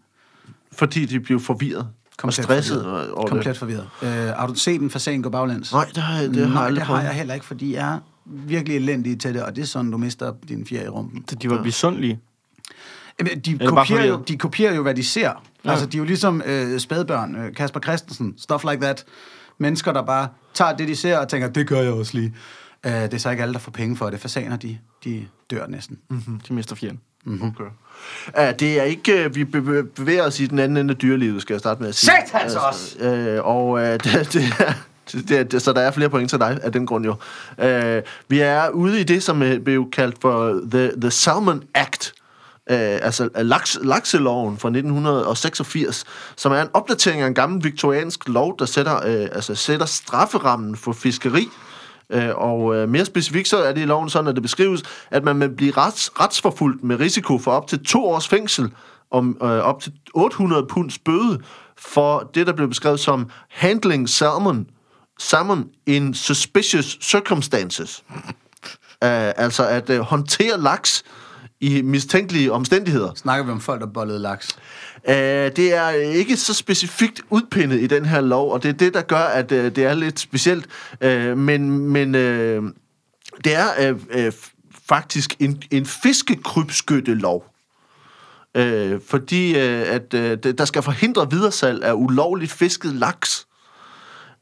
Fordi 0.72 1.04
de 1.06 1.20
blev 1.20 1.40
forvirret 1.40 1.88
og 2.22 2.32
stresset 2.32 2.82
forvirret. 2.84 3.10
over 3.12 3.26
Komplet 3.26 3.46
det. 3.46 3.56
forvirret. 3.56 3.88
Øh, 4.02 4.08
har 4.10 4.46
du 4.46 4.54
set 4.54 4.80
en 4.80 4.90
fasan 4.90 5.22
gå 5.22 5.30
baglæns? 5.30 5.72
Nej, 5.72 5.84
det 5.94 6.02
har 6.02 6.20
jeg, 6.20 6.28
det 6.28 6.36
har 6.36 6.42
jeg 6.44 6.54
Nej, 6.54 6.64
aldrig 6.64 6.80
det 6.80 6.86
har 6.86 7.02
jeg 7.02 7.12
heller 7.12 7.34
ikke, 7.34 7.46
fordi 7.46 7.74
jeg 7.74 7.98
virkelig 8.26 8.76
elendig 8.76 9.20
til 9.20 9.34
det, 9.34 9.42
og 9.42 9.56
det 9.56 9.62
er 9.62 9.66
sådan, 9.66 9.90
du 9.90 9.98
mister 9.98 10.32
din 10.48 10.66
fjer 10.66 10.82
i 10.84 10.88
rumpen. 10.88 11.24
Så 11.28 11.34
de 11.36 11.50
var 11.50 11.62
misundelige. 11.62 12.20
Jamen, 13.18 13.40
de, 13.40 13.58
kopierer 13.66 14.06
jo, 14.06 14.22
de 14.28 14.38
kopierer 14.38 14.74
jo, 14.74 14.82
hvad 14.82 14.94
de 14.94 15.04
ser. 15.04 15.42
Ja. 15.64 15.70
Altså, 15.70 15.86
de 15.86 15.96
er 15.96 15.98
jo 15.98 16.04
ligesom 16.04 16.42
øh, 16.46 16.78
spædbørn, 16.80 17.36
øh, 17.36 17.54
Kasper 17.54 17.80
Christensen, 17.80 18.34
stuff 18.38 18.64
like 18.70 18.82
that. 18.82 19.04
Mennesker, 19.58 19.92
der 19.92 20.02
bare 20.02 20.28
tager 20.54 20.76
det, 20.76 20.88
de 20.88 20.96
ser, 20.96 21.18
og 21.18 21.28
tænker, 21.28 21.48
det 21.48 21.66
gør 21.66 21.80
jeg 21.80 21.92
også 21.92 22.14
lige. 22.18 22.34
Øh, 22.86 22.92
det 22.92 23.14
er 23.14 23.18
så 23.18 23.30
ikke 23.30 23.42
alle, 23.42 23.52
der 23.52 23.58
får 23.58 23.70
penge 23.72 23.96
for 23.96 24.10
det. 24.10 24.20
Fasaner, 24.20 24.56
de, 24.56 24.78
de 25.04 25.26
dør 25.50 25.66
næsten. 25.66 25.98
Mm. 26.10 26.40
De 26.48 26.54
mister 26.54 26.76
fjern. 26.76 27.00
Okay. 27.26 27.64
Ja, 28.36 28.52
det 28.52 28.80
er 28.80 28.82
ikke, 28.84 29.24
øh, 29.24 29.34
vi 29.34 29.44
be- 29.44 29.62
be- 29.62 29.84
bevæger 29.84 30.26
os 30.26 30.40
i 30.40 30.46
den 30.46 30.58
anden 30.58 30.76
ende 30.76 30.92
af 30.92 30.98
dyrelivet, 30.98 31.42
skal 31.42 31.54
jeg 31.54 31.60
starte 31.60 31.80
med 31.80 31.88
at 31.88 31.94
sige. 31.94 32.10
Satans 32.26 32.54
også! 32.54 32.98
Øh, 32.98 33.44
og 33.46 33.80
øh, 33.80 33.92
det, 34.04 34.32
det, 34.32 34.42
er, 34.58 34.72
det, 35.12 35.52
det, 35.52 35.62
så 35.62 35.72
der 35.72 35.80
er 35.80 35.90
flere 35.90 36.08
point 36.08 36.30
til 36.30 36.38
dig 36.38 36.58
af 36.62 36.72
den 36.72 36.86
grund 36.86 37.04
jo. 37.04 37.14
Øh, 37.58 38.02
vi 38.28 38.40
er 38.40 38.68
ude 38.68 39.00
i 39.00 39.04
det, 39.04 39.22
som 39.22 39.42
øh, 39.42 39.60
blev 39.60 39.90
kaldt 39.90 40.16
for 40.20 40.60
The, 40.70 40.90
the 41.00 41.10
Salmon 41.10 41.62
Act, 41.74 42.14
øh, 42.70 42.76
altså 42.78 43.28
øh, 43.36 43.46
laks, 43.46 43.78
lakseloven 43.82 44.58
fra 44.58 44.68
1986, 44.68 46.04
som 46.36 46.52
er 46.52 46.62
en 46.62 46.68
opdatering 46.72 47.22
af 47.22 47.26
en 47.26 47.34
gammel 47.34 47.64
viktoriansk 47.64 48.28
lov, 48.28 48.58
der 48.58 48.64
sætter, 48.64 48.96
øh, 48.96 49.28
altså 49.32 49.54
sætter 49.54 49.86
strafferammen 49.86 50.76
for 50.76 50.92
fiskeri. 50.92 51.48
Øh, 52.10 52.30
og 52.34 52.76
øh, 52.76 52.88
mere 52.88 53.04
specifikt 53.04 53.48
så 53.48 53.56
er 53.56 53.72
det 53.72 53.80
i 53.80 53.84
loven 53.84 54.10
sådan, 54.10 54.28
at 54.28 54.34
det 54.34 54.42
beskrives, 54.42 54.82
at 55.10 55.24
man 55.24 55.40
vil 55.40 55.48
blive 55.48 55.72
rets, 55.76 56.20
retsforfulgt 56.20 56.84
med 56.84 57.00
risiko 57.00 57.38
for 57.38 57.50
op 57.50 57.66
til 57.66 57.84
to 57.84 58.04
års 58.04 58.28
fængsel 58.28 58.70
om 59.10 59.36
øh, 59.42 59.48
op 59.48 59.80
til 59.82 59.92
800 60.14 60.66
punds 60.66 60.98
bøde 60.98 61.40
for 61.78 62.30
det, 62.34 62.46
der 62.46 62.52
blev 62.52 62.68
beskrevet 62.68 63.00
som 63.00 63.30
handling 63.48 64.08
salmon, 64.08 64.66
salmon 65.18 65.68
in 65.86 66.14
suspicious 66.14 66.98
circumstances. 67.02 68.04
Uh, 68.10 68.28
altså 69.44 69.68
at 69.68 69.90
uh, 69.90 69.98
håndtere 69.98 70.60
laks 70.60 71.02
i 71.60 71.82
mistænkelige 71.82 72.52
omstændigheder. 72.52 73.12
Snakker 73.14 73.44
vi 73.44 73.50
om 73.52 73.60
folk, 73.60 73.80
der 73.80 73.86
bollede 73.86 74.18
laks? 74.18 74.56
Uh, 75.08 75.12
det 75.14 75.74
er 75.74 75.88
ikke 75.90 76.36
så 76.36 76.54
specifikt 76.54 77.20
udpindet 77.30 77.80
i 77.80 77.86
den 77.86 78.04
her 78.04 78.20
lov, 78.20 78.52
og 78.52 78.62
det 78.62 78.68
er 78.68 78.72
det, 78.72 78.94
der 78.94 79.02
gør, 79.02 79.16
at 79.24 79.52
uh, 79.52 79.58
det 79.58 79.78
er 79.78 79.94
lidt 79.94 80.20
specielt. 80.20 80.66
Uh, 81.04 81.38
men 81.38 81.78
men 81.78 82.14
uh, 82.14 82.70
det 83.44 83.54
er 83.54 83.90
uh, 83.92 83.98
uh, 84.26 84.32
faktisk 84.88 85.34
en, 85.40 85.62
en 85.70 85.86
fiskekrybskyttelov. 85.86 87.44
Uh, 88.58 89.00
fordi 89.08 89.50
uh, 89.54 89.60
at 89.94 90.12
det- 90.12 90.58
der 90.58 90.64
skal 90.64 90.82
forhindre 90.82 91.30
videresalg 91.30 91.84
af 91.84 91.92
ulovligt 91.92 92.52
fisket 92.52 92.94
laks. 92.94 93.46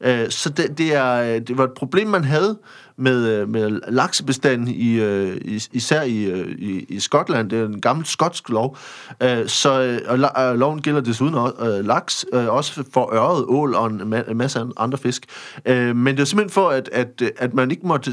Øh, 0.03 0.29
Så 0.29 0.49
det, 0.49 0.77
det, 0.77 0.95
er, 0.95 1.13
øh, 1.13 1.41
det 1.47 1.57
var 1.57 1.63
et 1.63 1.73
problem, 1.73 2.07
man 2.07 2.23
havde 2.23 2.57
med, 2.97 3.27
øh, 3.29 3.49
med 3.49 3.79
laksebestanden, 3.87 4.67
i, 4.67 4.93
øh, 4.93 5.37
især 5.71 6.01
i, 6.01 6.23
øh, 6.23 6.55
i, 6.57 6.85
i 6.89 6.99
Skotland. 6.99 7.49
Det 7.49 7.59
er 7.59 7.65
en 7.65 7.81
gammel 7.81 8.05
skotsk 8.05 8.49
lov. 8.49 8.77
Øh, 9.23 9.47
Så, 9.47 9.99
og 10.07 10.45
og 10.45 10.57
loven 10.57 10.81
gælder 10.81 11.01
desuden 11.01 11.35
også, 11.35 11.55
øh, 11.79 11.85
laks, 11.85 12.25
øh, 12.33 12.47
også 12.47 12.83
for 12.93 13.13
øret, 13.15 13.45
ål 13.47 13.75
og 13.75 13.87
en 13.87 14.13
ma- 14.13 14.31
en 14.31 14.37
masse 14.37 14.65
andre 14.77 14.97
fisk. 14.97 15.25
Øh, 15.65 15.95
Men 15.95 16.15
det 16.15 16.21
er 16.21 16.25
simpelthen 16.25 16.53
for, 16.53 16.69
at, 16.69 16.89
at, 16.91 17.21
at 17.37 17.53
man 17.53 17.71
ikke 17.71 17.87
måtte, 17.87 18.11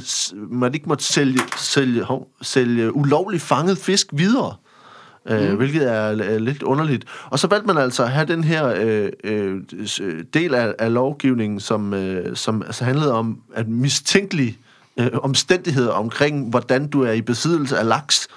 man 0.50 0.74
ikke 0.74 0.88
måtte 0.88 1.04
sælge, 1.04 1.40
sælge, 1.56 2.02
hov, 2.02 2.28
sælge 2.42 2.96
ulovligt 2.96 3.42
fanget 3.42 3.78
fisk 3.78 4.06
videre. 4.12 4.54
Øh, 4.56 4.69
hvilket 5.56 5.92
er, 5.92 6.22
er 6.22 6.38
lidt 6.38 6.62
underligt. 6.62 7.04
Og 7.30 7.38
så 7.38 7.46
valgte 7.46 7.66
man 7.66 7.78
altså 7.78 8.02
at 8.02 8.10
have 8.10 8.26
den 8.26 8.44
her 8.44 8.66
øh, 8.80 9.08
øh, 9.24 9.56
øh, 10.00 10.24
del 10.34 10.54
af, 10.54 10.74
af 10.78 10.92
lovgivningen, 10.92 11.60
som, 11.60 11.94
øh, 11.94 12.36
som 12.36 12.62
altså 12.62 12.84
handlede 12.84 13.12
om 13.12 13.38
at 13.54 13.68
mistænkelige 13.68 14.58
øh, 14.96 15.10
omstændigheder 15.22 15.92
omkring, 15.92 16.50
hvordan 16.50 16.86
du 16.86 17.02
er 17.02 17.12
i 17.12 17.20
besiddelse 17.20 17.78
af 17.78 17.88
laks. 17.88 18.28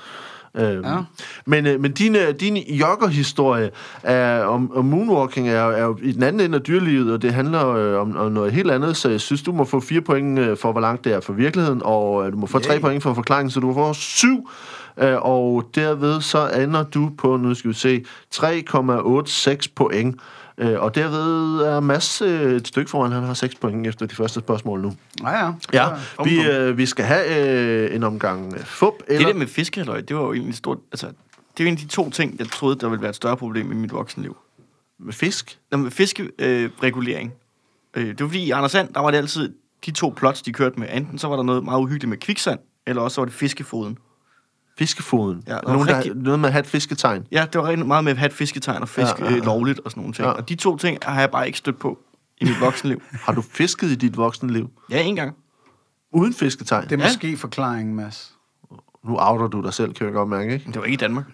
Øh, 0.57 0.83
Ja. 0.83 0.97
Men, 1.45 1.65
øh, 1.65 1.81
men 1.81 1.91
din, 1.91 2.15
øh, 2.15 2.33
din 2.39 2.57
joggerhistorie 2.57 3.69
er, 4.03 4.43
om, 4.43 4.71
om 4.75 4.85
moonwalking 4.85 5.49
er, 5.49 5.61
er 5.61 5.83
jo 5.83 5.97
i 6.01 6.11
den 6.11 6.23
anden 6.23 6.39
ende 6.41 6.55
af 6.55 6.61
dyrelivet, 6.61 7.13
og 7.13 7.21
det 7.21 7.33
handler 7.33 7.67
øh, 7.67 8.01
om, 8.01 8.17
om 8.17 8.31
noget 8.31 8.51
helt 8.51 8.71
andet, 8.71 8.97
så 8.97 9.09
jeg 9.09 9.21
synes, 9.21 9.41
du 9.41 9.51
må 9.51 9.65
få 9.65 9.79
fire 9.79 10.01
point 10.01 10.39
øh, 10.39 10.57
for, 10.57 10.71
hvor 10.71 10.81
langt 10.81 11.03
det 11.03 11.13
er 11.13 11.19
for 11.19 11.33
virkeligheden, 11.33 11.81
og 11.85 12.25
øh, 12.25 12.31
du 12.31 12.37
må 12.37 12.47
få 12.47 12.59
tre 12.59 12.79
point 12.79 13.03
for 13.03 13.13
forklaringen, 13.13 13.51
så 13.51 13.59
du 13.59 13.73
får 13.73 13.93
syv, 13.93 14.37
øh, 14.37 14.43
og 14.97 15.69
derved 15.75 16.21
så 16.21 16.49
ender 16.49 16.83
du 16.83 17.11
på, 17.17 17.37
nu 17.37 17.53
skal 17.53 17.69
vi 17.69 17.75
se, 17.75 18.05
3,86 18.35 19.67
point. 19.75 20.15
Øh, 20.57 20.79
og 20.79 20.95
derved 20.95 21.61
er 21.61 21.79
Mads 21.79 22.21
øh, 22.21 22.53
et 22.55 22.67
stykke 22.67 22.91
foran, 22.91 23.11
han 23.11 23.23
har 23.23 23.33
6 23.33 23.55
point 23.55 23.87
efter 23.87 24.05
de 24.05 24.15
første 24.15 24.39
spørgsmål 24.39 24.81
nu. 24.81 24.93
Ja, 25.23 25.45
ja. 25.45 25.51
Ja, 25.73 25.87
vi, 26.23 26.41
øh, 26.41 26.77
vi 26.77 26.85
skal 26.85 27.05
have 27.05 27.49
øh, 27.89 27.95
en 27.95 28.03
omgang 28.03 28.53
øh, 28.53 28.59
fup, 28.59 28.93
Det 29.07 29.15
eller... 29.15 29.27
der 29.27 29.35
med 29.35 29.47
fiskehaløj, 29.47 30.01
det 30.01 30.15
var 30.15 30.21
jo 30.21 30.33
egentlig 30.33 30.55
stort... 30.55 30.77
Altså, 30.91 31.07
det 31.07 31.59
er 31.59 31.63
jo 31.63 31.67
en 31.67 31.73
af 31.73 31.79
de 31.79 31.87
to 31.87 32.09
ting, 32.09 32.39
jeg 32.39 32.47
troede, 32.47 32.75
der 32.75 32.89
ville 32.89 33.01
være 33.01 33.09
et 33.09 33.15
større 33.15 33.37
problem 33.37 33.71
i 33.71 33.75
mit 33.75 33.93
voksenliv. 33.93 34.37
med 34.99 35.13
fisk. 35.13 35.59
Nå, 35.71 35.77
med 35.77 35.91
fiskeregulering. 35.91 36.63
Øh, 36.63 36.69
regulering. 36.83 37.33
øh, 37.97 38.07
det 38.07 38.19
var 38.19 38.27
fordi, 38.27 38.43
i 38.43 38.51
Anders 38.51 38.71
Sand, 38.71 38.93
der 38.93 38.99
var 38.99 39.11
det 39.11 39.17
altid 39.17 39.53
de 39.85 39.91
to 39.91 40.13
plots, 40.17 40.41
de 40.41 40.53
kørte 40.53 40.79
med. 40.79 40.87
Enten 40.91 41.17
så 41.17 41.27
var 41.27 41.35
der 41.35 41.43
noget 41.43 41.63
meget 41.63 41.81
uhyggeligt 41.81 42.09
med 42.09 42.17
kviksand, 42.17 42.59
eller 42.87 43.01
også 43.01 43.15
så 43.15 43.21
var 43.21 43.25
det 43.25 43.33
fiskefoden. 43.33 43.97
Fiskefoden. 44.77 45.43
Ja, 45.47 45.53
var 45.53 45.61
Nogen, 45.73 45.87
der, 45.87 45.97
rigtig- 45.97 46.15
noget 46.15 46.39
med 46.39 46.49
at 46.49 46.53
have 46.53 46.59
et 46.59 46.67
fisketegn. 46.67 47.27
Ja, 47.31 47.45
det 47.53 47.61
var 47.61 47.67
rigtig 47.67 47.87
meget 47.87 48.03
med 48.03 48.11
at 48.11 48.17
have 48.17 48.27
et 48.27 48.33
fisketegn 48.33 48.81
og 48.81 48.89
fisk 48.89 49.19
Ja, 49.19 49.25
ja, 49.25 49.29
ja, 49.31 49.35
ja. 49.37 49.43
lovligt 49.43 49.79
og 49.79 49.91
sådan 49.91 50.01
nogle 50.01 50.13
ting. 50.13 50.25
Ja. 50.25 50.31
Og 50.31 50.49
de 50.49 50.55
to 50.55 50.77
ting 50.77 50.97
har 51.01 51.19
jeg 51.19 51.31
bare 51.31 51.45
ikke 51.47 51.57
stødt 51.57 51.79
på 51.79 51.99
i 52.41 52.45
mit 52.45 52.59
voksenliv. 52.61 53.01
Har 53.25 53.33
du 53.33 53.41
fisket 53.41 53.87
i 53.87 53.95
dit 53.95 54.17
voksne 54.17 54.53
liv? 54.53 54.69
Ja, 54.89 55.01
en 55.03 55.15
gang. 55.15 55.35
Uden 56.13 56.33
fisketegn? 56.33 56.83
Det 56.83 56.91
er 56.91 56.97
Ja. 56.97 57.03
måske 57.07 57.37
forklaringen, 57.37 57.95
Mads. 57.95 58.33
Nu 59.05 59.17
outer 59.19 59.47
du 59.47 59.61
dig 59.61 59.73
selv, 59.73 59.93
kan 59.93 60.05
jeg 60.05 60.13
godt 60.13 60.29
mærke, 60.29 60.53
ikke? 60.53 60.65
Det 60.65 60.75
var 60.75 60.83
ikke 60.83 60.93
i 60.93 60.97
Danmark. 60.97 61.25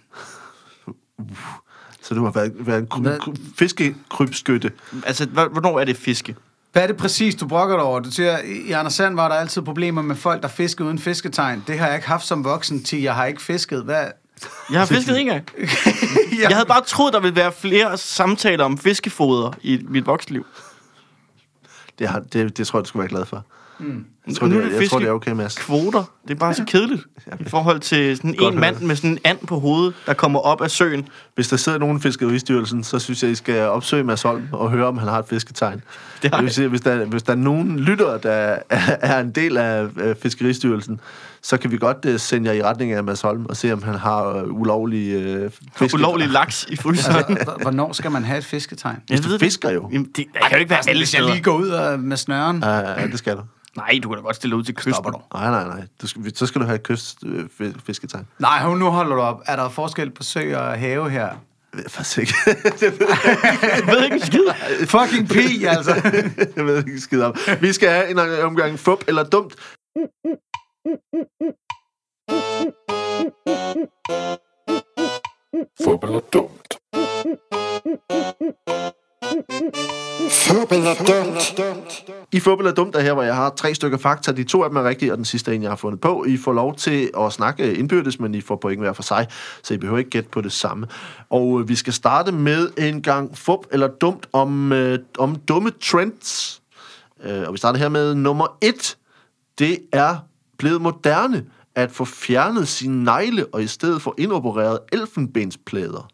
Så 2.02 2.16
du 2.16 2.24
har 2.24 2.32
været, 2.32 2.54
været 2.68 2.80
en 2.82 2.88
kry- 2.88 3.36
fiskekrybskytte. 3.58 4.72
Altså, 5.06 5.26
hvornår 5.26 5.80
er 5.80 5.86
det 5.86 5.98
fiske? 5.98 6.36
Hvad 6.72 6.84
er 6.84 6.88
det 6.88 6.98
præcis, 6.98 7.36
du 7.36 7.48
brokker 7.48 7.76
dig 7.76 7.86
over? 7.86 8.00
Du 8.00 8.12
siger, 8.12 8.38
i 8.40 8.72
Anders 8.72 8.94
Sand 8.94 9.16
var 9.16 9.28
der 9.28 9.36
altid 9.36 9.62
problemer 9.62 10.02
med 10.02 10.16
folk, 10.16 10.42
der 10.42 10.48
fiskede 10.48 10.88
uden 10.88 11.00
fisketegn. 11.00 11.64
Det 11.68 11.80
har 11.80 11.86
jeg 11.88 11.96
ikke 11.96 12.08
haft 12.08 12.26
som 12.26 12.44
voksen 12.44 12.84
til, 12.84 13.02
jeg 13.02 13.16
har 13.16 13.26
ikke 13.26 13.42
fisket. 13.42 13.84
Hvad? 13.84 14.06
Jeg 14.72 14.80
har 14.80 14.86
fisket 14.86 15.20
en 15.20 15.26
gang. 15.26 15.50
Jeg 16.42 16.50
havde 16.50 16.66
bare 16.66 16.82
troet, 16.82 17.14
der 17.14 17.20
ville 17.20 17.36
være 17.36 17.52
flere 17.52 17.98
samtaler 17.98 18.66
om 18.66 18.78
fiskefoder 18.78 19.52
i 19.62 19.86
mit 19.90 20.06
voksenliv. 20.06 20.46
Det, 22.00 22.08
har, 22.08 22.20
det, 22.20 22.58
det 22.58 22.68
tror 22.68 22.80
jeg, 22.80 22.84
du 22.84 22.88
skulle 22.88 23.02
være 23.02 23.10
glad 23.10 23.26
for. 23.26 23.46
Mm. 23.80 24.06
Jeg 24.28 24.36
tror, 24.36 24.48
Nu 24.48 24.56
det, 24.56 24.66
er 24.66 24.70
det 24.70 24.82
jeg 24.82 24.90
tror, 24.90 25.00
det 25.00 25.08
er 25.08 25.12
okay, 25.12 25.32
Mads. 25.32 25.56
Kvoter, 25.58 26.04
det 26.28 26.34
er 26.34 26.40
bare 26.40 26.54
så 26.54 26.64
kedeligt. 26.68 27.02
I 27.46 27.50
forhold 27.50 27.80
til 27.80 28.18
sådan 28.18 28.34
Godt 28.34 28.54
en 28.54 28.60
mand 28.60 28.76
høre. 28.76 28.88
med 28.88 28.96
sådan 28.96 29.10
en 29.12 29.20
and 29.24 29.38
på 29.48 29.60
hovedet, 29.60 29.94
der 30.06 30.14
kommer 30.14 30.40
op 30.40 30.62
af 30.62 30.72
søen. 30.72 31.08
Hvis 31.36 31.48
der 31.48 31.58
sidder 31.58 31.78
nogen 31.78 31.98
i 31.98 32.02
Fiskeristyrelsen, 32.02 32.84
så 32.84 33.00
synes 33.00 33.24
jeg, 33.24 33.32
I 33.32 33.36
skal 33.36 33.60
opsøge 33.62 34.04
Mads 34.04 34.22
Holm 34.22 34.44
og 34.52 34.72
høre, 34.72 34.88
om 34.88 34.98
han 34.98 35.08
har 35.08 35.20
et 35.20 35.26
fisketegn. 35.30 35.82
Det 36.22 36.30
har 36.32 36.38
Det 36.38 36.44
vil 36.44 36.48
jeg. 36.48 36.54
sige, 36.54 36.68
hvis 36.68 36.82
der, 36.82 37.06
hvis 37.06 37.24
der 37.24 37.32
er 37.32 37.38
nogen 37.38 37.80
lytter, 37.80 38.18
der 38.18 38.58
er, 39.02 39.20
en 39.20 39.32
del 39.32 39.58
af 39.58 39.88
øh, 39.98 40.16
Fiskeristyrelsen, 40.22 41.00
så 41.42 41.58
kan 41.58 41.72
vi 41.72 41.78
godt 41.78 42.06
uh, 42.06 42.18
sende 42.18 42.50
jer 42.50 42.56
i 42.56 42.64
retning 42.64 42.92
af 42.92 43.04
Mads 43.04 43.22
Holm 43.22 43.46
og 43.46 43.58
se, 43.58 43.74
om 43.74 43.84
han 43.84 43.96
har 43.96 44.44
uh, 44.44 44.62
ulovlig 44.62 45.36
uh, 45.46 45.52
fiske. 45.76 45.96
Ulovlig 45.98 46.28
laks 46.30 46.66
i 46.70 46.76
fryseren. 46.84 47.38
Altså, 47.38 47.56
hvornår 47.62 47.94
skal 47.94 48.12
man 48.12 48.24
have 48.24 48.38
et 48.38 48.46
fisketegn? 48.46 48.98
Jeg 49.10 49.24
du 49.24 49.30
ved 49.30 49.40
fisker 49.40 49.72
jo. 49.72 49.90
Jamen, 49.92 50.06
det 50.06 50.16
det 50.16 50.26
kan 50.42 50.52
jo 50.52 50.58
ikke 50.58 50.70
være 50.70 50.90
alle 50.90 51.00
Hvis 51.00 51.14
jeg 51.14 51.24
lige 51.24 51.42
går 51.42 51.58
ud 51.58 51.70
og, 51.70 52.00
med 52.00 52.18
snøren. 52.18 52.60
Ja, 52.64 52.78
ja, 53.02 53.08
det 53.08 53.18
skal 53.20 53.36
du. 53.36 53.42
Nej, 53.78 54.00
du 54.04 54.10
kan 54.10 54.18
da 54.18 54.22
godt 54.22 54.36
stille 54.36 54.56
ud 54.56 54.64
til 54.64 54.76
kysten. 54.76 54.94
Stopper 54.94 55.12
du. 55.12 55.22
Nej, 55.34 55.50
nej, 55.50 55.78
nej. 55.78 55.88
Du 56.02 56.08
skal, 56.08 56.36
så 56.36 56.46
skal 56.46 56.62
du 56.62 56.66
have 56.66 56.76
et 56.76 56.84
kyst 56.84 57.18
øh. 57.26 57.50
Nej, 58.40 58.76
nu 58.76 58.90
holder 58.90 59.16
du 59.16 59.22
op. 59.22 59.42
Er 59.46 59.56
der 59.56 59.70
forskel 59.70 60.12
på 60.12 60.24
sø 60.24 60.58
og 60.58 60.80
have 60.80 61.10
her? 61.10 61.28
Jeg 61.74 61.84
ved 61.84 61.90
faktisk 61.90 62.18
ikke. 62.18 62.34
Jeg 63.78 63.88
ved 63.88 64.04
ikke 64.04 64.16
en 64.16 64.22
skid. 64.22 64.46
Fucking 64.88 65.30
pi, 65.30 65.64
altså. 65.66 65.94
jeg 66.56 66.66
ved 66.66 66.78
ikke 66.78 67.00
skid 67.00 67.22
om. 67.22 67.36
Vi 67.62 67.74
skal 67.74 67.90
have 67.90 68.10
en 68.10 68.20
omgang 68.44 68.80
fup 68.80 69.04
eller 69.08 69.24
dumt. 69.24 69.56
Fup 75.84 76.04
eller 76.04 76.20
dumt. 76.34 76.70
Fup 80.30 80.72
er 80.72 80.96
dumt. 81.08 82.10
I 82.32 82.40
fup 82.40 82.60
er 82.60 82.72
dumt 82.72 82.96
er 82.96 83.00
her, 83.00 83.14
hvor 83.14 83.24
jeg 83.24 83.36
har 83.36 83.50
tre 83.50 83.76
stykker 83.76 83.98
fakta. 83.98 84.32
De 84.32 84.44
to 84.44 84.64
af 84.64 84.70
dem 84.70 84.78
er 84.78 84.84
rigtige, 84.84 85.12
og 85.12 85.18
den 85.18 85.26
sidste 85.26 85.52
er 85.52 85.56
en, 85.56 85.62
jeg 85.62 85.72
har 85.72 85.76
fundet 85.76 86.02
på. 86.02 86.26
I 86.28 86.38
får 86.38 86.54
lov 86.54 86.76
til 86.76 87.12
at 87.18 87.34
snakke 87.34 87.74
indbyrdes, 87.74 88.20
men 88.20 88.36
I 88.36 88.42
får 88.42 88.56
point 88.56 88.82
hver 88.82 88.94
for 88.94 89.04
sig, 89.04 89.28
så 89.64 89.74
I 89.74 89.78
behøver 89.78 89.98
ikke 90.00 90.10
gætte 90.10 90.30
på 90.30 90.42
det 90.42 90.52
samme. 90.52 90.88
Og 91.30 91.62
øh, 91.62 91.70
vi 91.70 91.76
skal 91.76 91.94
starte 91.94 92.32
med 92.32 92.70
en 92.78 93.02
gang 93.02 93.38
fup 93.38 93.60
eller 93.72 93.88
dumt 93.88 94.28
om, 94.34 94.72
øh, 94.72 95.00
om 95.18 95.36
dumme 95.36 95.72
trends. 95.72 96.62
Øh, 97.24 97.44
og 97.48 97.54
vi 97.54 97.58
starter 97.58 97.80
her 97.80 97.90
med 97.90 98.16
nummer 98.16 98.58
et. 98.62 98.98
Det 99.60 99.80
er 99.92 100.16
blevet 100.58 100.82
moderne 100.82 101.46
at 101.76 101.92
få 101.92 102.06
fjernet 102.06 102.68
sine 102.68 103.04
negle 103.04 103.46
og 103.46 103.64
i 103.64 103.68
stedet 103.68 104.02
få 104.02 104.16
indopereret 104.18 104.80
elfenbensplader. 104.92 106.08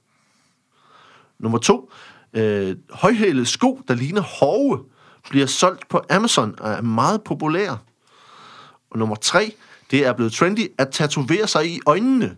Nummer 1.40 1.58
to. 1.58 1.92
Øh, 2.36 2.76
højhælede 2.92 3.46
sko, 3.46 3.82
der 3.88 3.96
ligner 3.96 4.22
hove, 4.22 4.80
bliver 5.30 5.46
solgt 5.46 5.90
på 5.90 6.02
Amazon 6.10 6.56
og 6.60 6.72
er 6.72 6.82
meget 6.82 7.24
populære. 7.24 7.78
Og 8.92 9.00
nummer 9.00 9.16
tre. 9.16 9.54
Det 9.92 10.06
er 10.06 10.14
blevet 10.14 10.34
trendy 10.34 10.68
at 10.78 10.90
tatovere 10.92 11.48
sig 11.48 11.68
i 11.68 11.80
øjnene. 11.86 12.36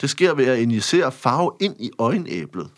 Det 0.00 0.10
sker 0.10 0.34
ved 0.34 0.46
at 0.46 0.58
injicere 0.58 1.12
farve 1.12 1.52
ind 1.60 1.76
i 1.80 1.90
øjenæblet. 1.98 2.68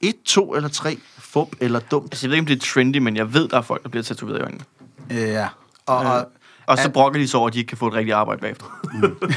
Et, 0.00 0.14
to 0.24 0.54
eller 0.54 0.68
tre. 0.68 0.98
Fup 1.18 1.48
eller 1.60 1.80
dumt. 1.80 2.12
Altså, 2.12 2.26
jeg 2.26 2.30
ved 2.30 2.36
ikke, 2.36 2.42
om 2.42 2.46
det 2.46 2.56
er 2.56 2.72
trendy, 2.72 2.96
men 2.96 3.16
jeg 3.16 3.34
ved, 3.34 3.48
der 3.48 3.56
er 3.58 3.62
folk, 3.62 3.82
der 3.82 3.88
bliver 3.88 4.02
tatoveret 4.02 4.38
i 4.38 4.42
øjnene. 4.42 4.64
ja. 5.10 5.48
Og, 5.86 5.96
og, 5.96 6.28
Og 6.66 6.78
så 6.78 6.84
At- 6.86 6.92
brokker 6.92 7.20
de 7.20 7.28
sig 7.28 7.38
over, 7.40 7.48
at 7.48 7.54
de 7.54 7.58
ikke 7.58 7.68
kan 7.68 7.78
få 7.78 7.86
et 7.88 7.94
rigtigt 7.94 8.14
arbejde 8.14 8.40
bagefter. 8.40 8.64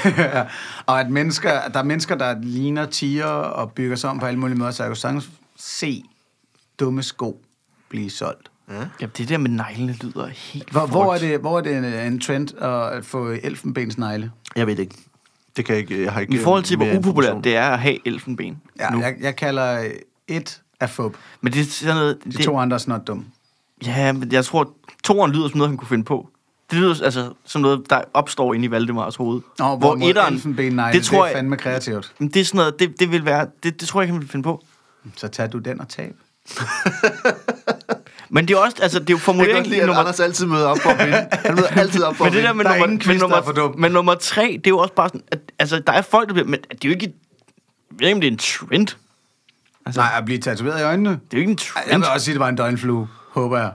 og 0.85 0.99
at 0.99 1.09
mennesker, 1.09 1.67
der 1.67 1.79
er 1.79 1.83
mennesker, 1.83 2.15
der 2.15 2.35
ligner 2.41 2.85
tiger 2.85 3.25
og 3.25 3.71
bygger 3.71 3.95
sig 3.95 4.09
om 4.09 4.19
på 4.19 4.25
alle 4.25 4.39
mulige 4.39 4.57
måder, 4.57 4.71
så 4.71 4.83
jeg 4.83 4.89
kan 4.89 4.95
sagtens 4.95 5.29
se 5.65 6.03
dumme 6.79 7.03
sko 7.03 7.41
blive 7.89 8.09
solgt. 8.09 8.51
Jamen, 8.69 9.11
det 9.17 9.29
der 9.29 9.37
med 9.37 9.49
neglene 9.49 9.93
lyder 10.03 10.27
helt 10.27 10.69
Hvor, 10.71 10.85
hvor, 10.85 11.13
er 11.13 11.17
det, 11.19 11.39
hvor 11.39 11.57
er 11.57 11.61
det 11.61 11.77
en, 11.77 11.83
en 11.85 12.19
trend 12.19 12.57
at 12.57 13.05
få 13.05 13.29
elfenbensnegle? 13.43 14.31
Jeg 14.55 14.67
ved 14.67 14.75
det 14.75 14.83
ikke. 14.83 14.95
Det 15.57 15.65
kan 15.65 15.75
jeg 15.75 15.81
ikke. 15.81 16.03
Jeg 16.03 16.13
har 16.13 16.21
ikke 16.21 16.33
I 16.33 16.37
forhold 16.37 16.63
til, 16.63 16.77
hvor 16.77 16.97
upopulært 16.97 17.43
det 17.43 17.55
er 17.55 17.69
at 17.69 17.79
have 17.79 18.07
elfenben 18.07 18.61
Ja, 18.79 18.89
nu. 18.89 18.99
jeg, 18.99 19.15
jeg 19.21 19.35
kalder 19.35 19.89
et 20.27 20.61
af 20.79 20.89
fup. 20.89 21.15
Men 21.41 21.53
det 21.53 21.61
er 21.61 21.65
sådan 21.65 21.95
noget... 21.95 22.17
De 22.23 22.31
Det, 22.31 22.45
to 22.45 22.57
andre 22.57 22.75
er 22.75 22.79
snart 22.79 23.07
dumme. 23.07 23.25
Ja, 23.85 24.11
men 24.11 24.31
jeg 24.31 24.45
tror, 24.45 24.73
toren 25.03 25.31
lyder 25.31 25.47
som 25.47 25.57
noget, 25.57 25.69
han 25.69 25.77
kunne 25.77 25.87
finde 25.87 26.03
på. 26.03 26.29
Det 26.71 26.79
lyder 26.79 27.03
altså 27.03 27.33
som 27.45 27.61
noget, 27.61 27.89
der 27.89 28.01
opstår 28.13 28.53
inde 28.53 28.65
i 28.65 28.71
Valdemars 28.71 29.15
hoved. 29.15 29.41
Nå, 29.59 29.75
hvor 29.75 29.97
etteren, 30.09 30.33
elfenbennegle, 30.33 30.99
det 30.99 31.05
tror 31.05 31.17
det 31.17 31.21
er 31.21 31.27
jeg, 31.27 31.35
fandme 31.35 31.57
kreativt. 31.57 32.13
Men 32.19 32.29
det 32.29 32.39
er 32.39 32.45
sådan 32.45 32.57
noget, 32.57 32.79
det, 32.79 32.99
det 32.99 33.11
vil 33.11 33.25
være, 33.25 33.47
det, 33.63 33.79
det 33.79 33.87
tror 33.87 34.01
jeg 34.01 34.05
ikke, 34.05 34.13
han 34.13 34.21
vil 34.21 34.29
finde 34.29 34.43
på. 34.43 34.63
Så 35.15 35.27
tager 35.27 35.49
du 35.49 35.57
den 35.57 35.81
og 35.81 35.89
tab. 35.89 36.15
Men 38.29 38.47
det 38.47 38.53
er 38.53 38.57
også, 38.57 38.77
altså, 38.81 38.99
det 38.99 39.09
er 39.09 39.13
jo 39.13 39.17
formuleringen 39.17 39.65
lide, 39.65 39.81
at 39.81 39.85
nummer... 39.87 39.99
Anders 39.99 40.19
altid 40.19 40.45
møder 40.45 40.67
op 40.67 40.77
for 40.79 40.89
at 40.89 40.99
vinde. 41.05 41.27
Han 41.31 41.55
møder 41.55 41.67
altid 41.67 42.03
op 42.03 42.15
for 42.15 42.23
Men 42.23 42.33
at 42.33 42.35
det 42.37 42.43
der 42.43 42.53
med 42.53 42.65
er 42.65 42.77
nummer, 42.79 42.97
quiz, 42.97 43.07
men 43.07 43.15
der 43.15 43.21
nummer, 43.21 43.37
er 43.37 43.41
for 43.41 43.51
dum. 43.51 43.75
men 43.79 43.91
nummer 43.91 44.15
tre, 44.15 44.43
det 44.57 44.67
er 44.67 44.71
jo 44.71 44.77
også 44.77 44.93
bare 44.93 45.09
sådan, 45.09 45.21
at, 45.31 45.39
altså, 45.59 45.79
der 45.79 45.93
er 45.93 46.01
folk, 46.01 46.27
der 46.27 46.33
bliver, 46.33 46.47
men 46.47 46.59
det 46.71 46.85
er 46.85 46.89
jo 46.89 46.93
ikke, 46.93 47.13
jeg 48.01 48.15
ved 48.15 48.21
det 48.21 48.27
er 48.27 48.31
en 48.31 48.37
trend. 48.37 48.87
Altså, 49.85 50.01
Nej, 50.01 50.09
at 50.17 50.25
blive 50.25 50.39
tatoveret 50.39 50.79
i 50.79 50.83
øjnene? 50.83 51.09
det 51.09 51.17
er 51.17 51.19
jo 51.33 51.39
ikke 51.39 51.51
en 51.51 51.57
Ej, 51.75 51.81
Jeg 51.81 51.89
trend. 51.91 52.01
vil 52.03 52.09
også 52.13 52.25
sige, 52.25 52.33
at 52.33 52.35
det 52.35 52.39
var 52.39 52.49
en 52.49 52.55
døgnflue, 52.55 53.07
håber 53.31 53.57
jeg. 53.57 53.71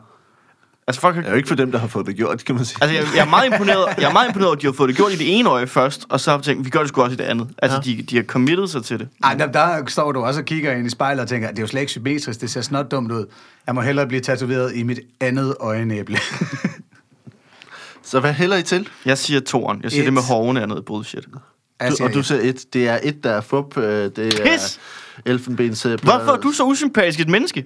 Altså, 0.86 1.00
folk 1.00 1.14
har, 1.14 1.22
Det 1.22 1.28
er 1.28 1.32
jo 1.32 1.36
ikke 1.36 1.48
for 1.48 1.54
dem, 1.54 1.72
der 1.72 1.78
har 1.78 1.86
fået 1.86 2.06
det 2.06 2.16
gjort, 2.16 2.44
kan 2.44 2.54
man 2.54 2.64
sige. 2.64 2.78
Altså, 2.82 2.96
jeg, 2.96 3.04
jeg, 3.16 3.20
er 3.26 3.30
meget 3.30 3.46
imponeret, 3.52 3.86
jeg 3.98 4.08
er 4.08 4.12
meget 4.12 4.28
imponeret 4.28 4.46
over, 4.48 4.56
at 4.56 4.62
de 4.62 4.66
har 4.66 4.72
fået 4.72 4.88
det 4.88 4.96
gjort 4.96 5.12
i 5.12 5.16
det 5.16 5.38
ene 5.38 5.48
øje 5.48 5.66
først, 5.66 6.06
og 6.08 6.20
så 6.20 6.30
har 6.30 6.38
de 6.38 6.44
tænkt, 6.44 6.64
vi 6.64 6.70
gør 6.70 6.78
det 6.80 6.88
sgu 6.88 7.02
også 7.02 7.14
i 7.14 7.16
det 7.16 7.24
andet. 7.24 7.48
Altså, 7.62 7.76
Ja. 7.86 7.92
de, 7.96 8.02
de 8.02 8.16
har 8.16 8.22
committed 8.22 8.68
sig 8.68 8.84
til 8.84 8.98
det. 8.98 9.08
Ej, 9.24 9.34
der, 9.34 9.46
der 9.52 9.82
står 9.86 10.12
du 10.12 10.20
også 10.20 10.40
og 10.40 10.46
kigger 10.46 10.72
ind 10.72 10.86
i 10.86 10.90
spejlet 10.90 11.22
og 11.22 11.28
tænker, 11.28 11.48
det 11.48 11.58
er 11.58 11.62
jo 11.62 11.66
slet 11.66 11.80
ikke 11.80 11.92
symmetrisk, 11.92 12.40
det 12.40 12.50
ser 12.50 12.60
snot 12.60 12.90
dumt 12.90 13.12
ud. 13.12 13.26
Jeg 13.66 13.74
må 13.74 13.80
hellere 13.80 14.06
blive 14.06 14.20
tatoveret 14.20 14.76
i 14.76 14.82
mit 14.82 15.00
andet 15.20 15.54
øjenæble. 15.60 16.18
Så 18.02 18.20
hvad 18.20 18.32
hælder 18.32 18.56
I 18.56 18.62
til? 18.62 18.88
Jeg 19.04 19.18
siger 19.18 19.40
toren. 19.40 19.80
Jeg 19.82 19.90
siger 19.90 20.02
Et. 20.02 20.06
det 20.06 20.12
med 20.12 20.22
hovene 20.22 20.60
er 20.60 20.66
noget 20.66 20.84
bullshit. 20.84 21.24
Du, 21.24 21.96
siger 21.96 22.08
og 22.08 22.14
du 22.14 22.22
siger 22.22 22.40
et. 22.42 22.64
Det 22.72 22.88
er 22.88 22.98
et, 23.02 23.24
der 23.24 23.30
er 23.30 23.40
fup. 23.40 23.76
øh, 23.78 23.84
Det 23.84 24.18
er 24.18 24.44
Pis! 24.44 24.80
elfenbens... 25.24 25.86
øh, 25.86 25.98
Hvorfor 26.02 26.32
er 26.32 26.36
du 26.36 26.50
så 26.52 26.62
usympatisk 26.64 27.20
et 27.20 27.28
menneske? 27.28 27.64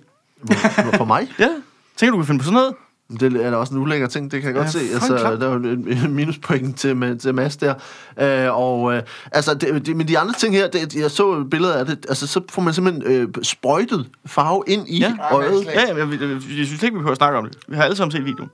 For, 0.53 0.96
for 0.96 1.05
mig? 1.05 1.29
Ja. 1.38 1.48
Tænker 1.96 2.11
du 2.11 2.16
kan 2.16 2.27
finde 2.27 2.38
på 2.38 2.44
sådan 2.44 2.55
noget? 2.55 2.74
Det 3.10 3.22
er 3.46 3.50
da 3.50 3.56
også 3.56 3.74
en 3.74 3.80
ulækker 3.80 4.06
ting, 4.06 4.30
det 4.30 4.40
kan 4.42 4.46
jeg 4.48 4.54
godt 4.54 4.66
Ja, 4.66 4.70
se. 4.70 4.78
Altså, 4.94 5.16
klart. 5.18 5.40
der 5.40 5.48
er 5.48 5.52
jo 5.52 5.58
en, 5.58 6.12
minuspoint 6.14 6.76
til, 6.78 6.96
med, 6.96 7.16
til 7.16 7.34
Mads 7.34 7.56
der. 7.56 7.74
Øh, 8.20 8.58
og, 8.58 8.94
øh, 8.94 9.02
altså, 9.32 9.54
det, 9.54 9.86
det, 9.86 9.96
men 9.96 10.08
de 10.08 10.18
andre 10.18 10.34
ting 10.38 10.54
her, 10.54 10.68
det, 10.68 10.94
jeg 10.96 11.10
så 11.10 11.44
billeder 11.50 11.74
af 11.74 11.86
det, 11.86 12.06
altså, 12.08 12.26
så 12.26 12.40
får 12.50 12.62
man 12.62 12.74
simpelthen 12.74 13.02
øh, 13.12 13.28
sprøjtet 13.42 14.06
farve 14.26 14.62
ind 14.66 14.88
i 14.88 14.98
Ja. 14.98 15.14
øjet. 15.32 15.64
Ja, 15.64 15.80
jeg, 15.80 15.98
jeg, 15.98 16.20
jeg, 16.20 16.30
jeg 16.30 16.40
synes 16.66 16.72
ikke, 16.82 16.84
vi 16.84 16.90
behøver 16.90 17.10
at 17.10 17.16
snakke 17.16 17.38
om 17.38 17.44
det. 17.44 17.58
Vi 17.68 17.76
har 17.76 17.82
alle 17.82 17.96
sammen 17.96 18.12
set 18.12 18.24
videoen. 18.24 18.50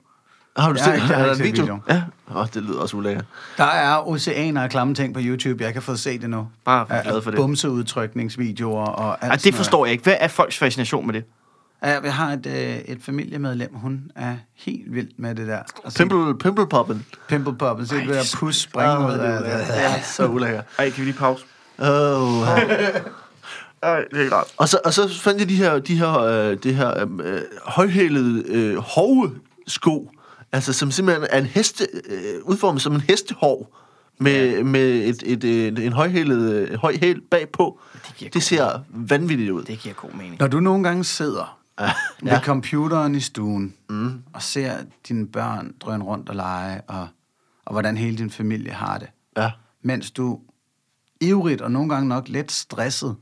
Har 0.56 0.68
du 0.68 0.74
Jeg 0.74 0.84
set, 0.84 0.94
ikke- 0.94 1.06
jeg 1.08 1.16
har 1.16 1.26
er 1.26 1.34
set 1.34 1.44
video? 1.44 1.62
videoen. 1.62 1.80
Ja. 1.88 2.02
Åh, 2.30 2.36
oh, 2.36 2.46
det 2.54 2.62
lyder 2.62 2.78
også 2.80 2.96
ulækkert. 2.96 3.24
Der 3.56 3.64
er 3.64 4.08
oceaner 4.08 4.62
af 4.62 4.70
klamme 4.70 4.94
ting 4.94 5.14
på 5.14 5.20
YouTube. 5.22 5.64
Jeg 5.64 5.72
kan 5.72 5.82
få 5.82 5.96
se 5.96 6.18
det 6.18 6.30
nu. 6.30 6.48
Bare 6.64 6.86
vær 6.88 7.02
glad 7.02 7.22
for 7.22 7.30
det. 7.30 7.38
Bumseudtrykningsvideoer 7.38 8.86
og 8.86 9.24
alt 9.24 9.30
Ej, 9.32 9.36
det 9.44 9.54
forstår 9.54 9.84
jeg 9.86 9.92
ikke. 9.92 10.04
Hvad 10.04 10.16
er 10.20 10.28
folks 10.28 10.58
fascination 10.58 11.06
med 11.06 11.14
det? 11.14 11.24
Jeg 11.82 12.14
har 12.14 12.32
et, 12.32 12.46
øh, 12.46 12.78
et 12.78 12.98
familiemedlem, 13.02 13.74
hun 13.74 14.10
er 14.16 14.36
helt 14.56 14.94
vild 14.94 15.08
med 15.16 15.34
det 15.34 15.46
der. 15.46 15.58
Og 15.84 15.92
Pimple, 15.92 16.38
pimple 16.38 16.66
poppen. 16.68 17.06
Pimple 17.28 17.54
poppen. 17.58 17.86
Ej, 17.90 17.96
det 17.98 18.08
det 18.08 18.14
er 18.14 18.18
der 18.18 18.24
så- 18.24 18.36
pus 18.36 18.56
springe 18.56 18.98
ud 19.06 19.12
af 19.12 19.42
det. 19.42 19.48
Ja, 19.74 20.02
så 20.02 20.26
ulækkert. 20.26 20.64
Ej, 20.78 20.90
kan 20.90 21.00
vi 21.00 21.04
lige 21.10 21.18
pause? 21.18 21.44
Oh. 21.78 22.48
Ej, 23.82 24.04
det 24.10 24.18
er 24.18 24.22
ikke 24.22 24.34
rart. 24.34 24.46
Og 24.56 24.68
så, 24.68 24.78
og 24.84 24.92
så 24.92 25.08
fandt 25.20 25.40
jeg 25.40 25.48
de 25.48 25.56
her, 25.56 25.78
de 25.78 25.94
her, 25.98 26.18
øh, 26.18 26.56
det 26.62 26.74
her 26.74 27.06
øh, 27.24 27.40
højhælede 27.64 28.44
øh, 28.48 28.76
hovesko, 28.76 30.10
altså 30.52 30.72
som 30.72 30.90
simpelthen 30.90 31.26
er 31.30 31.38
en 31.38 31.46
heste, 31.46 31.86
øh, 32.10 32.20
udformet 32.44 32.82
som 32.82 32.94
en 32.94 33.00
hestehov, 33.00 33.74
med, 34.18 34.56
ja. 34.56 34.62
med 34.62 34.82
et, 34.90 35.22
et, 35.26 35.44
et, 35.44 35.78
en 35.78 35.92
højhælet 35.92 36.52
øh, 36.52 36.74
høj 36.78 36.96
hæl 37.00 37.20
bagpå. 37.30 37.80
Det 38.20 38.34
Det 38.34 38.42
ser 38.42 38.80
vanvittigt 38.88 39.50
ud. 39.50 39.62
Det 39.62 39.78
giver 39.78 39.94
god 39.94 40.10
mening. 40.12 40.36
Når 40.40 40.46
du 40.46 40.60
nogle 40.60 40.82
gange 40.84 41.04
sidder 41.04 41.59
Ja. 41.80 41.92
ved 42.34 42.40
computeren 42.40 43.14
i 43.14 43.20
stuen 43.20 43.74
mm. 43.88 44.22
og 44.34 44.42
ser 44.42 44.76
dine 45.08 45.26
børn 45.28 45.72
drøne 45.80 46.04
rundt 46.04 46.28
og 46.28 46.36
lege, 46.36 46.80
og, 46.80 47.08
og 47.64 47.72
hvordan 47.72 47.96
hele 47.96 48.18
din 48.18 48.30
familie 48.30 48.72
har 48.72 48.98
det, 48.98 49.08
Ja. 49.36 49.50
mens 49.82 50.10
du 50.10 50.40
ivrigt 51.20 51.60
og 51.60 51.70
nogle 51.72 51.88
gange 51.88 52.08
nok 52.08 52.28
lidt 52.28 52.52
stresset 52.52 53.16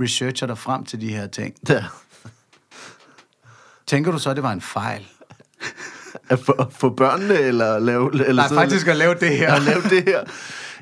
researcher 0.00 0.46
dig 0.46 0.58
frem 0.58 0.84
til 0.84 1.00
de 1.00 1.08
her 1.08 1.26
ting. 1.26 1.54
ja. 1.68 1.84
Tænker 3.86 4.10
du 4.12 4.18
så, 4.18 4.30
at 4.30 4.36
det 4.36 4.42
var 4.42 4.52
en 4.52 4.60
fejl? 4.60 5.06
At 6.28 6.38
få, 6.38 6.70
få 6.70 6.90
børnene, 6.90 7.34
eller 7.34 7.78
lave... 7.78 8.14
Eller 8.26 8.32
Nej, 8.42 8.44
og- 8.50 8.54
faktisk 8.54 8.86
at 8.86 8.96
lave 8.96 9.14
det 9.14 9.36
her. 9.36 9.52
at 9.54 9.62
lave 9.62 9.82
det 9.82 10.04
her. 10.04 10.24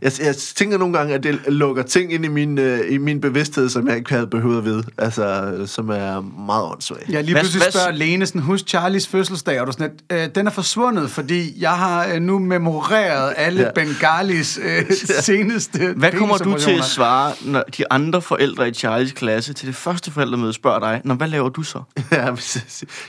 Jeg, 0.03 0.12
jeg 0.20 0.36
tænker 0.36 0.78
nogle 0.78 0.98
gange, 0.98 1.14
at 1.14 1.22
det 1.22 1.38
lukker 1.48 1.82
ting 1.82 2.12
ind 2.12 2.24
i 2.24 2.28
min, 2.28 2.59
øh, 2.59 2.80
i 2.92 2.98
min 2.98 3.20
bevidsthed, 3.20 3.68
som 3.68 3.88
jeg 3.88 3.96
ikke 3.96 4.11
havde 4.12 4.26
behøvet 4.26 4.59
at 4.59 4.64
vide. 4.64 4.84
Altså, 4.98 5.55
som 5.66 5.88
er 5.88 6.20
meget 6.46 6.64
åndssvagt. 6.64 7.09
Jeg 7.09 7.24
lige 7.24 7.34
Hvad- 7.34 7.42
pludselig 7.42 7.62
hvad- 7.62 7.72
spørger 7.72 7.90
Lene 7.92 8.26
sådan, 8.26 8.40
husk 8.40 8.68
Charlies 8.68 9.07
fødselsdag, 9.09 9.61
og 9.61 9.66
du 9.66 9.72
sådan 9.72 9.90
lidt, 10.11 10.20
øh, 10.22 10.34
den 10.34 10.46
er 10.46 10.51
forsvundet, 10.51 11.11
fordi 11.11 11.61
jeg 11.62 11.70
har 11.70 12.07
øh, 12.14 12.20
nu 12.22 12.38
memoreret 12.38 13.34
alle 13.36 13.62
Ja. 13.62 13.70
Bengalis 13.74 14.59
øh, 14.62 14.84
seneste 15.22 15.92
Hvad 15.96 16.12
kommer 16.12 16.36
du 16.38 16.59
til 16.59 16.70
at 16.78 16.84
svare, 16.84 17.32
når 17.44 17.64
de 17.78 17.92
andre 17.92 18.22
forældre 18.22 18.68
i 18.68 18.72
Charlies 18.72 19.12
klasse 19.12 19.53
til 19.53 19.68
det 19.68 19.76
første 19.76 20.11
forældremøde 20.11 20.53
spørger 20.53 20.78
dig, 20.78 21.01
Nå, 21.05 21.14
hvad 21.14 21.28
laver 21.28 21.48
du 21.48 21.62
så? 21.62 21.82
Ja, 22.12 22.34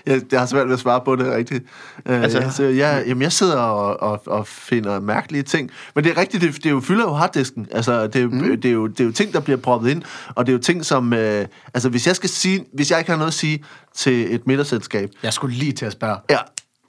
jeg, 0.05 0.21
jeg 0.31 0.39
har 0.39 0.45
svært 0.47 0.67
ved 0.67 0.73
at 0.73 0.79
svare 0.79 1.01
på 1.05 1.15
det 1.15 1.33
rigtigt. 1.33 1.63
Uh, 2.09 2.21
Altså- 2.21 2.37
altså, 2.39 2.63
jeg, 2.63 2.75
jeg, 2.77 3.03
jamen, 3.07 3.21
jeg 3.21 3.31
sidder 3.31 3.55
og, 3.57 4.01
og, 4.01 4.21
og 4.25 4.47
finder 4.47 4.99
mærkelige 4.99 5.43
ting. 5.43 5.71
Men 5.95 6.03
det 6.03 6.11
er 6.11 6.17
rigtigt, 6.17 6.43
det, 6.43 6.55
det 6.55 6.65
er 6.65 6.69
jo 6.69 6.79
fylder 6.81 7.03
jo 7.03 7.13
harddisken. 7.13 7.67
Altså, 7.71 8.07
det, 8.07 8.15
er 8.15 8.19
jo, 8.23 8.29
mm. 8.29 8.61
det, 8.61 8.65
er 8.65 8.73
jo, 8.73 8.87
det 8.87 8.99
er 8.99 9.03
jo 9.03 9.11
ting, 9.11 9.33
der 9.33 9.39
bliver 9.39 9.57
proppet 9.57 9.89
ind, 9.89 10.03
og 10.35 10.45
det 10.45 10.51
er 10.51 10.57
jo 10.57 10.61
ting, 10.61 10.85
som... 10.85 11.11
Uh, 11.11 11.19
altså, 11.73 11.89
hvis 11.89 12.07
jeg 12.07 12.15
skal 12.15 12.29
sige... 12.29 12.65
Hvis 12.73 12.91
jeg 12.91 12.99
ikke 12.99 13.11
har 13.11 13.17
noget 13.17 13.27
at 13.27 13.33
sige 13.33 13.63
til 13.95 14.35
et 14.35 14.47
middagsselskab, 14.47 15.09
Jeg 15.23 15.33
skulle 15.33 15.55
lige 15.55 15.71
til 15.71 15.85
at 15.85 15.91
spørge. 15.91 16.17
ja, 16.29 16.37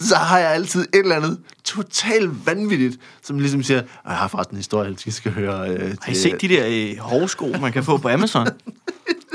så 0.00 0.16
har 0.16 0.38
jeg 0.38 0.50
altid 0.50 0.80
et 0.80 0.88
eller 0.94 1.16
andet 1.16 1.38
totalt 1.64 2.46
vanvittigt, 2.46 2.96
som 3.22 3.38
ligesom 3.38 3.62
siger, 3.62 3.82
jeg 4.06 4.16
har 4.16 4.28
faktisk 4.28 4.50
en 4.50 4.56
historie, 4.56 4.96
I 5.06 5.10
skal 5.10 5.32
høre. 5.32 5.74
Uh, 5.74 5.80
Har 6.02 6.12
I 6.12 6.14
set 6.14 6.40
de 6.40 6.48
der 6.48 6.64
øh, 6.68 6.98
hovsko, 6.98 7.54
man 7.60 7.72
kan 7.72 7.84
få 7.84 7.96
på 7.96 8.08
Amazon? 8.08 8.46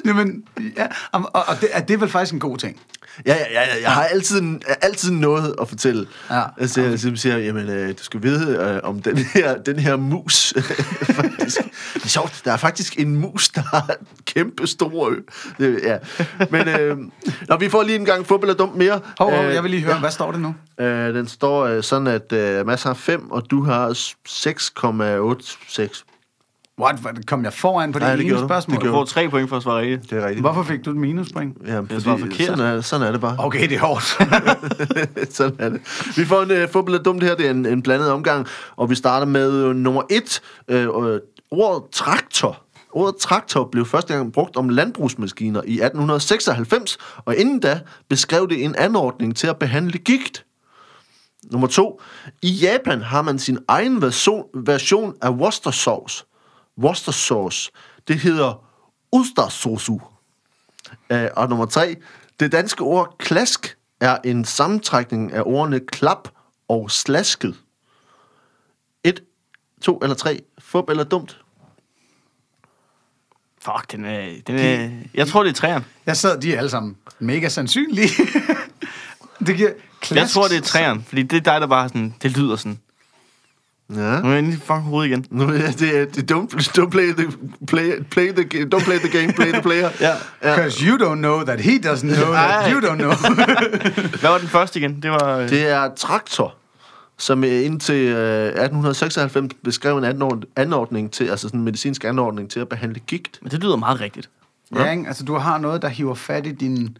Jamen, 0.05 0.43
ja, 0.77 0.87
og, 1.11 1.29
og 1.33 1.61
det, 1.61 1.69
er, 1.71 1.81
det 1.81 2.01
vel 2.01 2.09
faktisk 2.09 2.33
en 2.33 2.39
god 2.39 2.57
ting. 2.57 2.81
Ja, 3.25 3.35
ja, 3.35 3.45
ja, 3.51 3.61
ja, 3.61 3.81
jeg 3.81 3.91
har 3.91 4.03
altid, 4.03 4.41
altid 4.81 5.11
noget 5.11 5.55
at 5.61 5.69
fortælle. 5.69 6.07
Ja. 6.31 6.41
Altså, 6.57 6.81
jeg 6.81 6.99
simpelthen 6.99 7.17
siger, 7.17 7.37
jamen, 7.37 7.69
øh, 7.69 7.89
du 7.89 8.03
skal 8.03 8.23
vide 8.23 8.57
øh, 8.57 8.79
om 8.89 9.01
den 9.01 9.17
her, 9.17 9.57
den 9.57 9.79
her 9.79 9.95
mus. 9.95 10.53
faktisk. 11.19 11.57
Det 11.93 12.03
er 12.03 12.07
sjovt, 12.07 12.41
der 12.45 12.53
er 12.53 12.57
faktisk 12.57 12.99
en 12.99 13.15
mus, 13.15 13.49
der 13.49 13.61
har 13.61 13.95
kæmpe 14.25 14.67
stor 14.67 15.09
ø. 15.09 15.15
Det, 15.57 15.79
ja. 15.83 15.97
Men 16.51 16.67
øh, 16.67 16.97
når 17.47 17.57
vi 17.57 17.69
får 17.69 17.83
lige 17.83 17.95
en 17.95 18.05
gang 18.05 18.25
fodbold 18.25 18.51
og 18.51 18.59
dumt 18.59 18.75
mere. 18.75 18.99
Hov, 19.19 19.31
hov, 19.31 19.45
Øh, 19.45 19.53
jeg 19.53 19.63
vil 19.63 19.71
lige 19.71 19.83
høre, 19.83 19.93
ja. 19.93 19.99
hvad 19.99 20.11
står 20.11 20.31
det 20.31 20.41
nu? 20.41 20.55
Øh, 20.79 21.13
den 21.13 21.27
står 21.27 21.65
øh, 21.65 21.83
sådan, 21.83 22.07
at 22.07 22.33
øh, 22.33 22.65
Mads 22.65 22.83
har 22.83 22.93
5, 22.93 23.31
og 23.31 23.43
du 23.51 23.63
har 23.63 23.89
6,86. 23.89 26.03
What, 26.81 26.95
hvad, 26.95 27.25
kom 27.27 27.43
jeg 27.43 27.53
foran 27.53 27.91
på 27.91 27.99
det, 27.99 28.05
Nej, 28.05 28.15
det 28.15 28.21
ene 28.21 28.29
gjorde 28.29 28.41
du. 28.41 28.47
spørgsmål? 28.47 28.75
Det 28.75 28.81
Du 28.81 28.85
gjorde 28.85 28.97
får 28.99 29.05
tre 29.05 29.29
point 29.29 29.49
for 29.49 29.57
at 29.57 29.63
svare 29.63 29.81
rigtigt. 29.81 30.09
Det 30.09 30.17
er 30.17 30.25
rigtigt. 30.25 30.41
Hvorfor 30.41 30.63
fik 30.63 30.85
du 30.85 30.89
et 30.91 30.97
minuspoint? 30.97 31.57
Ja, 31.67 31.75
Det 31.75 32.05
var 32.05 32.17
forkert. 32.17 32.47
Sådan 32.47 32.59
er, 32.65 32.81
sådan 32.81 33.07
er 33.07 33.11
det 33.11 33.21
bare. 33.21 33.35
Okay, 33.39 33.69
det 33.69 33.75
er 33.75 33.79
hårdt. 33.79 34.03
Sådan 35.37 35.55
er 35.59 35.69
det. 35.69 35.81
Vi 36.17 36.25
får 36.25 36.41
en 36.41 36.63
uh, 36.63 36.69
fodbold 36.69 37.03
dumt 37.03 37.23
her. 37.23 37.35
Det 37.35 37.45
er 37.45 37.51
en, 37.51 37.65
en 37.65 37.81
blandet 37.81 38.11
omgang. 38.11 38.47
Og 38.75 38.89
vi 38.89 38.95
starter 38.95 39.27
med 39.27 39.63
uh, 39.65 39.75
nummer 39.75 40.01
et. 40.09 40.41
Uh, 40.73 41.03
uh, 41.03 41.17
ordet 41.51 41.83
traktor. 41.91 42.63
Ordet 42.91 43.15
traktor 43.15 43.69
blev 43.71 43.85
første 43.85 44.13
gang 44.13 44.33
brugt 44.33 44.57
om 44.57 44.69
landbrugsmaskiner 44.69 45.61
i 45.65 45.73
1896, 45.73 46.97
og 47.25 47.35
inden 47.35 47.59
da 47.59 47.79
beskrev 48.09 48.49
det 48.49 48.63
en 48.63 48.75
anordning 48.75 49.35
til 49.35 49.47
at 49.47 49.57
behandle 49.57 49.97
gigt. 49.97 50.45
Nummer 51.51 51.67
to. 51.67 52.01
I 52.41 52.49
Japan 52.49 53.01
har 53.01 53.21
man 53.21 53.39
sin 53.39 53.57
egen 53.67 54.01
version, 54.01 54.43
version 54.55 55.13
af 55.21 55.29
Worcester 55.29 55.71
sauce. 56.77 56.85
Worcester 56.85 57.11
sauce. 57.11 57.71
Det 58.07 58.19
hedder 58.19 58.63
Ustersosu. 59.11 59.99
Øh, 61.09 61.29
og 61.35 61.49
nummer 61.49 61.65
tre. 61.65 61.95
Det 62.39 62.51
danske 62.51 62.83
ord 62.83 63.15
klask 63.19 63.77
er 63.99 64.17
en 64.23 64.45
sammentrækning 64.45 65.33
af 65.33 65.41
ordene 65.45 65.79
klap 65.79 66.29
og 66.67 66.91
slasket. 66.91 67.55
Et, 69.03 69.23
to 69.81 69.97
eller 69.97 70.15
tre. 70.15 70.41
Fup 70.59 70.89
eller 70.89 71.03
dumt. 71.03 71.41
Fuck, 73.61 73.91
den 73.91 74.05
er... 74.05 74.35
Den 74.47 74.55
er 74.55 74.89
jeg 75.13 75.27
tror, 75.27 75.43
det 75.43 75.49
er 75.49 75.53
træerne. 75.53 75.85
Jeg 76.05 76.17
sad, 76.17 76.41
de 76.41 76.53
er 76.53 76.57
alle 76.57 76.69
sammen 76.69 76.97
mega 77.19 77.49
sandsynlige. 77.49 78.09
det 79.47 79.57
giver 79.57 79.71
klask. 80.01 80.21
Jeg 80.21 80.29
tror, 80.29 80.47
det 80.47 80.57
er 80.57 80.61
træerne, 80.61 81.03
fordi 81.03 81.23
det 81.23 81.37
er 81.37 81.41
dig, 81.41 81.61
der 81.61 81.67
bare 81.67 81.89
sådan... 81.89 82.15
Det 82.21 82.37
lyder 82.37 82.55
sådan... 82.55 82.79
Ja. 83.95 84.21
Nu 84.21 84.27
er 84.27 84.29
jeg 84.29 84.39
inde 84.39 84.49
i 84.53 84.55
fucking 84.55 84.81
hovedet 84.83 85.09
igen. 85.09 85.25
Nu, 85.31 85.51
ja, 85.53 85.67
det 85.67 85.97
er 85.97 86.05
det, 86.05 86.31
don't, 86.31 86.79
don't, 86.79 86.89
play 86.89 87.13
the, 87.13 87.27
play, 87.67 88.03
play 88.11 88.31
the, 88.33 88.43
don't 88.75 88.83
play 88.83 88.97
the 88.97 89.19
game, 89.21 89.33
play 89.33 89.51
the 89.51 89.61
player. 89.61 89.89
Ja. 90.01 90.13
Because 90.41 90.85
you 90.85 90.97
don't 90.97 91.15
know 91.15 91.43
that 91.43 91.59
he 91.61 91.71
doesn't 91.71 91.99
know 92.15 92.33
that 92.33 92.65
Ej. 92.65 92.71
you 92.73 92.79
don't 92.81 92.95
know. 92.97 93.11
Hvad 94.21 94.29
var 94.29 94.37
den 94.37 94.47
første 94.47 94.79
igen? 94.79 95.01
Det 95.01 95.11
var... 95.11 95.37
øh, 95.37 95.49
Det 95.49 95.69
er 95.69 95.89
traktor, 95.95 96.55
som 97.17 97.43
øh, 97.43 97.65
indtil 97.65 97.95
øh, 97.95 98.45
1896 98.47 99.53
beskrev 99.63 99.97
en 99.97 100.03
anord- 100.03 100.43
anordning 100.55 101.11
til, 101.11 101.27
altså 101.27 101.47
sådan 101.47 101.59
en 101.59 101.63
medicinsk 101.65 102.03
anordning 102.03 102.49
til 102.49 102.59
at 102.59 102.69
behandle 102.69 102.99
gigt. 102.99 103.39
Men 103.41 103.51
det 103.51 103.63
lyder 103.63 103.75
meget 103.75 104.01
rigtigt. 104.01 104.29
ja, 104.75 104.91
ikke? 104.91 105.03
Altså, 105.07 105.23
du 105.23 105.35
har 105.35 105.57
noget, 105.57 105.81
der 105.81 105.87
hiver 105.87 106.13
fat 106.15 106.47
i 106.47 106.51
din, 106.51 106.97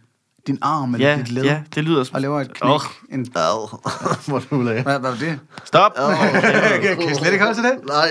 din 0.48 0.58
arm 0.62 0.94
eller 0.94 1.08
Ja, 1.10 1.16
dit 1.16 1.30
led. 1.30 1.44
ja, 1.44 1.60
det 1.74 1.84
lyder... 1.84 2.04
Og 2.12 2.20
laver 2.20 2.40
et 2.40 2.54
knæk. 2.54 2.70
Åh. 2.72 2.80
En, 3.12 3.20
Ad, 3.36 3.78
hvor 4.28 4.38
du 4.50 4.62
lagde. 4.62 4.82
hvad, 4.82 4.98
hvad 4.98 5.10
var 5.10 5.16
det? 5.18 5.38
Stop! 5.64 5.92
kan, 5.94 6.96
kan 7.00 7.10
I 7.10 7.14
slet 7.14 7.32
ikke 7.32 7.44
holde 7.44 7.58
til 7.58 7.64
det? 7.64 7.78
Nej, 7.88 8.08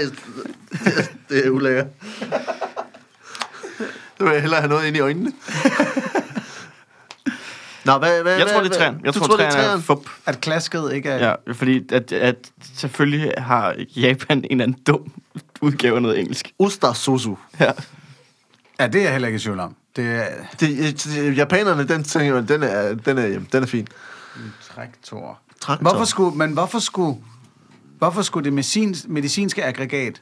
det 1.29 1.45
er 1.45 1.49
ulækkert. 1.49 1.87
Du 4.19 4.23
vil 4.23 4.31
jeg 4.33 4.41
hellere 4.41 4.61
have 4.61 4.69
noget 4.69 4.87
ind 4.87 4.97
i 4.97 4.99
øjnene. 4.99 5.31
Nå, 7.85 7.97
hvad, 7.97 8.21
hvad, 8.21 8.33
Jeg 8.33 8.43
hvad, 8.43 8.53
tror, 8.53 8.63
det 8.63 8.71
er 8.71 8.77
træerne. 8.77 8.99
Jeg 9.03 9.13
du 9.13 9.19
tror, 9.19 9.37
det 9.37 9.45
er 9.45 9.49
er 9.51 9.79
fup. 9.79 10.09
At 10.25 10.41
klasket 10.41 10.93
ikke 10.93 11.09
er... 11.09 11.27
Ja, 11.47 11.53
fordi 11.53 11.93
at, 11.93 12.11
at 12.11 12.35
selvfølgelig 12.75 13.31
har 13.37 13.75
Japan 13.95 14.37
en 14.37 14.45
eller 14.51 14.63
anden 14.63 14.79
dum 14.87 15.11
udgave 15.61 15.95
af 15.95 16.01
noget 16.01 16.19
engelsk. 16.19 16.51
Ustasusu. 16.59 17.35
Ja. 17.59 17.71
ja, 18.79 18.87
det 18.87 18.99
er 18.99 19.03
jeg 19.03 19.11
heller 19.11 19.27
ikke 19.27 19.35
i 19.35 19.39
tvivl 19.39 19.59
om. 19.59 19.75
Det 19.97 20.05
er 20.15 20.25
Det, 20.59 21.03
det, 21.03 21.37
japanerne, 21.37 21.87
den 21.87 22.03
tænker 22.03 22.41
den 22.41 22.63
er, 22.63 22.93
den 22.93 23.17
er, 23.17 23.39
den 23.51 23.63
er 23.63 23.67
fin. 23.67 23.87
traktor. 24.75 25.39
Traktor. 25.61 25.81
Hvorfor 25.89 26.05
skulle, 26.05 26.37
men 26.37 26.51
hvorfor 26.53 26.79
skulle, 26.79 27.17
hvorfor 27.97 28.21
skulle 28.21 28.43
det 28.45 28.53
medicin, 28.53 28.95
medicinske 29.07 29.65
aggregat 29.65 30.21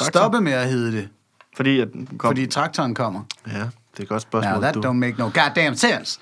stoppe 0.00 0.40
med 0.40 0.52
at 0.52 0.68
hedde 0.68 0.92
det? 0.92 1.08
Fordi 1.56 1.80
at 1.80 1.88
den 1.92 2.08
kom. 2.18 2.28
Fordi 2.28 2.46
traktoren 2.46 2.94
kommer. 2.94 3.20
Ja, 3.46 3.52
det 3.52 3.64
er 3.98 4.02
et 4.02 4.08
godt 4.08 4.22
spørgsmål. 4.22 4.52
Now 4.52 4.60
that 4.62 4.74
du. 4.74 4.80
don't 4.88 4.92
make 4.92 5.14
no 5.18 5.24
goddamn 5.34 5.76
sense. 5.76 6.20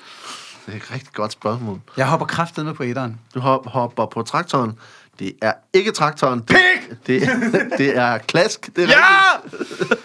Det 0.66 0.72
er 0.72 0.76
et 0.76 0.92
rigtig 0.92 1.12
godt 1.12 1.32
spørgsmål. 1.32 1.80
Jeg 1.96 2.06
hopper 2.08 2.26
kraftet 2.26 2.64
med 2.64 2.74
på 2.74 2.82
etteren. 2.82 3.20
Du 3.34 3.40
hop, 3.40 3.66
hopper 3.66 4.06
på 4.06 4.22
traktoren. 4.22 4.72
Det 5.18 5.32
er 5.42 5.52
ikke 5.72 5.90
traktoren. 5.92 6.40
Det, 6.40 6.56
det, 7.06 7.22
det 7.78 7.96
er 7.98 8.18
klask. 8.18 8.70
Det 8.76 8.84
er 8.84 8.88
Ja! 8.88 8.96
rigtigt. 9.42 10.00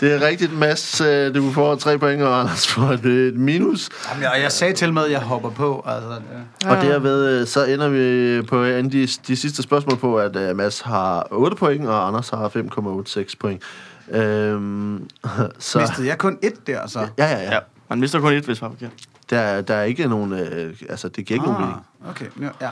Det 0.00 0.12
er 0.14 0.26
rigtigt, 0.26 0.52
Mads. 0.58 1.00
øh, 1.00 1.34
Du 1.34 1.50
får 1.52 1.74
tre 1.74 1.98
point, 1.98 2.22
og 2.22 2.40
Anders 2.40 2.66
får 2.68 2.82
et, 2.82 3.04
et 3.06 3.34
minus. 3.36 3.88
Jamen, 4.10 4.22
jeg, 4.22 4.32
jeg 4.42 4.52
sagde 4.52 4.74
til 4.74 4.92
med, 4.92 5.04
at 5.04 5.10
jeg 5.10 5.20
hopper 5.20 5.50
på. 5.50 5.84
Altså, 5.86 6.20
ja. 6.64 6.70
Og 6.70 6.82
derved 6.84 7.40
øh, 7.40 7.46
så 7.46 7.64
ender 7.64 7.88
vi 7.88 8.42
på 8.42 8.64
en 8.64 8.84
af 8.84 8.90
de, 8.90 9.08
de 9.26 9.36
sidste 9.36 9.62
spørgsmål 9.62 9.96
på, 9.98 10.16
at 10.18 10.56
Mads 10.56 10.80
har 10.80 11.26
8 11.30 11.56
point, 11.56 11.86
og 11.86 12.06
Anders 12.06 12.28
har 12.30 12.48
5,86 12.48 13.34
point. 13.40 13.62
Øhm, 14.10 15.08
så, 15.58 15.78
Mistede 15.80 16.06
jeg 16.06 16.18
kun 16.18 16.38
et 16.42 16.66
der, 16.66 16.86
så? 16.86 16.98
ja, 17.18 17.26
ja, 17.26 17.38
ja. 17.42 17.52
Ja, 17.54 17.58
man 17.88 18.00
mister 18.00 18.20
kun 18.20 18.32
et, 18.32 18.44
hvis 18.44 18.62
man 18.62 18.70
er 18.70 18.74
forkert. 18.74 18.90
Der, 19.30 19.60
der 19.60 19.74
er 19.74 19.84
ikke 19.84 20.08
nogen... 20.08 20.32
Øh, 20.32 20.74
altså, 20.88 21.08
det 21.08 21.26
giver 21.26 21.40
ikke 21.40 21.46
nogen 21.46 21.60
mening. 21.60 21.80
Ah, 22.04 22.10
okay. 22.10 22.26
Ja. 22.60 22.68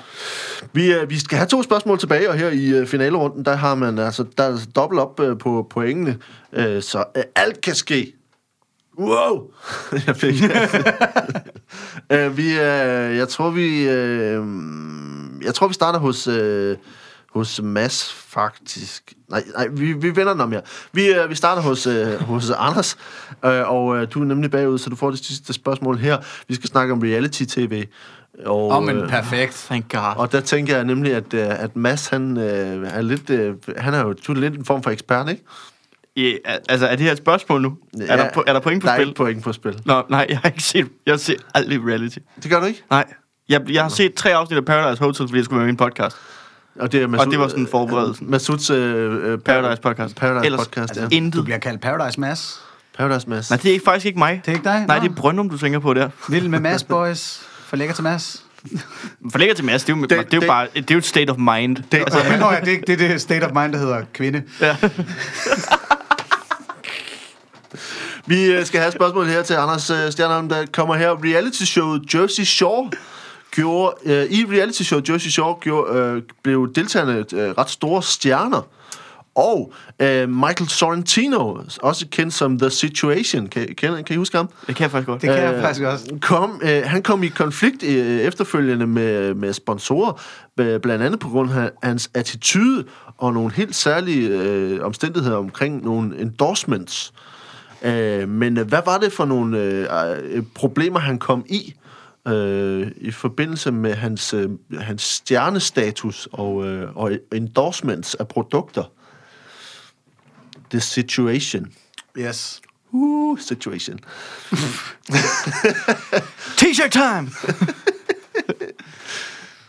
Vi, 0.73 0.93
øh, 0.93 1.11
vi 1.11 1.19
skal 1.19 1.39
have 1.39 1.49
to 1.49 1.63
spørgsmål 1.63 1.99
tilbage, 1.99 2.31
og 2.31 2.35
her 2.35 2.49
i 2.49 2.69
øh, 2.69 2.87
finalerunden, 2.87 3.45
der 3.45 3.57
har 3.57 3.75
man 3.75 3.99
altså, 3.99 4.25
der 4.39 4.45
er 4.45 4.59
dobbelt 4.77 5.01
op 5.01 5.21
øh, 5.21 5.39
på 5.39 5.67
pointene, 5.71 6.19
øh, 6.53 6.83
så 6.83 7.05
øh, 7.17 7.23
alt 7.35 7.61
kan 7.61 7.75
ske. 7.75 8.13
Wow! 8.99 9.51
jeg 10.07 10.17
fik 10.17 10.35
øh, 12.13 12.37
vi, 12.37 12.51
øh, 12.53 13.17
jeg 13.17 13.29
tror, 13.29 13.51
vi... 13.51 13.89
Øh, 13.89 14.45
jeg 15.45 15.55
tror, 15.55 15.69
vi 15.69 15.75
starter 15.75 15.99
hos... 15.99 16.27
Øh, 16.27 16.77
hos 17.35 17.61
Mads, 17.63 18.13
faktisk. 18.13 19.13
Nej, 19.29 19.45
nej 19.57 19.69
vi, 19.73 19.93
vi 19.93 20.17
vender 20.17 20.33
den 20.33 20.41
om 20.41 20.53
her. 20.53 20.61
Vi, 20.93 21.07
øh, 21.07 21.31
vi 21.31 21.35
starter 21.35 21.63
hos, 21.63 21.87
øh, 21.87 22.21
hos 22.21 22.51
Anders, 22.51 22.97
øh, 23.45 23.71
og 23.71 23.97
øh, 23.97 24.09
du 24.15 24.21
er 24.21 24.25
nemlig 24.25 24.51
bagud, 24.51 24.79
så 24.79 24.91
du 24.91 24.97
får 24.97 25.11
det 25.11 25.25
sidste 25.25 25.53
spørgsmål 25.53 25.99
her. 25.99 26.19
Vi 26.49 26.55
skal 26.55 26.69
snakke 26.69 26.93
om 26.93 27.01
reality-tv. 27.01 27.85
Og, 28.45 28.69
oh, 28.69 28.83
men 28.83 28.97
øh, 28.97 29.09
perfekt. 29.09 29.65
Thank 29.67 29.93
God. 29.93 30.17
og 30.17 30.33
der 30.33 30.41
tænker 30.41 30.77
jeg 30.77 30.85
nemlig, 30.85 31.15
at, 31.15 31.35
øh, 31.35 31.63
at 31.63 31.77
Mads, 31.77 32.09
han 32.09 32.37
øh, 32.37 32.89
er 32.93 33.03
lidt, 33.03 33.31
øh, 33.31 33.55
han 33.77 33.95
er 33.95 34.01
jo 34.01 34.13
du 34.13 34.33
er 34.33 34.37
lidt 34.37 34.55
en 34.55 34.65
form 34.65 34.83
for 34.83 34.91
ekspert, 34.91 35.29
ikke? 35.31 35.45
Ja, 36.17 36.33
altså, 36.69 36.87
er 36.87 36.97
det 36.97 37.05
her 37.05 37.13
et 37.13 37.19
spørgsmål 37.19 37.63
nu? 37.63 37.77
Ja, 37.99 38.05
er, 38.05 38.17
der, 38.17 38.43
er 38.47 38.53
der 38.53 38.61
point 38.61 38.83
på 38.83 38.87
der 38.87 38.95
spil? 38.95 39.05
er 39.05 39.09
ikke 39.09 39.17
point 39.17 39.43
på 39.45 39.53
spil. 39.53 39.81
Nå, 39.85 40.03
nej, 40.09 40.27
jeg 40.29 40.39
har 40.39 40.49
ikke 40.49 40.63
set... 40.63 40.89
Jeg 41.07 41.21
ser 41.21 41.35
aldrig 41.55 41.87
reality. 41.87 42.19
Det 42.43 42.51
gør 42.51 42.61
du 42.61 42.67
ikke? 42.67 42.83
Nej. 42.91 43.05
Jeg, 43.49 43.71
jeg 43.71 43.83
har 43.83 43.89
set 43.89 44.15
tre 44.15 44.35
afsnit 44.35 44.57
af 44.57 44.65
Paradise 44.65 45.05
Hotel, 45.05 45.29
fordi 45.29 45.37
jeg 45.37 45.45
skulle 45.45 45.59
være 45.59 45.67
med 45.67 45.71
i 45.71 45.75
en 45.75 45.77
podcast. 45.77 46.17
Og 46.81 46.93
det, 46.93 47.03
er 47.03 47.19
Og 47.19 47.27
det 47.31 47.39
var 47.39 47.49
sådan 47.49 47.67
forberedelsen. 47.71 48.31
Masuds 48.31 48.71
øh, 48.71 49.33
øh, 49.33 49.39
Paradise 49.39 49.83
podcast. 49.83 50.17
Paradise 50.17 50.47
Ellers, 50.47 50.61
podcast, 50.67 50.91
altså, 50.91 51.03
ja. 51.03 51.09
intet. 51.17 51.35
Du 51.39 51.43
bliver 51.43 51.59
kaldt 51.59 51.81
Paradise 51.81 52.21
Mass. 52.21 52.61
Paradise 52.99 53.29
Mads. 53.31 53.51
Nej, 53.51 53.57
det 53.63 53.69
er 53.69 53.73
ikke, 53.73 53.85
faktisk 53.85 54.07
ikke 54.07 54.19
mig. 54.19 54.41
Det 54.47 54.53
er 54.53 54.57
ikke 54.57 54.65
dig? 54.65 54.85
Nej, 54.87 54.99
Nå. 54.99 55.05
det 55.05 55.11
er 55.11 55.15
Brøndum, 55.15 55.51
du 55.51 55.59
tænker 55.59 55.79
på 55.79 55.95
der. 55.95 56.09
Vild 56.29 56.49
med 56.49 56.61
Mass 56.61 56.85
Boys. 56.85 57.41
For 57.67 57.77
lækker 57.77 57.95
til 57.95 58.05
Mass. 58.05 58.43
For 59.33 59.39
længere 59.39 59.57
til 59.57 59.65
Mads, 59.65 59.85
det 59.85 59.93
er 59.93 59.97
jo, 59.97 60.03
det, 60.03 60.11
det, 60.11 60.19
er 60.19 60.25
jo 60.33 60.41
det- 60.41 60.47
bare 60.49 60.67
det 60.75 60.91
er 60.91 60.95
jo 60.95 60.99
et 60.99 61.05
state 61.05 61.31
of 61.31 61.37
mind. 61.39 61.77
Det, 61.77 61.99
Altså, 61.99 62.19
Nå, 62.41 62.51
ja, 62.51 62.61
det, 62.61 62.87
det 62.87 63.03
er 63.03 63.09
det 63.09 63.21
state 63.21 63.45
of 63.45 63.51
mind, 63.63 63.73
der 63.73 63.79
hedder 63.79 64.03
kvinde. 64.15 64.43
Vi 68.27 68.45
øh, 68.45 68.67
skal 68.67 68.81
have 68.81 68.89
et 68.89 68.95
spørgsmål 68.95 69.27
her 69.27 69.43
til 69.43 69.55
Anders 69.55 69.91
øh, 69.91 70.13
Stjernholm, 70.13 70.49
der 70.49 70.67
kommer 70.73 70.95
her. 70.95 71.11
Reality 71.11 71.63
showet 71.63 72.15
Jersey 72.15 72.45
Shore 72.45 72.91
gjorde, 73.53 73.95
øh, 74.05 74.25
i 74.25 74.45
reality 74.45 74.83
show 74.83 75.01
Jersey 75.09 75.31
Shore 75.31 75.57
gjorde, 75.61 75.99
øh, 75.99 76.23
blev 76.43 76.73
deltagerne 76.75 77.17
øh, 77.19 77.51
ret 77.59 77.71
store 77.71 78.03
stjerner. 78.03 78.63
Og 79.35 79.73
øh, 80.01 80.29
Michael 80.29 80.69
Sorrentino, 80.69 81.57
også 81.83 82.07
kendt 82.11 82.35
som 82.35 82.59
The 82.59 82.71
Situation, 82.71 83.47
kan, 83.47 83.75
kan, 83.79 84.05
kan 84.05 84.15
I 84.15 84.17
huske 84.17 84.37
ham? 84.37 84.49
Det 84.67 84.77
kan 84.77 84.83
jeg 84.83 84.91
faktisk 84.91 85.07
godt. 85.07 85.23
Det 85.23 85.31
kan 85.31 85.39
jeg 85.39 85.55
Øh, 85.55 85.61
faktisk 85.61 85.85
også. 85.85 86.19
Kom, 86.21 86.61
øh, 86.63 86.83
han 86.85 87.03
kom 87.03 87.23
i 87.23 87.29
konflikt 87.29 87.83
øh, 87.83 88.21
efterfølgende 88.21 88.87
med, 88.87 89.35
med 89.35 89.53
sponsorer, 89.53 90.21
øh, 90.61 90.81
blandt 90.81 91.05
andet 91.05 91.21
på 91.21 91.29
grund 91.29 91.53
af 91.53 91.71
hans 91.83 92.11
attitude 92.15 92.85
og 93.19 93.33
nogle 93.33 93.53
helt 93.53 93.75
særlige 93.75 94.29
øh, 94.29 94.85
omstændigheder 94.85 95.37
omkring 95.37 95.85
nogle 95.85 96.21
endorsements. 96.21 97.13
Øh, 97.83 98.29
men 98.29 98.59
øh, 98.59 98.69
hvad 98.69 98.81
var 98.85 98.99
det 98.99 99.13
for 99.13 99.25
nogle 99.25 99.59
øh, 99.59 99.87
øh, 100.25 100.43
problemer, 100.55 100.99
han 100.99 101.19
kom 101.19 101.45
i 101.49 101.75
øh, 102.29 102.91
i 102.97 103.11
forbindelse 103.11 103.73
med 103.73 103.95
hans, 103.95 104.35
øh, 104.35 104.49
hans 104.81 105.03
stjernestatus 105.03 106.29
og, 106.33 106.67
øh, 106.67 106.97
og 106.97 107.13
endorsements 107.33 108.15
af 108.15 108.29
produkter? 108.29 108.85
The 110.71 110.81
situation. 110.81 111.67
Yes. 112.19 112.61
Uh, 112.91 113.39
situation. 113.39 113.99
T-shirt 116.59 116.91
time! 116.91 117.31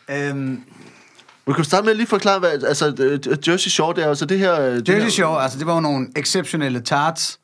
Øhm, 0.09 0.63
Vi 1.47 1.53
kan 1.53 1.63
starte 1.63 1.83
med 1.83 1.91
at 1.91 1.97
lige 1.97 2.07
forklare, 2.07 2.39
hvad, 2.39 2.63
altså, 2.63 2.95
øh, 2.99 3.19
Jersey 3.47 3.69
Shore, 3.69 3.95
det 3.95 4.03
er 4.03 4.09
altså 4.09 4.25
det 4.25 4.39
her... 4.39 4.61
øh, 4.61 4.75
det 4.75 4.89
Jersey 4.89 5.03
her, 5.03 5.09
Shore, 5.09 5.43
altså 5.43 5.59
det 5.59 5.67
var 5.67 5.73
jo 5.73 5.79
nogle 5.79 6.07
exceptionelle 6.15 6.81
tarts 6.81 7.39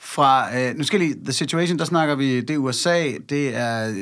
fra, 0.00 0.58
øh, 0.58 0.74
nu 0.76 0.84
skal 0.84 1.00
lige, 1.00 1.14
The 1.24 1.32
Situation, 1.32 1.78
der 1.78 1.84
snakker 1.84 2.14
vi, 2.14 2.40
det 2.40 2.50
er 2.54 2.58
USA, 2.58 3.10
det 3.28 3.56
er, 3.56 3.88
øh, 3.88 3.94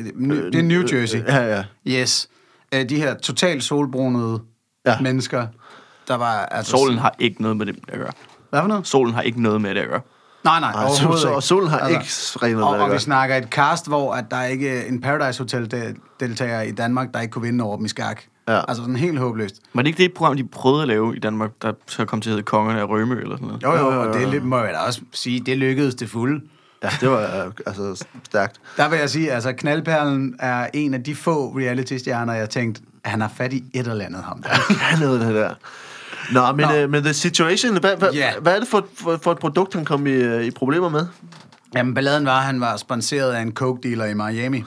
det 0.52 0.54
er 0.54 0.62
New 0.62 0.82
Jersey. 0.92 1.18
Ja, 1.28 1.56
ja. 1.56 1.64
Yes. 2.00 2.28
Øh, 2.74 2.88
de 2.88 2.96
her 2.96 3.14
totalt 3.14 3.64
solbrunede 3.64 4.40
Ja. 4.86 5.00
mennesker, 5.00 5.46
der 6.08 6.14
var 6.14 6.46
altså... 6.46 6.70
Solen 6.70 6.98
har 6.98 7.14
ikke 7.18 7.42
noget 7.42 7.56
med 7.56 7.66
det 7.66 7.76
at 7.88 7.98
gøre. 7.98 8.12
Hvad 8.50 8.60
for 8.60 8.68
noget? 8.68 8.86
Solen 8.86 9.14
har 9.14 9.22
ikke 9.22 9.42
noget 9.42 9.60
med 9.60 9.74
det 9.74 9.80
at 9.80 9.88
gøre. 9.88 10.00
Nej, 10.44 10.60
nej, 10.60 10.72
Nej, 10.72 10.84
overhovedet 10.84 11.20
så- 11.22 11.28
ikke. 11.28 11.36
og 11.36 11.42
solen 11.42 11.68
har 11.68 11.88
ikke 11.88 12.04
rent 12.42 12.52
noget 12.52 12.64
og, 12.64 12.70
med 12.72 12.78
det 12.78 12.78
at 12.78 12.82
og 12.82 12.88
gøre. 12.88 12.94
vi 12.98 13.02
snakker 13.02 13.36
et 13.36 13.44
cast, 13.50 13.88
hvor 13.88 14.12
at 14.14 14.24
der 14.30 14.36
er 14.36 14.46
ikke 14.46 14.86
en 14.86 15.00
Paradise 15.00 15.38
Hotel-deltager 15.42 16.60
i 16.60 16.70
Danmark, 16.72 17.14
der 17.14 17.20
ikke 17.20 17.32
kunne 17.32 17.42
vinde 17.42 17.64
over 17.64 17.76
dem 17.76 17.84
i 17.84 17.88
skak. 17.88 18.22
Ja. 18.48 18.60
Altså 18.68 18.82
sådan 18.82 18.96
helt 18.96 19.18
håbløst. 19.18 19.54
Var 19.74 19.82
det 19.82 19.86
ikke 19.88 20.02
det 20.02 20.12
program, 20.14 20.36
de 20.36 20.44
prøvede 20.44 20.82
at 20.82 20.88
lave 20.88 21.16
i 21.16 21.18
Danmark, 21.18 21.50
der 21.62 21.72
så 21.86 22.04
kom 22.04 22.20
til 22.20 22.30
at 22.30 22.32
hedde 22.32 22.42
Kongerne 22.44 22.80
af 22.80 22.84
Rømø 22.88 23.20
eller 23.20 23.36
sådan 23.36 23.48
noget? 23.48 23.62
Jo, 23.62 23.72
jo, 23.92 24.00
og 24.02 24.14
det 24.14 24.22
er 24.22 24.30
lidt, 24.30 24.44
må 24.44 24.58
jeg 24.58 24.72
da 24.72 24.78
også 24.78 25.00
sige, 25.12 25.40
det 25.40 25.58
lykkedes 25.58 25.94
det 25.94 26.10
fulde. 26.10 26.40
Ja, 26.82 26.88
det 27.00 27.10
var 27.10 27.44
øh, 27.46 27.52
altså 27.66 28.04
stærkt. 28.24 28.60
Der 28.76 28.88
vil 28.88 28.98
jeg 28.98 29.10
sige, 29.10 29.32
altså 29.32 29.52
Knaldperlen 29.52 30.36
er 30.38 30.66
en 30.74 30.94
af 30.94 31.02
de 31.02 31.14
få 31.14 31.58
reality-stjerner, 31.58 32.32
jeg 32.32 32.50
tænkte, 32.50 32.82
han 33.04 33.20
har 33.20 33.30
fat 33.36 33.52
i 33.52 33.64
et 33.74 33.86
eller 33.86 34.04
andet 34.04 34.22
ham 34.22 34.42
der. 34.42 34.50
Noget 35.04 35.20
af 35.20 35.26
det 35.26 35.34
der. 35.34 35.54
Nå, 36.32 36.52
men, 36.56 36.66
Nå. 36.66 36.74
øh, 36.74 36.90
men 36.90 37.02
The 37.02 37.12
Situation, 37.14 37.76
hvad, 37.80 37.96
hvad, 37.96 38.08
Ja. 38.12 38.32
hvad 38.42 38.54
er 38.54 38.58
det 38.58 38.68
for, 38.68 38.86
for, 38.94 39.18
for 39.22 39.32
et 39.32 39.38
produkt, 39.38 39.74
han 39.74 39.84
kom 39.84 40.06
i, 40.06 40.10
øh, 40.10 40.44
i 40.44 40.50
problemer 40.50 40.88
med? 40.88 41.06
Jamen, 41.76 41.94
balladen 41.94 42.26
var, 42.26 42.38
at 42.38 42.44
han 42.44 42.60
var 42.60 42.76
sponsoreret 42.76 43.32
af 43.32 43.40
en 43.40 43.52
coke-dealer 43.52 44.04
i 44.04 44.14
Miami. 44.14 44.64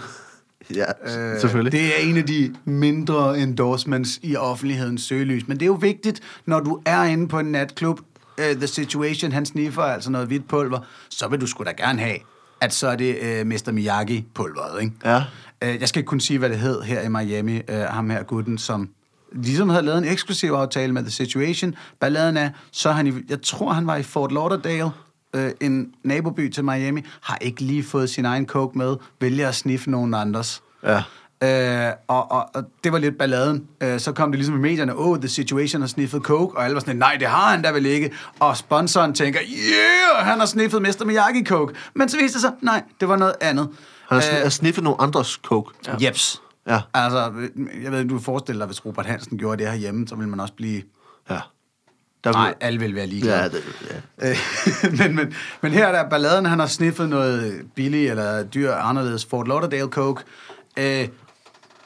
Ja, 0.76 0.86
øh, 1.34 1.40
selvfølgelig. 1.42 1.72
Det, 1.72 1.86
er 1.86 2.10
en 2.10 2.18
af 2.18 2.26
de 2.26 2.56
mindre 2.66 3.40
endorsements 3.40 4.20
i 4.24 4.36
offentlighedens 4.36 5.02
søgelys. 5.02 5.48
Men 5.48 5.58
det 5.58 5.64
er 5.64 5.68
jo 5.68 5.74
vigtigt, 5.82 6.22
når 6.46 6.60
du 6.60 6.82
er 6.86 7.04
inde 7.04 7.28
på 7.28 7.40
en 7.40 7.46
natklub, 7.46 8.00
uh, 8.38 8.44
The 8.58 8.68
Situation, 8.68 9.32
han 9.32 9.46
sniffer 9.46 9.82
altså 9.82 10.10
noget 10.12 10.28
hvidt 10.28 10.48
pulver, 10.48 10.80
så 11.10 11.28
vil 11.28 11.42
du 11.42 11.48
sgu 11.48 11.64
da 11.64 11.72
gerne 11.72 12.00
have, 12.00 12.18
at 12.62 12.74
så 12.74 12.88
er 12.88 12.96
det 12.96 13.18
uh, 13.22 13.48
Mr. 13.48 13.72
Miyagi-pulveret, 13.72 14.82
ikke? 14.82 14.94
Ja. 15.06 15.18
Uh, 15.66 15.82
jeg 15.82 15.88
skal 15.88 16.00
ikke 16.00 16.08
kun 16.08 16.20
sige, 16.20 16.40
hvad 16.40 16.50
det 16.50 16.58
hed 16.58 16.82
her 16.82 17.02
i 17.02 17.10
Miami, 17.10 17.62
uh, 17.70 17.76
ham 17.76 18.10
her 18.10 18.24
gutten, 18.24 18.58
som 18.58 18.90
ligesom 19.32 19.70
havde 19.70 19.86
lavet 19.86 19.98
en 19.98 20.06
eksklusiv 20.06 20.52
aftale 20.52 20.94
med 20.94 21.02
The 21.02 21.12
Situation. 21.12 21.76
Balladen 22.00 22.38
er, 22.38 22.50
så 22.72 22.92
han 22.92 23.08
i, 23.08 23.14
jeg 23.30 23.42
tror, 23.42 23.72
han 23.72 23.88
var 23.88 23.96
i 23.96 24.04
Fort 24.04 24.32
Lauderdale, 24.32 24.90
øh, 25.38 25.52
en 25.62 25.94
naboby 26.04 26.50
til 26.50 26.64
Miami, 26.64 27.04
har 27.22 27.38
ikke 27.42 27.62
lige 27.62 27.84
fået 27.84 28.10
sin 28.10 28.26
egen 28.26 28.48
coke 28.48 28.78
med, 28.78 28.96
vælger 29.22 29.48
at 29.48 29.56
sniffe 29.56 29.92
nogen 29.92 30.14
andres. 30.14 30.64
Ja. 30.84 31.04
Øh, 31.44 31.94
og, 32.08 32.32
og, 32.32 32.50
og 32.54 32.64
det 32.84 32.92
var 32.92 32.98
lidt 32.98 33.18
balladen. 33.18 33.68
Øh, 33.84 34.00
så 34.00 34.12
kom 34.12 34.32
det 34.32 34.40
ligesom 34.40 34.56
i 34.56 34.60
medierne, 34.60 34.94
oh, 34.96 35.18
The 35.20 35.28
Situation 35.28 35.82
har 35.82 35.88
sniffet 35.88 36.22
coke, 36.22 36.58
og 36.58 36.64
alle 36.64 36.74
var 36.74 36.80
sådan, 36.80 36.96
nej, 36.96 37.16
det 37.20 37.28
har 37.28 37.52
han 37.52 37.62
da 37.62 37.72
vel 37.72 37.86
ikke. 37.86 38.12
Og 38.40 38.58
sponsoren 38.58 39.14
tænker, 39.14 39.40
yeah, 39.44 40.26
han 40.26 40.40
har 40.40 40.46
sniffet 40.46 40.82
Mr. 40.82 41.06
Miyagi 41.06 41.46
coke. 41.46 41.74
Men 41.94 42.10
så 42.10 42.18
viste 42.18 42.34
det 42.34 42.42
sig, 42.42 42.52
nej, 42.62 42.84
det 43.00 43.08
var 43.08 43.18
noget 43.18 43.34
andet. 43.42 43.70
Han 44.10 44.22
har 44.22 44.42
har 44.42 44.50
sniffet 44.50 44.84
nogle 44.84 45.02
andres 45.02 45.40
coke. 45.44 45.74
ja. 45.88 46.08
Jeps. 46.08 46.42
Ja. 46.68 46.82
Altså, 46.94 47.32
jeg 47.84 47.92
ved, 47.92 48.06
du 48.06 48.16
kan 48.16 48.24
forestille 48.24 48.60
dig, 48.60 48.68
hvis 48.68 48.86
Robert 48.86 49.06
Hansen 49.06 49.38
gjorde 49.38 49.64
det 49.64 49.72
herhjemme, 49.72 50.08
så 50.08 50.16
ville 50.16 50.30
man 50.30 50.40
også 50.40 50.54
blive... 50.54 50.82
Ja. 51.30 51.40
Der 52.24 52.32
Nej, 52.32 52.54
alle 52.60 52.80
vil 52.80 52.96
være 52.96 53.08
ligeglade. 53.08 53.38
Ja, 53.38 53.48
det, 53.48 53.64
ja. 54.22 54.36
Men, 54.98 55.16
men, 55.16 55.34
men 55.62 55.72
her 55.72 55.88
er 55.88 55.92
der 55.92 56.10
balladen, 56.10 56.46
han 56.46 56.60
har 56.60 56.68
sniffet 56.68 57.10
noget 57.10 57.62
billig 57.76 58.10
eller 58.10 58.44
dyr 58.44 58.74
anderledes 58.74 59.26
Fort 59.26 59.48
Lauderdale 59.48 59.88
Coke. 59.88 60.24
Øh, 60.78 61.08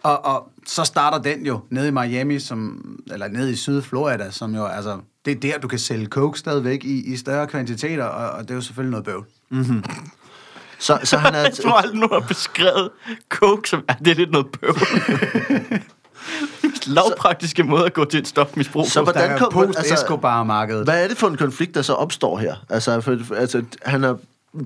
og, 0.03 0.25
og 0.25 0.51
så 0.65 0.83
starter 0.83 1.17
den 1.17 1.45
jo 1.45 1.59
nede 1.69 1.87
i 1.87 1.91
Miami, 1.91 2.39
som, 2.39 2.85
eller 3.11 3.27
nede 3.27 3.51
i 3.51 3.55
Sydflorida, 3.55 4.31
som 4.31 4.55
jo, 4.55 4.65
altså, 4.65 4.99
det 5.25 5.31
er 5.31 5.39
der, 5.39 5.59
du 5.59 5.67
kan 5.67 5.79
sælge 5.79 6.05
coke 6.05 6.39
stadigvæk 6.39 6.83
i, 6.83 7.13
i 7.13 7.17
større 7.17 7.47
kvantiteter, 7.47 8.03
og, 8.05 8.31
og 8.31 8.43
det 8.43 8.51
er 8.51 8.55
jo 8.55 8.61
selvfølgelig 8.61 8.91
noget 8.91 9.05
bøvl. 9.05 9.25
Så, 10.79 10.99
så 11.03 11.17
han 11.17 11.35
er... 11.35 11.39
Jeg 11.49 11.53
tror 11.53 11.71
aldrig, 11.71 11.99
nogen 11.99 12.21
har 12.21 12.27
beskrevet 12.27 12.89
coke 13.29 13.69
som, 13.69 13.83
at 13.87 13.97
det 13.99 14.07
er 14.07 14.15
lidt 14.15 14.31
noget 14.31 14.47
bøvl. 14.61 14.77
Lavpraktiske 16.87 17.63
måde 17.63 17.85
at 17.85 17.93
gå 17.93 18.05
til 18.05 18.19
et 18.19 18.27
stofmisbrug 18.27 18.85
Så 18.87 18.99
på. 18.99 19.03
hvordan 19.03 19.31
er 19.31 19.37
kom- 19.37 19.67
altså, 19.67 19.81
post-Escobar-markedet. 19.81 20.83
Hvad 20.83 21.03
er 21.03 21.07
det 21.07 21.17
for 21.17 21.27
en 21.27 21.37
konflikt, 21.37 21.75
der 21.75 21.81
så 21.81 21.93
opstår 21.93 22.37
her? 22.37 22.55
Altså, 22.69 23.01
for, 23.01 23.35
altså 23.35 23.63
han 23.85 24.03
har 24.03 24.17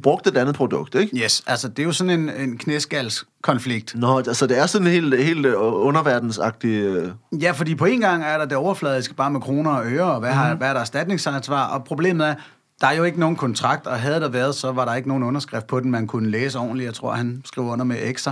brugt 0.03 0.27
et 0.27 0.37
andet 0.37 0.55
produkt, 0.55 0.95
ikke? 0.95 1.17
Yes, 1.17 1.43
altså 1.47 1.67
det 1.67 1.79
er 1.79 1.83
jo 1.83 1.91
sådan 1.91 2.19
en, 2.19 2.29
en 2.29 2.57
knæskalskonflikt. 2.57 3.95
Nå, 3.95 4.17
altså 4.17 4.47
det 4.47 4.59
er 4.59 4.65
sådan 4.65 4.87
en 4.87 4.93
helt, 4.93 5.23
helt 5.23 5.45
øh, 5.45 5.53
underverdensagtig... 5.57 6.69
Øh, 6.69 7.09
Ja, 7.41 7.51
fordi 7.51 7.75
på 7.75 7.85
en 7.85 7.99
gang 7.99 8.23
er 8.23 8.37
der 8.37 8.45
det 8.45 8.57
overfladiske 8.57 9.13
bare 9.13 9.31
med 9.31 9.41
kroner 9.41 9.71
og 9.71 9.85
øre, 9.85 10.03
og 10.13 10.19
hvad, 10.19 10.29
Mhm. 10.29 10.37
har, 10.39 10.55
hvad 10.55 10.69
er 10.69 10.73
der 10.73 10.79
erstatningsansvar, 10.81 11.67
og 11.67 11.83
problemet 11.83 12.27
er, 12.27 12.35
der 12.81 12.87
er 12.87 12.93
jo 12.93 13.03
ikke 13.03 13.19
nogen 13.19 13.35
kontrakt, 13.35 13.87
og 13.87 13.99
havde 13.99 14.19
der 14.19 14.29
været, 14.29 14.55
så 14.55 14.71
var 14.71 14.85
der 14.85 14.95
ikke 14.95 15.07
nogen 15.07 15.23
underskrift 15.23 15.67
på 15.67 15.79
den, 15.79 15.91
man 15.91 16.07
kunne 16.07 16.29
læse 16.31 16.59
ordentligt. 16.59 16.85
Jeg 16.85 16.93
tror, 16.93 17.11
han 17.13 17.41
skrev 17.45 17.65
under 17.65 17.85
med 17.85 17.97
X'er. 17.97 18.31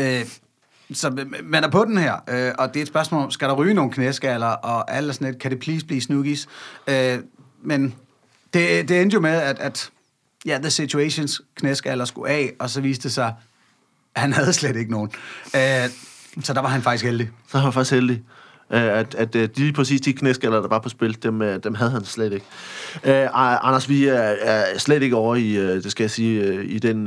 Øh, 0.00 0.24
så 0.94 1.26
man 1.42 1.64
er 1.64 1.68
på 1.68 1.84
den 1.84 1.98
her, 1.98 2.16
øh, 2.28 2.52
og 2.58 2.68
det 2.68 2.80
er 2.80 2.82
et 2.82 2.88
spørgsmål 2.88 3.22
om, 3.22 3.30
skal 3.30 3.48
der 3.48 3.54
ryge 3.54 3.74
nogle 3.74 3.92
knæskaller, 3.92 4.46
og 4.46 4.94
alt 4.94 5.14
sådan 5.14 5.26
lidt, 5.26 5.38
kan 5.38 5.50
det 5.50 5.60
please 5.60 5.86
blive 5.86 6.00
snuggies? 6.00 6.48
Øh, 6.86 7.18
men 7.62 7.94
det, 8.54 8.88
det 8.88 9.02
endte 9.02 9.14
jo 9.14 9.20
med, 9.20 9.30
at, 9.30 9.58
at 9.58 9.90
ja, 10.46 10.58
The 10.58 10.70
Situations 10.70 11.40
knæskaller 11.54 12.04
skulle 12.04 12.30
af, 12.30 12.52
og 12.58 12.70
så 12.70 12.80
viste 12.80 13.02
det 13.02 13.12
sig, 13.12 13.34
at 14.14 14.20
han 14.20 14.32
havde 14.32 14.52
slet 14.52 14.76
ikke 14.76 14.90
nogen. 14.90 15.10
Øh, 15.56 15.88
så 16.42 16.52
der 16.52 16.60
var 16.60 16.68
han 16.68 16.82
faktisk 16.82 17.04
heldig. 17.04 17.30
så 17.48 17.58
var 17.58 17.60
han 17.60 17.72
faktisk 17.72 17.92
heldig. 17.94 18.22
Øh, 18.72 18.98
at, 18.98 19.14
at 19.14 19.36
øh, 19.36 19.48
de 19.56 19.72
præcis 19.72 20.00
de 20.00 20.12
knæskaller, 20.12 20.60
der 20.60 20.68
var 20.68 20.78
på 20.78 20.88
spil, 20.88 21.22
dem, 21.22 21.42
øh, 21.42 21.58
dem 21.64 21.74
havde 21.74 21.90
han 21.90 22.04
slet 22.04 22.32
ikke. 22.32 22.46
Øh, 23.04 23.28
Anders, 23.32 23.88
vi 23.88 24.06
er, 24.06 24.34
er 24.40 24.78
slet 24.78 25.02
ikke 25.02 25.16
over 25.16 25.36
i, 25.36 25.56
det 25.56 25.90
skal 25.90 26.04
jeg 26.04 26.10
sige, 26.10 26.64
i 26.64 26.78
den, 26.78 27.06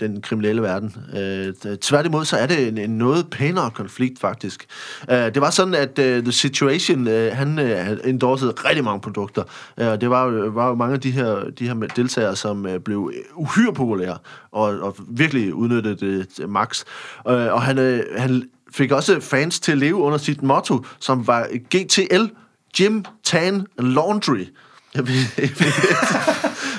den 0.00 0.22
kriminelle 0.22 0.62
verden. 0.62 0.96
Øh, 1.16 1.76
tværtimod, 1.76 2.24
så 2.24 2.36
er 2.36 2.46
det 2.46 2.68
en, 2.68 2.78
en 2.78 2.90
noget 2.90 3.26
pænere 3.30 3.70
konflikt, 3.70 4.20
faktisk. 4.20 4.66
Øh, 5.10 5.16
det 5.16 5.40
var 5.40 5.50
sådan, 5.50 5.74
at 5.74 5.98
uh, 5.98 6.04
The 6.04 6.32
Situation, 6.32 7.06
uh, 7.06 7.12
han 7.32 7.58
uh, 7.58 8.08
endorsede 8.08 8.50
rigtig 8.50 8.84
mange 8.84 9.00
produkter. 9.00 9.42
Uh, 9.80 9.84
det 9.84 10.10
var 10.10 10.24
jo, 10.24 10.48
var 10.48 10.68
jo 10.68 10.74
mange 10.74 10.94
af 10.94 11.00
de 11.00 11.10
her, 11.10 11.44
de 11.58 11.66
her 11.66 11.74
deltagere, 11.74 12.36
som 12.36 12.64
uh, 12.64 12.76
blev 12.76 13.12
uhyre 13.34 13.72
populære, 13.72 14.18
og, 14.52 14.80
og 14.80 14.96
virkelig 15.08 15.54
udnyttede 15.54 15.96
det 15.96 16.48
max. 16.48 16.84
Uh, 17.24 17.32
og 17.32 17.62
han, 17.62 17.78
uh, 17.78 17.98
han 18.16 18.42
fik 18.74 18.92
også 18.92 19.20
fans 19.20 19.60
til 19.60 19.72
at 19.72 19.78
leve 19.78 19.94
under 19.96 20.18
sit 20.18 20.42
motto, 20.42 20.84
som 21.00 21.26
var 21.26 21.46
GTL, 21.74 22.24
Gym, 22.76 23.02
Tan, 23.24 23.66
Laundry. 23.78 24.44
Jeg 24.94 25.06
ved- 25.08 25.14
jeg 25.38 25.50
ved- 25.58 25.72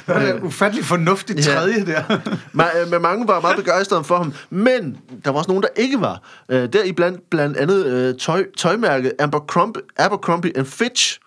Det 0.07 0.15
var 0.15 0.19
det 0.19 0.39
ufattelig 0.43 0.85
fornuftigt 0.85 1.47
Ja. 1.47 1.53
tredje 1.53 1.85
der. 1.85 2.01
Ma- 2.59 2.77
øh, 2.81 2.91
Men 2.91 3.01
mange 3.01 3.27
var 3.27 3.41
meget 3.41 3.57
begejstrede 3.57 4.03
for 4.03 4.17
ham. 4.17 4.33
Men 4.49 4.97
der 5.25 5.31
var 5.31 5.37
også 5.37 5.47
nogen, 5.47 5.63
der 5.63 5.69
ikke 5.75 6.01
var. 6.01 6.21
Øh, 6.49 6.73
Der 6.73 6.83
i 6.83 6.91
blandt, 6.91 7.29
blandt 7.29 7.57
andet 7.57 7.85
øh, 7.85 8.15
tøj, 8.19 8.45
tøjmærket 8.57 9.13
Abercrombie, 9.19 9.81
Abercrombie 9.97 10.57
and 10.57 10.65
Fitch. 10.65 11.19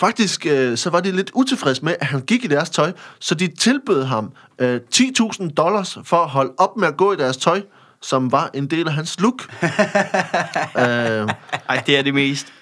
Faktisk 0.00 0.46
øh, 0.46 0.76
så 0.78 0.90
var 0.90 1.00
de 1.00 1.12
lidt 1.12 1.30
utilfredse 1.34 1.84
med, 1.84 1.94
at 2.00 2.06
han 2.06 2.20
gik 2.20 2.44
i 2.44 2.48
deres 2.48 2.70
tøj, 2.70 2.92
så 3.18 3.34
de 3.34 3.46
tilbød 3.58 4.04
ham 4.04 4.32
øh, 4.58 4.80
10.000 4.94 5.48
dollars 5.50 5.98
for 6.04 6.16
at 6.16 6.28
holde 6.28 6.52
op 6.58 6.76
med 6.76 6.88
at 6.88 6.96
gå 6.96 7.12
i 7.12 7.16
deres 7.16 7.36
tøj. 7.36 7.62
Som 8.02 8.32
var 8.32 8.50
en 8.54 8.66
del 8.66 8.88
af 8.88 8.94
hans 8.94 9.20
look. 9.20 9.42
øh, 9.62 11.28
Ej, 11.68 11.82
det 11.86 11.98
er 11.98 12.02
det 12.02 12.14
mest 12.14 12.52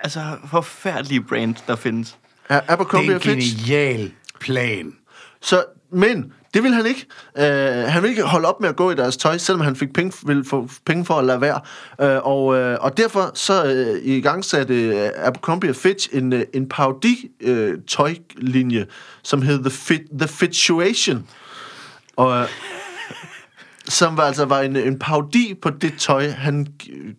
altså, 0.00 0.20
forfærdelige 0.50 1.20
brand, 1.22 1.54
der 1.66 1.76
findes. 1.76 2.16
er 2.48 2.60
Det 2.60 2.70
Abercrombie 2.70 3.10
er 3.10 3.14
og 3.18 3.26
en 3.26 3.30
Fitch. 3.42 3.66
genial 3.70 4.12
plan. 4.40 4.92
Så, 5.40 5.64
men 5.92 6.32
det 6.54 6.62
vil 6.62 6.72
han 6.74 6.86
ikke. 6.86 7.06
Uh, 7.38 7.44
han 7.92 8.02
vil 8.02 8.10
ikke 8.10 8.22
holde 8.22 8.48
op 8.48 8.60
med 8.60 8.68
at 8.68 8.76
gå 8.76 8.90
i 8.90 8.94
deres 8.94 9.16
tøj, 9.16 9.38
selvom 9.38 9.60
han 9.60 9.76
fik 9.76 9.92
penge, 9.92 10.12
ville 10.26 10.44
få 10.44 10.68
penge 10.86 11.04
for 11.04 11.14
at 11.14 11.24
lade 11.24 11.40
være. 11.40 11.60
Uh, 11.98 12.26
og, 12.26 12.44
uh, 12.46 12.84
og 12.84 12.96
derfor 12.96 13.30
så 13.34 13.64
uh, 13.64 14.06
i 14.06 14.20
gang 14.20 14.44
satte 14.44 14.88
uh, 14.88 15.26
Abercrombie 15.26 15.74
Fitch 15.74 16.08
en, 16.12 16.32
uh, 16.32 16.40
en 16.54 16.68
parodi 16.68 17.30
uh, 17.46 17.72
tøjlinje, 17.88 18.86
som 19.22 19.42
hed 19.42 19.58
The, 19.58 19.70
Fit, 19.70 20.02
The 20.18 20.28
Fituation. 20.28 21.28
Og, 22.16 22.40
uh, 22.40 22.46
som 23.88 24.16
var, 24.16 24.22
altså 24.22 24.44
var 24.44 24.60
en, 24.60 24.76
en 24.76 24.98
parodi 24.98 25.54
på 25.62 25.70
det 25.70 25.94
tøj, 25.98 26.28
han 26.28 26.66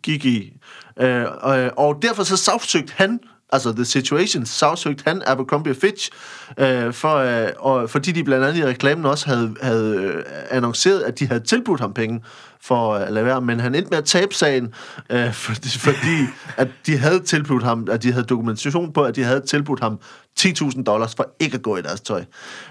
gik 0.03 0.26
i. 0.26 0.53
Øh, 0.99 1.26
og, 1.41 1.59
øh, 1.59 1.72
og 1.78 1.99
derfor 2.01 2.24
så 2.24 2.38
sagsøgte 2.38 2.93
han, 2.95 3.20
altså 3.49 3.74
The 3.74 3.86
Situation, 3.86 4.45
sagsøgte 4.45 5.03
han 5.07 5.22
Abercrombie 5.26 5.76
Fitch, 5.76 6.11
øh, 6.57 6.93
for, 6.93 7.15
øh, 7.15 7.49
og, 7.57 7.89
fordi 7.89 8.11
de 8.11 8.24
blandt 8.24 8.45
andet 8.45 8.59
i 8.59 8.65
reklamen 8.65 9.05
også 9.05 9.26
havde, 9.26 9.55
havde 9.61 9.95
øh, 9.95 10.24
annonceret, 10.49 10.99
at 10.99 11.20
de 11.20 11.28
havde 11.28 11.39
tilbudt 11.39 11.80
ham 11.80 11.93
penge 11.93 12.22
for 12.62 12.93
at 12.93 13.14
lade 13.14 13.26
være, 13.26 13.41
men 13.41 13.60
han 13.60 13.76
endte 13.76 13.89
med 13.89 13.97
at 13.97 14.05
tabe 14.05 14.34
sagen, 14.34 14.74
øh, 15.10 15.34
fordi, 15.45 15.70
fordi 15.70 16.18
at 16.58 16.68
de 16.86 16.97
havde 16.97 17.20
tilbudt 17.20 17.64
ham, 17.64 17.88
at 17.91 18.03
de 18.03 18.12
havde 18.12 18.26
dokumentation 18.26 18.93
på, 18.93 19.03
at 19.03 19.16
de 19.16 19.24
havde 19.24 19.41
tilbudt 19.41 19.80
ham 19.80 19.99
10.000 20.39 20.84
dollars 20.84 21.16
for 21.16 21.36
ikke 21.39 21.55
at 21.55 21.62
gå 21.62 21.78
i 21.78 21.82
deres 21.82 22.01
tøj. 22.01 22.24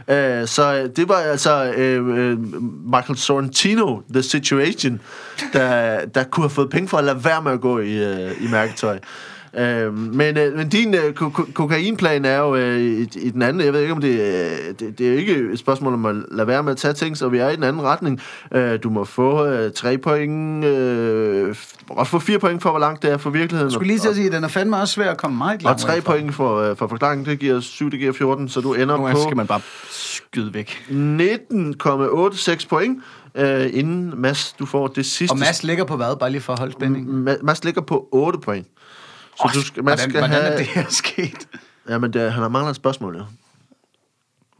Øh, 0.09 0.47
så 0.47 0.75
øh, 0.75 0.97
det 0.97 1.09
var 1.09 1.15
altså 1.17 1.73
øh, 1.77 2.19
øh, 2.19 2.39
Michael 2.95 3.19
Sorrentino, 3.19 4.01
The 4.13 4.23
Situation, 4.23 5.01
der, 5.53 6.05
der 6.05 6.25
kunne 6.25 6.45
have 6.45 6.51
fået 6.51 6.71
penge 6.71 6.89
for 6.89 6.99
at 6.99 7.05
lade 7.05 7.25
være 7.25 7.43
med 7.43 7.53
at 7.53 7.61
gå 7.61 7.79
i, 7.79 8.05
øh, 8.05 8.43
i 8.43 8.49
mærketøj. 8.51 8.99
Øh, 9.59 9.95
men, 9.99 10.37
øh, 10.39 10.57
men 10.57 10.69
din 10.69 10.95
øh, 10.95 11.13
ko- 11.15 11.29
ko- 11.29 11.47
kokainplan 11.55 12.25
er 12.25 12.39
jo 12.39 12.57
øh, 12.57 12.81
i, 12.81 13.01
i 13.17 13.31
den 13.31 13.43
anden. 13.43 13.65
Jeg 13.65 13.73
ved 13.73 13.81
ikke, 13.81 13.93
om 13.93 14.01
det, 14.01 14.21
øh, 14.21 14.75
det, 14.81 14.99
det 14.99 15.09
er 15.09 15.19
ikke 15.19 15.33
et 15.53 15.59
spørgsmål 15.59 15.93
om 15.95 16.07
at 16.07 16.17
lade 16.31 16.47
være 16.49 16.63
med 16.63 16.73
at 16.73 16.79
tage 16.79 16.95
ting, 16.95 17.17
så 17.17 17.29
vi 17.29 17.39
er 17.39 17.49
i 17.49 17.57
den 17.57 17.65
anden 17.65 17.83
retning. 17.83 18.21
Øh, 18.55 18.79
du 18.83 18.91
må 18.91 19.05
få 19.05 19.45
øh, 19.47 19.73
tre 19.73 19.99
point, 19.99 20.65
øh, 20.65 21.55
også 21.91 22.11
få 22.11 22.19
fire 22.19 22.39
point 22.39 22.63
for, 22.63 22.71
hvor 22.71 22.79
langt 22.79 23.03
det 23.03 23.11
er 23.13 23.17
for 23.17 23.31
virkeligheden. 23.31 23.67
Jeg 23.71 23.73
skulle 23.75 23.87
lige 23.89 23.99
til 23.99 24.09
at 24.09 24.15
sige, 24.15 24.27
at 24.27 24.33
den 24.33 24.45
er 24.45 24.49
fandme 24.49 24.77
også 24.77 24.95
svær 24.95 25.11
at 25.11 25.17
komme 25.19 25.37
meget 25.39 25.57
og 25.59 25.63
langt 25.63 25.81
tre 25.81 25.95
væk 25.95 26.03
fra. 26.03 26.13
point 26.13 26.35
for, 26.35 26.57
øh, 26.71 26.77
for 26.77 26.87
forklaringen, 26.87 27.27
det 27.27 27.39
giver 27.39 27.61
7, 27.61 27.91
det 27.91 27.99
giver 27.99 28.13
14, 28.13 28.49
så 28.49 28.61
du 28.61 28.75
ender 28.75 28.87
Nogle 28.87 29.13
på 29.15 29.21
skal 29.23 29.37
man 29.37 29.47
bare 29.47 29.61
skyde 29.91 30.55
væk. 30.55 30.87
19,86 30.91 32.67
point, 32.69 32.99
øh, 33.35 33.71
inden 33.73 34.13
Mads, 34.17 34.55
du 34.59 34.67
får 34.67 34.87
det 34.87 35.07
sidste. 35.07 35.33
Og 35.33 35.39
Mads 35.39 35.63
ligger 35.65 35.85
på 35.85 35.97
hvad? 35.97 36.17
Bare 36.21 36.31
lige 36.31 36.41
for 36.41 36.53
at 36.53 36.59
holde 36.59 36.73
spændingen. 36.73 37.29
Ma- 37.29 37.43
Mads 37.43 37.65
ligger 37.65 37.81
på 37.81 38.09
8 38.13 38.39
point. 38.39 38.67
Så 39.37 39.43
Åh, 39.45 39.55
du 39.55 39.61
skal, 39.61 39.85
Mads 39.85 40.01
hvordan, 40.01 40.11
skal 40.11 40.21
hvordan 40.21 40.43
have... 40.43 40.53
er 40.53 40.57
det 40.57 40.67
her 40.67 40.85
sket? 41.03 41.49
Jamen, 41.89 42.13
det, 42.13 42.33
han 42.33 42.43
har 42.43 42.49
manglet 42.49 42.71
et 42.71 42.77
spørgsmål, 42.77 43.17
ja. 43.17 43.23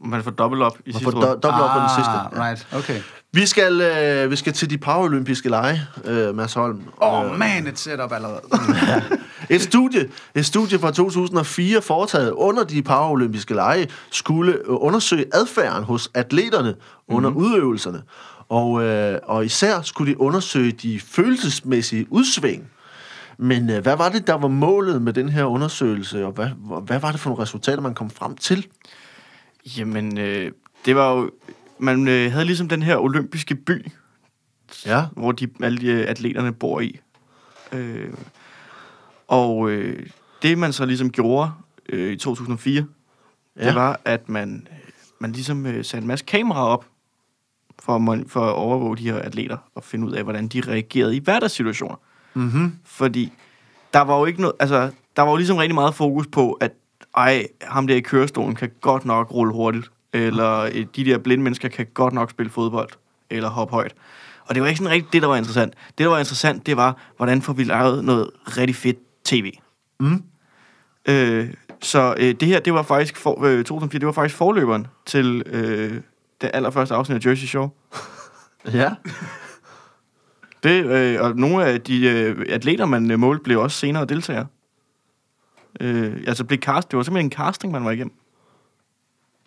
Man 0.01 0.23
får 0.23 0.31
dobbelt 0.31 0.63
op 0.63 0.77
i 0.77 0.81
Man 0.85 0.93
sidste 0.93 1.03
får 1.03 1.11
runde. 1.11 1.27
do- 1.27 1.29
dobbelt 1.39 1.63
op 1.63 1.69
på 1.73 1.79
den 1.79 1.89
sidste. 1.95 2.11
Ah, 2.11 2.31
Ja. 2.35 2.43
right, 2.49 2.67
okay. 2.75 3.01
Vi 3.33 3.45
skal, 3.45 3.81
øh, 3.81 4.31
vi 4.31 4.35
skal 4.35 4.53
til 4.53 4.69
de 4.69 4.77
paralympiske 4.77 5.49
lege, 5.49 5.81
øh, 6.05 6.35
Mads 6.35 6.53
Holm. 6.53 6.81
Åh, 7.01 7.19
oh, 7.19 7.37
man, 7.39 7.67
et 7.67 7.79
setup 7.79 8.11
allerede. 8.11 8.41
Et 9.49 9.61
studie, 9.61 10.09
et 10.35 10.45
studie 10.45 10.79
fra 10.79 10.91
2004 10.91 11.81
foretaget 11.81 12.31
under 12.31 12.63
de 12.63 12.81
paralympiske 12.83 13.53
lege 13.53 13.87
skulle 14.11 14.53
øh, 14.53 14.59
undersøge 14.67 15.25
adfærden 15.33 15.83
hos 15.83 16.09
atleterne 16.13 16.75
under 17.07 17.29
mm-hmm. 17.29 17.45
udøvelserne. 17.45 18.01
Og, 18.49 18.83
øh, 18.83 19.19
og 19.23 19.45
især 19.45 19.81
skulle 19.81 20.11
de 20.13 20.19
undersøge 20.21 20.71
de 20.71 20.99
følelsesmæssige 20.99 22.07
udsving. 22.09 22.63
Men 23.37 23.69
øh, 23.69 23.81
hvad 23.81 23.97
var 23.97 24.09
det, 24.09 24.27
der 24.27 24.33
var 24.33 24.47
målet 24.47 25.01
med 25.01 25.13
den 25.13 25.29
her 25.29 25.43
undersøgelse, 25.43 26.25
og 26.25 26.31
hvad, 26.31 26.49
hvad- 26.85 26.99
var 26.99 27.11
det 27.11 27.19
for 27.19 27.29
nogle 27.29 27.41
resultater, 27.43 27.81
man 27.81 27.95
kom 27.95 28.09
frem 28.09 28.35
til? 28.35 28.67
Jamen, 29.77 30.17
øh, 30.17 30.51
det 30.85 30.95
var 30.95 31.13
jo... 31.13 31.31
Man 31.79 32.07
øh, 32.07 32.31
havde 32.31 32.45
ligesom 32.45 32.67
den 32.69 32.81
her 32.83 32.97
olympiske 32.97 33.55
by, 33.55 33.85
Ja, 34.85 35.05
hvor 35.11 35.31
de, 35.31 35.47
alle 35.63 35.77
de 35.77 35.87
øh, 35.87 36.05
atleterne 36.09 36.53
bor 36.53 36.79
i. 36.79 36.99
Øh, 37.71 38.13
og 39.27 39.69
øh, 39.69 40.09
det, 40.41 40.57
man 40.57 40.73
så 40.73 40.85
ligesom 40.85 41.11
gjorde 41.11 41.51
øh, 41.89 42.11
i 42.11 42.15
2004, 42.15 42.85
ja. 43.59 43.65
Det 43.67 43.75
var, 43.75 43.99
at 44.05 44.29
man, 44.29 44.67
øh, 44.71 44.77
man 45.19 45.31
ligesom 45.31 45.65
øh, 45.65 45.85
satte 45.85 46.01
en 46.03 46.07
masse 46.07 46.25
kameraer 46.25 46.65
op 46.65 46.85
for, 47.79 48.11
at 48.11 48.23
for 48.27 48.41
at 48.45 48.53
overvåge 48.53 48.97
de 48.97 49.03
her 49.11 49.19
atleter 49.19 49.57
og 49.75 49.83
finde 49.83 50.07
ud 50.07 50.11
af, 50.13 50.23
hvordan 50.23 50.47
de 50.47 50.61
reagerede 50.67 51.15
i 51.15 51.19
hverdagssituationer. 51.19 51.95
Mm-hmm. 52.37 52.73
Fordi 52.85 53.33
der 53.93 54.01
var 54.01 54.19
jo 54.19 54.25
ikke 54.25 54.41
noget, 54.41 54.55
altså, 54.59 54.91
der 55.15 55.21
var 55.21 55.29
jo 55.29 55.35
ligesom 55.35 55.57
rigtig 55.57 55.75
meget 55.75 55.95
fokus 55.95 56.27
på, 56.27 56.51
at 56.51 56.71
ej, 57.17 57.47
ham 57.61 57.87
der 57.87 57.95
i 57.95 57.99
kørestolen 57.99 58.55
kan 58.55 58.71
godt 58.81 59.05
nok 59.05 59.31
rulle 59.31 59.53
hurtigt, 59.53 59.91
eller 60.13 60.69
de 60.95 61.05
der 61.05 61.17
blinde 61.17 61.43
mennesker 61.43 61.69
kan 61.69 61.85
godt 61.93 62.13
nok 62.13 62.31
spille 62.31 62.49
fodbold, 62.49 62.89
eller 63.29 63.49
hoppe 63.49 63.71
højt. 63.71 63.95
Og 64.45 64.55
det 64.55 64.61
var 64.61 64.67
ikke 64.67 64.77
sådan 64.77 64.91
rigtigt 64.91 65.13
det, 65.13 65.21
der 65.21 65.27
var 65.27 65.35
interessant. 65.35 65.73
Det, 65.87 65.97
der 65.97 66.07
var 66.07 66.19
interessant, 66.19 66.65
det 66.65 66.77
var, 66.77 66.97
hvordan 67.17 67.41
får 67.41 67.53
vi 67.53 67.63
lavet 67.63 68.05
noget 68.05 68.29
rigtig 68.45 68.75
fedt 68.75 68.97
tv. 69.23 69.51
Mm. 69.99 70.23
Øh, 71.09 71.53
så 71.81 72.15
øh, 72.17 72.35
det 72.39 72.47
her, 72.47 72.59
det 72.59 72.73
var 72.73 72.83
faktisk, 72.83 73.17
for, 73.17 73.43
øh, 73.43 73.57
2004, 73.57 73.99
det 73.99 74.05
var 74.05 74.11
faktisk 74.11 74.37
forløberen 74.37 74.87
til 75.05 75.43
øh, 75.45 76.01
det 76.41 76.51
allerførste 76.53 76.95
afsnit 76.95 77.25
af 77.25 77.29
Jersey 77.29 77.47
Shore. 77.47 77.69
ja. 78.73 78.91
Det, 80.63 80.85
øh, 80.85 81.21
og 81.21 81.35
nogle 81.35 81.65
af 81.65 81.81
de 81.81 82.07
øh, 82.07 82.45
atleter, 82.49 82.85
man 82.85 83.11
øh, 83.11 83.19
målte, 83.19 83.43
blev 83.43 83.59
også 83.59 83.77
senere 83.77 84.05
deltagere. 84.05 84.47
Øh, 85.79 86.23
altså 86.27 86.43
blev 86.43 86.59
cast, 86.59 86.91
det 86.91 86.97
var 86.97 87.03
simpelthen 87.03 87.25
en 87.25 87.31
casting, 87.31 87.71
man 87.73 87.85
var 87.85 87.91
igennem. 87.91 88.13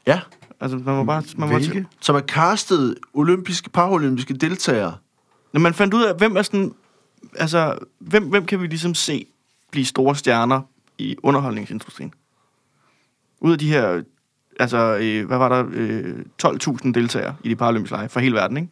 Ja, 0.06 0.20
Altså, 0.60 0.76
man 0.76 0.96
var 0.96 1.04
bare... 1.04 1.22
Man 1.36 1.50
var 1.50 1.58
Hvilke? 1.58 1.86
så 2.00 2.12
man 2.12 2.22
castede 2.22 2.96
olympiske, 3.14 3.70
paralympiske 3.70 4.34
deltagere. 4.34 4.96
Når 5.52 5.60
man 5.60 5.74
fandt 5.74 5.94
ud 5.94 6.02
af, 6.04 6.16
hvem 6.16 6.36
er 6.36 6.42
sådan... 6.42 6.74
Altså, 7.34 7.78
hvem, 7.98 8.24
hvem 8.24 8.46
kan 8.46 8.60
vi 8.60 8.66
ligesom 8.66 8.94
se 8.94 9.26
blive 9.70 9.84
store 9.84 10.16
stjerner 10.16 10.60
i 10.98 11.16
underholdningsindustrien? 11.22 12.14
Ud 13.40 13.52
af 13.52 13.58
de 13.58 13.68
her... 13.68 14.02
Altså, 14.60 14.98
øh, 15.00 15.26
hvad 15.26 15.38
var 15.38 15.48
der? 15.48 15.64
Øh, 15.72 16.18
12.000 16.46 16.92
deltagere 16.92 17.36
i 17.44 17.48
de 17.48 17.56
paralympiske 17.56 17.96
lege 17.96 18.08
fra 18.08 18.20
hele 18.20 18.34
verden, 18.34 18.56
ikke? 18.56 18.68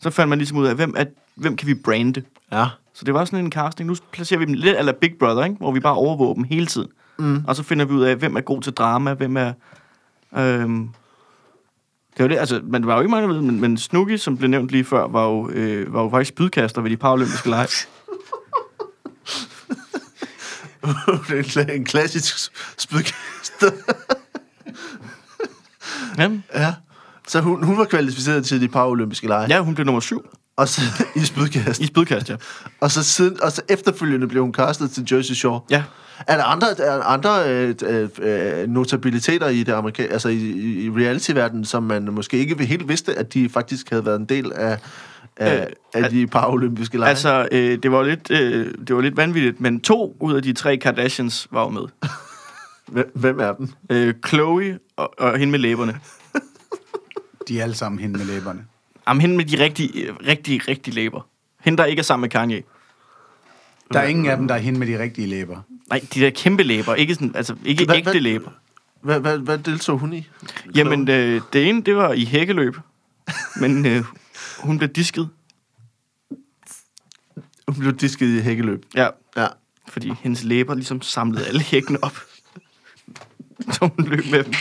Så 0.00 0.10
fandt 0.10 0.28
man 0.28 0.38
ligesom 0.38 0.58
ud 0.58 0.66
af, 0.66 0.74
hvem, 0.74 0.94
er, 0.96 1.04
hvem 1.38 1.56
kan 1.56 1.68
vi 1.68 1.74
brande? 1.74 2.22
Ja. 2.52 2.66
Så 2.94 3.04
det 3.04 3.14
var 3.14 3.24
sådan 3.24 3.44
en 3.44 3.52
casting. 3.52 3.88
Nu 3.88 3.94
placerer 4.12 4.38
vi 4.38 4.44
dem 4.46 4.54
lidt 4.54 4.76
eller 4.78 4.92
Big 4.92 5.12
Brother, 5.18 5.44
ikke? 5.44 5.56
hvor 5.56 5.72
vi 5.72 5.80
bare 5.80 5.94
overvåger 5.94 6.34
dem 6.34 6.44
hele 6.44 6.66
tiden. 6.66 6.88
Mm. 7.18 7.44
Og 7.48 7.56
så 7.56 7.62
finder 7.62 7.84
vi 7.84 7.92
ud 7.92 8.02
af, 8.02 8.16
hvem 8.16 8.36
er 8.36 8.40
god 8.40 8.62
til 8.62 8.72
drama, 8.72 9.14
hvem 9.14 9.36
er... 9.36 9.52
Øhm, 10.36 10.88
det 12.16 12.22
var 12.24 12.28
det, 12.28 12.38
altså, 12.38 12.60
men 12.64 12.82
der 12.82 12.86
var 12.86 12.94
jo 12.94 13.00
ikke 13.00 13.10
mange, 13.10 13.28
men, 13.28 13.60
men 13.60 13.78
Snooki, 13.78 14.18
som 14.18 14.36
blev 14.36 14.50
nævnt 14.50 14.70
lige 14.70 14.84
før, 14.84 15.08
var 15.08 15.24
jo, 15.24 15.50
øh, 15.50 15.94
var 15.94 16.02
jo 16.02 16.10
faktisk 16.10 16.28
spydkaster 16.28 16.80
ved 16.80 16.90
de 16.90 16.96
paralympiske 16.96 17.50
lege. 17.50 17.66
det 21.28 21.30
er 21.30 21.38
en, 21.38 21.44
kla- 21.44 21.72
en 21.72 21.84
klassisk 21.84 22.52
spydkaster. 22.78 23.70
Jamen, 26.18 26.44
ja. 26.54 26.74
Så 27.28 27.40
hun, 27.40 27.64
hun 27.64 27.78
var 27.78 27.84
kvalificeret 27.84 28.46
til 28.46 28.60
de 28.60 28.68
paralympiske 28.68 29.26
lege. 29.26 29.46
ja, 29.48 29.60
hun 29.60 29.74
blev 29.74 29.84
nummer 29.84 30.00
syv 30.00 30.26
Og 30.58 30.68
så 30.68 30.80
i 31.16 31.24
spydkast. 31.24 31.80
i 31.80 31.86
spydkast, 31.86 32.30
ja. 32.30 32.36
Og 32.80 32.90
så, 32.90 33.02
siden, 33.04 33.42
og 33.42 33.52
så 33.52 33.62
efterfølgende 33.68 34.26
blev 34.28 34.42
hun 34.42 34.54
castet 34.54 34.90
til 34.90 35.06
Jersey 35.12 35.34
Shore. 35.34 35.60
Ja, 35.70 35.84
Er 36.26 36.36
der 36.36 36.44
andre, 36.44 36.66
er 36.70 36.96
der 36.96 37.02
andre 37.04 37.50
øh, 37.50 37.74
øh, 37.86 38.08
øh, 38.22 38.68
notabiliteter 38.68 39.48
i 39.48 39.62
det 39.62 39.72
amerika- 39.72 40.12
altså 40.12 40.28
i, 40.28 40.34
i, 40.36 40.84
i 40.84 40.90
reality-verdenen, 40.90 41.64
som 41.64 41.82
man 41.82 42.04
måske 42.12 42.38
ikke 42.38 42.64
helt 42.66 42.88
vidste, 42.88 43.14
at 43.14 43.34
de 43.34 43.48
faktisk 43.48 43.90
havde 43.90 44.06
været 44.06 44.18
en 44.20 44.24
del 44.24 44.52
af, 44.54 44.78
af, 45.36 45.60
Øh, 45.94 46.02
af 46.04 46.10
de 46.10 46.26
paralympiske 46.26 46.98
lege? 46.98 47.10
altså, 47.10 47.48
øh, 47.52 47.78
det, 47.82 47.92
var 47.92 48.02
lidt, 48.02 48.30
øh, 48.30 48.74
det 48.88 48.96
var 48.96 49.02
lidt 49.02 49.16
vanvittigt, 49.16 49.60
men 49.60 49.80
to 49.80 50.16
ud 50.20 50.34
af 50.34 50.42
de 50.42 50.52
tre 50.52 50.76
Kardashians 50.76 51.48
var 51.50 51.62
jo 51.62 51.68
med. 51.68 51.82
Hvem- 52.92 53.10
Hvem 53.14 53.40
er 53.40 53.52
dem? 53.52 53.68
Øh, 53.90 54.14
Chloe 54.26 54.78
og, 54.96 55.14
og 55.18 55.38
hende 55.38 55.50
med 55.50 55.58
læberne. 55.58 56.00
De 57.48 57.58
er 57.58 57.62
alle 57.62 57.74
sammen 57.74 57.98
hende 57.98 58.18
med 58.18 58.26
læberne. 58.26 58.64
Jamen, 59.08 59.20
hende 59.20 59.36
med 59.36 59.44
de 59.44 59.64
rigtige, 59.64 60.12
rigtige, 60.26 60.60
rigtige 60.68 60.94
læber. 60.94 61.26
Hende, 61.60 61.76
der 61.78 61.84
ikke 61.84 62.00
er 62.00 62.04
sammen 62.04 62.20
med 62.22 62.30
Kanye. 62.30 62.62
Der 63.92 64.00
er 64.00 64.04
ingen 64.06 64.26
af 64.26 64.36
dem, 64.36 64.48
der 64.48 64.54
er 64.54 64.58
hende 64.58 64.78
med 64.78 64.86
de 64.86 64.98
rigtige 65.02 65.26
læber. 65.26 65.60
Nej, 65.90 66.00
de 66.14 66.20
der 66.20 66.30
kæmpe 66.30 66.62
læber. 66.62 66.94
Ikke, 66.94 67.14
sådan, 67.14 67.32
altså, 67.34 67.56
ikke 67.64 67.84
Hvad- 67.84 67.96
ægte 67.96 68.10
hvad- 68.10 68.20
læber. 68.20 68.50
Hvad, 69.02 69.20
hvad, 69.20 69.38
hvad 69.38 69.58
deltog 69.58 69.98
hun 69.98 70.12
i? 70.12 70.28
Jamen, 70.74 71.08
øh, 71.08 71.40
det 71.52 71.68
ene, 71.68 71.82
det 71.82 71.96
var 71.96 72.12
i 72.12 72.24
hækkeløb. 72.24 72.76
Men 73.60 73.86
øh, 73.86 74.04
hun 74.58 74.78
blev 74.78 74.90
disket. 74.90 75.28
Hun 77.68 77.76
blev 77.78 77.92
disket 77.96 78.26
i 78.38 78.40
hækkeløb. 78.40 78.84
Ja, 78.94 79.08
Ja. 79.36 79.46
fordi 79.88 80.12
hendes 80.20 80.44
læber 80.44 80.74
ligesom 80.74 81.02
samlede 81.02 81.46
alle 81.46 81.60
hækken 81.60 81.98
op. 82.02 82.18
Så 83.72 83.90
hun 83.96 84.06
løb 84.06 84.24
med 84.30 84.44
dem. 84.44 84.52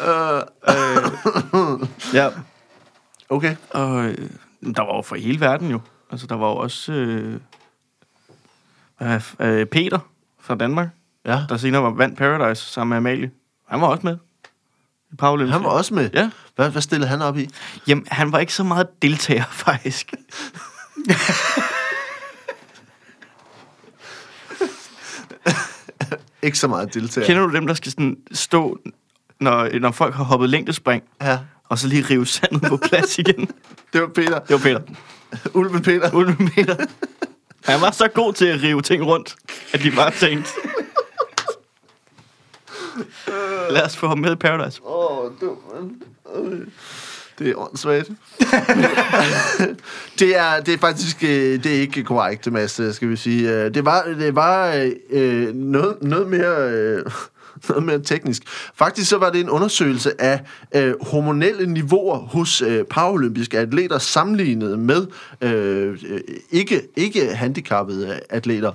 Øh, 0.00 0.42
ja. 2.12 2.28
Okay. 3.28 3.56
Og 3.70 4.04
øh, 4.04 4.30
der 4.76 4.82
var 4.82 4.96
jo 4.96 5.02
fra 5.02 5.16
hele 5.16 5.40
verden 5.40 5.70
jo. 5.70 5.80
Altså, 6.10 6.26
der 6.26 6.34
var 6.34 6.48
jo 6.48 6.56
også 6.56 6.92
øh, 6.92 7.40
øh, 9.40 9.66
Peter 9.66 9.98
fra 10.40 10.54
Danmark, 10.54 10.88
Ja. 11.24 11.40
der 11.48 11.56
senere 11.56 11.82
var 11.82 11.90
vandt 11.90 12.18
Paradise 12.18 12.62
sammen 12.62 12.88
med 12.88 12.96
Amalie. 13.12 13.30
Han 13.68 13.80
var 13.80 13.86
også 13.86 14.06
med. 14.06 14.16
I 15.12 15.16
Paralympics. 15.16 15.52
Han 15.52 15.64
var 15.64 15.70
også 15.70 15.94
med. 15.94 16.10
Ja. 16.14 16.30
Hvad, 16.56 16.70
hvad 16.70 16.82
stillede 16.82 17.08
han 17.10 17.22
op 17.22 17.38
i? 17.38 17.48
Jamen, 17.88 18.06
han 18.10 18.32
var 18.32 18.38
ikke 18.38 18.54
så 18.54 18.64
meget 18.64 19.02
deltager, 19.02 19.44
faktisk. 19.66 20.12
Ikke 26.42 26.58
så 26.58 26.68
meget 26.68 26.94
deltager. 26.94 27.26
Kender 27.26 27.46
du 27.46 27.52
dem, 27.52 27.66
der 27.66 27.74
skal 27.74 27.92
sådan 27.92 28.16
stå, 28.32 28.78
når, 29.40 29.78
når 29.78 29.90
folk 29.90 30.14
har 30.14 30.24
hoppet 30.24 30.48
længdespring, 30.50 31.02
Ja. 31.22 31.38
Og 31.72 31.78
så 31.78 31.88
lige 31.88 32.06
rive 32.10 32.26
sandet 32.26 32.62
på 32.62 32.76
plads 32.76 33.18
igen? 33.18 33.50
Det 33.92 34.00
var 34.00 34.06
Peter. 34.06 34.38
Det 34.38 34.50
var 34.50 34.58
Peter. 34.58 34.80
Ulven 35.54 35.82
Peter. 35.82 36.14
Ulven 36.14 36.50
Peter. 36.50 36.76
Han 37.64 37.80
var 37.80 37.90
så 37.90 38.08
god 38.08 38.32
til 38.32 38.46
at 38.46 38.62
rive 38.62 38.82
ting 38.82 39.06
rundt, 39.06 39.36
at 39.72 39.82
de 39.82 39.90
bare 39.90 40.10
tænkte... 40.10 40.50
Lad 43.70 43.82
os 43.84 43.96
få 43.96 44.08
ham 44.08 44.18
med 44.18 44.32
i 44.32 44.36
Paradise. 44.36 44.80
Åh, 44.84 45.18
oh, 45.18 45.30
Det 47.38 47.50
er 47.50 47.54
åndssvagt. 47.56 48.08
det, 50.18 50.36
er, 50.36 50.60
det 50.60 50.74
er 50.74 50.78
faktisk 50.78 51.24
øh, 51.24 51.64
det 51.64 51.66
er 51.66 51.80
ikke 51.80 52.04
korrekt, 52.04 52.52
Mads, 52.52 52.94
skal 52.94 53.08
vi 53.08 53.16
sige. 53.16 53.50
Øh, 53.50 53.74
Det 53.74 53.84
var, 53.84 54.02
det 54.02 54.34
var 54.34 54.88
øh, 55.10 55.54
noget, 55.54 55.96
noget 56.02 56.28
mere... 56.28 56.70
Øh, 56.70 57.04
noget 57.68 57.82
mere 57.82 57.98
teknisk. 58.02 58.42
Faktisk 58.74 59.08
så 59.08 59.18
var 59.18 59.30
det 59.30 59.40
en 59.40 59.50
undersøgelse 59.50 60.20
af 60.20 60.40
øh, 60.74 60.94
hormonelle 61.00 61.66
niveauer 61.66 62.18
hos 62.18 62.62
øh, 62.62 62.84
paralympiske 62.84 63.58
atleter 63.58 63.98
sammenlignet 63.98 64.78
med 64.78 65.06
øh, 65.40 65.98
øh 66.08 66.20
ikke, 66.50 66.82
ikke 66.96 67.34
handicappede 67.34 68.20
atleter. 68.30 68.72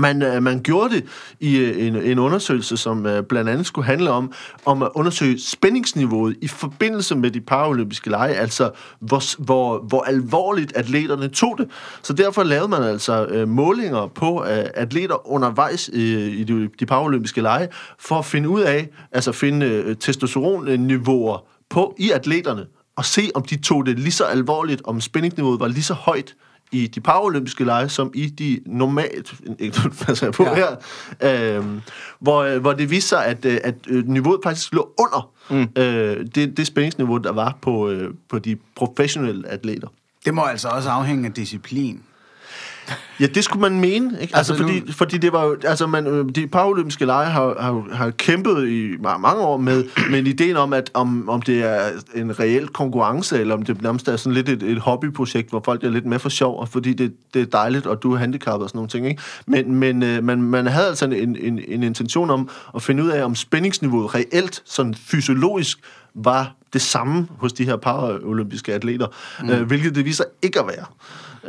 Man, 0.00 0.22
øh, 0.22 0.42
man 0.42 0.60
gjorde 0.62 0.94
det 0.94 1.04
i 1.40 1.56
øh, 1.56 1.86
en, 1.86 1.96
en 1.96 2.18
undersøgelse, 2.18 2.76
som 2.76 3.06
øh, 3.06 3.22
blandt 3.22 3.50
andet 3.50 3.66
skulle 3.66 3.86
handle 3.86 4.10
om, 4.10 4.32
om 4.64 4.82
at 4.82 4.88
undersøge 4.94 5.40
spændingsniveauet 5.40 6.36
i 6.42 6.48
forbindelse 6.48 7.16
med 7.16 7.30
de 7.30 7.40
paralympiske 7.40 8.10
lege, 8.10 8.34
altså 8.34 8.70
hvor, 9.00 9.42
hvor, 9.44 9.78
hvor 9.78 10.02
alvorligt 10.02 10.72
atleterne 10.76 11.28
tog 11.28 11.58
det. 11.58 11.68
Så 12.02 12.12
derfor 12.12 12.42
lavede 12.42 12.68
man 12.68 12.82
altså 12.82 13.26
øh, 13.26 13.48
målinger 13.48 14.06
på 14.06 14.44
øh, 14.44 14.64
atleter 14.74 15.30
undervejs 15.32 15.90
øh, 15.92 16.00
i 16.00 16.44
de, 16.44 16.68
de 16.80 16.86
paralympiske 16.86 17.40
lege, 17.40 17.68
for 17.98 18.18
at 18.18 18.24
finde 18.24 18.48
ud 18.48 18.60
af, 18.60 18.88
altså 19.12 19.32
finde 19.32 19.66
øh, 19.66 19.96
testosteronniveauer 19.96 21.46
på 21.70 21.94
i 21.98 22.10
atleterne, 22.10 22.66
og 22.96 23.04
se 23.04 23.30
om 23.34 23.42
de 23.42 23.56
tog 23.56 23.86
det 23.86 23.98
lige 23.98 24.12
så 24.12 24.24
alvorligt, 24.24 24.82
om 24.84 25.00
spændingsniveauet 25.00 25.60
var 25.60 25.68
lige 25.68 25.82
så 25.82 25.94
højt 25.94 26.34
i 26.72 26.86
de 26.86 27.00
paralympiske 27.00 27.64
lege, 27.64 27.88
som 27.88 28.10
i 28.14 28.26
de 28.26 28.60
normalt, 28.66 29.34
ikke 29.58 29.80
passer 30.06 30.26
jeg 30.26 30.32
på 30.34 30.42
Ja. 30.42 30.54
her, 30.54 31.58
øh, 31.58 31.64
hvor, 32.20 32.58
hvor 32.58 32.72
det 32.72 32.90
viste 32.90 33.08
sig, 33.08 33.26
at, 33.26 33.44
øh, 33.44 33.58
at 33.64 33.74
øh, 33.88 34.08
niveauet 34.08 34.40
faktisk 34.44 34.72
lå 34.72 34.90
under 34.98 35.30
mm. 35.50 35.68
øh, 35.82 36.26
det, 36.34 36.56
det 36.56 36.66
spændingsniveau, 36.66 37.16
der 37.18 37.32
var 37.32 37.58
på, 37.62 37.88
øh, 37.90 38.14
på 38.28 38.38
de 38.38 38.56
professionelle 38.76 39.48
atleter. 39.48 39.88
Det 40.24 40.34
må 40.34 40.42
altså 40.42 40.68
også 40.68 40.88
afhænge 40.90 41.26
af 41.26 41.32
disciplin. 41.32 42.00
Ja, 43.20 43.26
det 43.26 43.44
skulle 43.44 43.60
man 43.60 43.80
mene, 43.80 44.20
ikke? 44.20 44.36
Altså, 44.36 44.52
Altså, 44.52 44.64
fordi, 44.66 44.80
nu- 44.80 44.92
fordi 44.92 45.18
det 45.18 45.32
var 45.32 45.44
jo, 45.44 45.56
altså 45.64 45.86
man, 45.86 46.28
de 46.28 46.46
paralympiske 46.46 47.04
lege 47.04 47.30
har, 47.30 47.56
har, 47.60 47.84
har 47.92 48.10
kæmpet 48.10 48.68
i 48.68 48.92
ma- 48.94 49.18
mange 49.18 49.42
år 49.42 49.56
med, 49.56 49.84
med 50.10 50.26
ideen 50.26 50.56
om, 50.56 50.72
at 50.72 50.90
om, 50.94 51.28
om 51.28 51.42
det 51.42 51.62
er 51.64 51.88
en 52.14 52.40
reel 52.40 52.68
konkurrence, 52.68 53.40
eller 53.40 53.54
om 53.54 53.62
det 53.62 53.82
nærmest 53.82 54.08
er 54.08 54.16
sådan 54.16 54.32
lidt 54.34 54.48
et, 54.48 54.62
et 54.62 54.78
hobbyprojekt, 54.78 55.50
hvor 55.50 55.62
folk 55.64 55.84
er 55.84 55.88
lidt 55.90 56.06
med 56.06 56.18
for 56.18 56.28
sjov, 56.28 56.60
og 56.60 56.68
fordi 56.68 56.92
det, 56.92 57.12
det 57.34 57.42
er 57.42 57.46
dejligt, 57.46 57.86
og 57.86 58.02
du 58.02 58.12
er 58.12 58.18
handicappet 58.18 58.62
og 58.64 58.68
sådan 58.70 58.78
nogle 58.78 58.88
ting, 58.88 59.06
ikke? 59.08 59.22
Men, 59.46 59.74
men 59.74 60.02
øh, 60.02 60.24
man, 60.24 60.42
man 60.42 60.66
havde 60.66 60.86
altså 60.86 61.04
en, 61.04 61.36
en, 61.36 61.60
en 61.68 61.82
intention 61.82 62.30
om 62.30 62.48
at 62.74 62.82
finde 62.82 63.02
ud 63.04 63.08
af, 63.08 63.24
om 63.24 63.34
spændingsniveauet 63.34 64.14
reelt, 64.14 64.62
sådan 64.64 64.94
fysiologisk, 64.94 65.78
var 66.14 66.54
det 66.72 66.82
samme 66.82 67.28
hos 67.38 67.52
de 67.52 67.64
her 67.64 67.76
paralympiske 67.76 68.74
atleter, 68.74 69.06
mm. 69.42 69.50
øh, 69.50 69.62
hvilket 69.66 69.94
det 69.94 70.04
viser 70.04 70.24
ikke 70.42 70.60
at 70.60 70.66
være. 70.66 70.84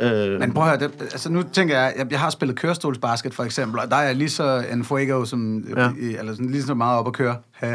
Øh, 0.00 0.40
Men 0.40 0.52
prøv 0.52 0.64
at 0.64 0.68
høre, 0.80 0.88
det, 0.88 1.02
altså 1.02 1.32
nu 1.32 1.42
tænker 1.42 1.78
jeg, 1.78 1.94
jeg, 1.98 2.06
jeg 2.10 2.20
har 2.20 2.30
spillet 2.30 2.56
kørestolsbasket 2.58 3.34
for 3.34 3.44
eksempel, 3.44 3.80
og 3.80 3.90
der 3.90 3.96
er 3.96 4.02
jeg 4.02 4.16
lige 4.16 4.30
så 4.30 4.64
en 4.72 4.84
fuego, 4.84 5.24
som, 5.24 5.58
Ja. 5.76 5.82
ja. 5.82 5.90
eller 6.18 6.32
sådan, 6.32 6.50
lige 6.50 6.62
så 6.62 6.74
meget 6.74 6.98
op 6.98 7.06
at 7.06 7.12
køre. 7.12 7.36
Ja. 7.62 7.72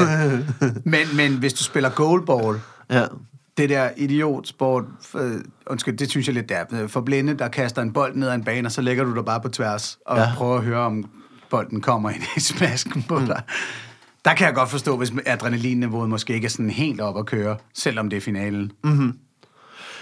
Øh, 0.00 0.38
men, 0.84 1.00
men 1.16 1.32
hvis 1.38 1.52
du 1.52 1.64
spiller 1.64 1.90
goalball, 1.90 2.60
ja. 2.90 3.04
det 3.56 3.68
der 3.68 3.88
idiotsport, 3.96 4.84
øh, 5.14 5.32
undskyld, 5.66 5.96
det 5.96 6.10
synes 6.10 6.26
jeg 6.26 6.34
lidt 6.34 6.48
der, 6.48 6.86
for 6.88 7.00
blinde, 7.00 7.34
der 7.34 7.48
kaster 7.48 7.82
en 7.82 7.92
bold 7.92 8.14
ned 8.16 8.28
ad 8.28 8.34
en 8.34 8.44
bane, 8.44 8.68
og 8.68 8.72
så 8.72 8.80
lægger 8.82 9.04
du 9.04 9.14
dig 9.14 9.24
bare 9.24 9.40
på 9.40 9.48
tværs, 9.48 9.98
og 10.06 10.16
Ja. 10.18 10.28
prøver 10.36 10.56
at 10.56 10.64
høre, 10.64 10.80
om 10.80 11.04
bolden 11.50 11.80
kommer 11.80 12.10
ind 12.10 12.22
i 12.36 12.40
smasken 12.40 13.02
på 13.08 13.18
dig. 13.26 13.42
Der 14.24 14.34
kan 14.34 14.46
jeg 14.46 14.54
godt 14.54 14.70
forstå, 14.70 14.96
hvis 14.96 15.12
adrenalinniveauet 15.26 16.08
måske 16.10 16.34
ikke 16.34 16.44
er 16.44 16.48
sådan 16.50 16.70
helt 16.70 17.00
op 17.00 17.18
at 17.18 17.26
køre, 17.26 17.56
selvom 17.74 18.10
det 18.10 18.16
er 18.16 18.20
finalen. 18.20 18.72
Mm-hmm. 18.84 19.12